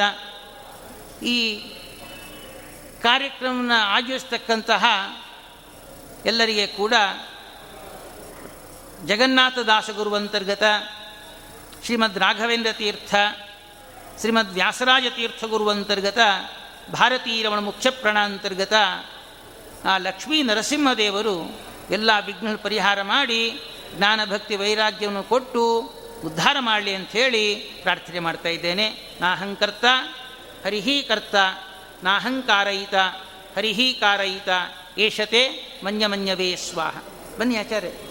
ಈ 1.24 1.60
ಕಾರ್ಯಕ್ರಮವನ್ನು 3.02 3.82
ಆಯೋಜಿಸ್ತಕ್ಕಂತಹ 3.82 4.84
ಎಲ್ಲರಿಗೆ 6.26 6.66
ಕೂಡ 6.66 6.94
ಜಗನ್ನಾಥ 9.06 9.58
ದಾಸಗುರು 9.58 10.14
ಅಂತರ್ಗತ 10.14 10.62
ಶ್ರೀಮದ್ 11.84 12.18
ರಾಘವೇಂದ್ರ 12.18 12.72
ತೀರ್ಥ, 12.72 13.14
ಶ್ರೀಮದ್ 14.20 14.54
ವ್ಯಾಸರಾಜ 14.54 15.02
ತೀರ್ಥ 15.16 15.44
ಗುರು 15.44 15.68
ಅಂತರ್ಗತ 15.68 16.18
ಭಾರತೀರಮಣ 16.92 17.58
ಮುಖ್ಯ 17.58 17.90
ಅಂತರ್ಗತ 18.22 18.72
ಆ 19.84 19.98
ಲಕ್ಷ್ಮೀ 19.98 20.42
ನರಸಿಂಹದೇವರು 20.42 21.69
ಎಲ್ಲ 21.90 22.10
ವಿಘ್ನ 22.26 22.56
ಪರಿಹಾರ 22.56 23.02
ಮಾಡಿ 23.02 23.60
ಜ್ಞಾನ 23.96 24.24
ಭಕ್ತಿ 24.24 24.56
ವೈರಾಗ್ಯವನ್ನು 24.56 25.22
ಕೊಟ್ಟು 25.22 25.78
ಉದ್ಧಾರ 26.24 26.56
ಮಾಡಲಿ 26.60 26.94
ಅಂಥೇಳಿ 26.94 27.54
ಪ್ರಾರ್ಥನೆ 27.54 28.18
ಮಾಡ್ತಾ 28.18 28.48
ಇದ್ದೇನೆ. 28.48 29.10
ನಾಹಂಕರ್ತ 29.20 29.84
ಹರಿಹಿ 30.64 31.02
ಕರ್ತ 31.02 31.34
ನಾಹಂಕಾರಯಿತ 32.04 32.94
ಹರಿಹೀಕಾರಯಿತ 33.56 34.48
ಏಷತೆ 34.98 35.72
ಮನ್ಯಮನ್ಯವೇ 35.84 36.56
ಸ್ವಾಹ. 36.56 36.96
ಬನ್ನಿ 37.38 37.56
ಆಚಾರ್ಯ. 37.56 38.09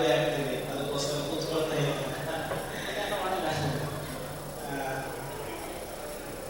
ಕೂತ್ಕೊಂಡ್ರೆ 0.00 0.08
ಗಾಬರಿ 0.08 0.08
ಆಗ್ತೀನಿ 0.12 0.54
ಅದಕ್ಕೋಸ್ಕರ 0.66 1.18
ಕೂತ್ಕೊಳ್ತಾ 1.22 1.76
ಇದ್ದೀನಿ 1.76 2.04
ಆ, 4.66 4.76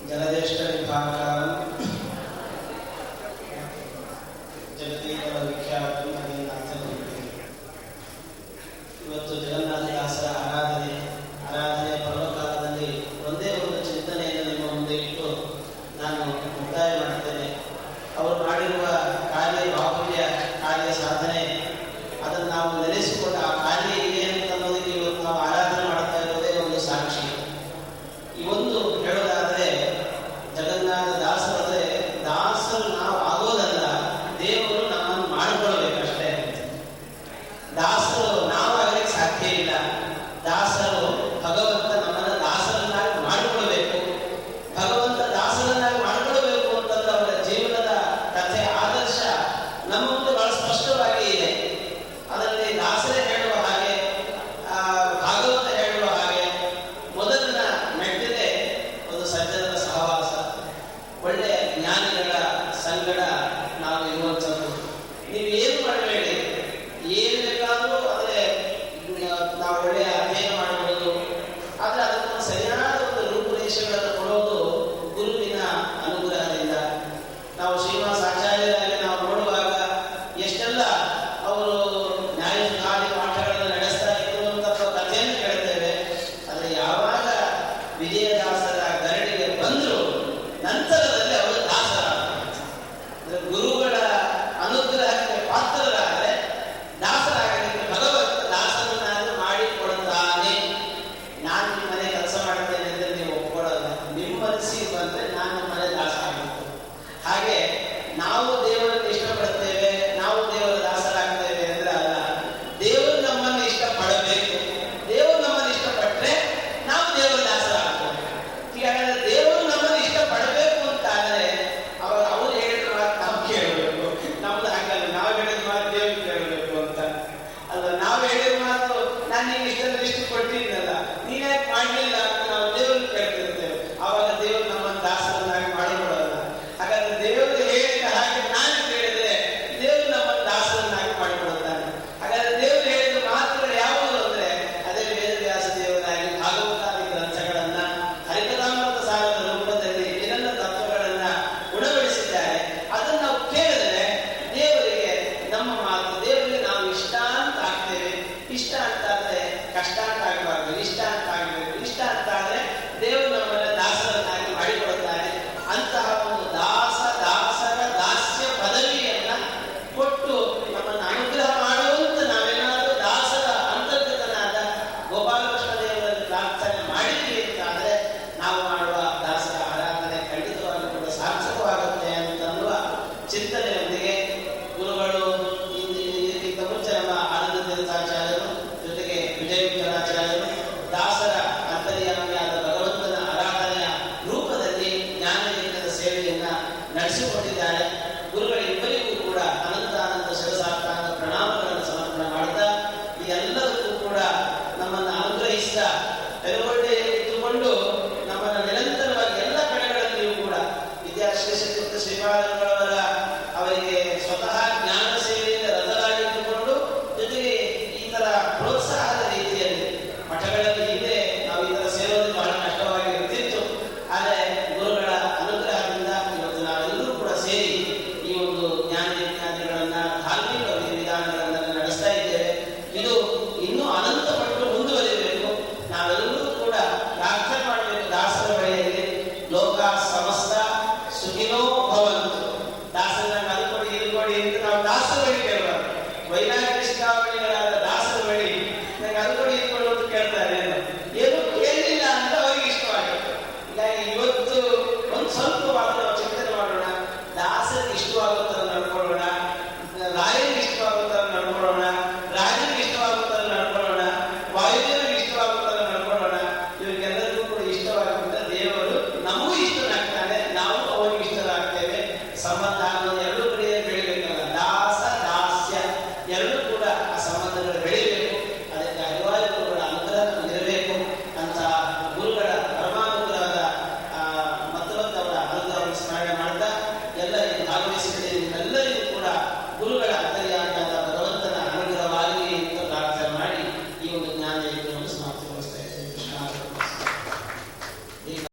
ಜಲದೇಷ್ಟ 0.08 0.60
ವಿಭಾಗಂ 0.72 1.50
ಜಗದೀಕರ 4.78 5.34
ವಿಖ್ಯಾತ 5.46 5.92
ಇವತ್ತು 9.04 9.34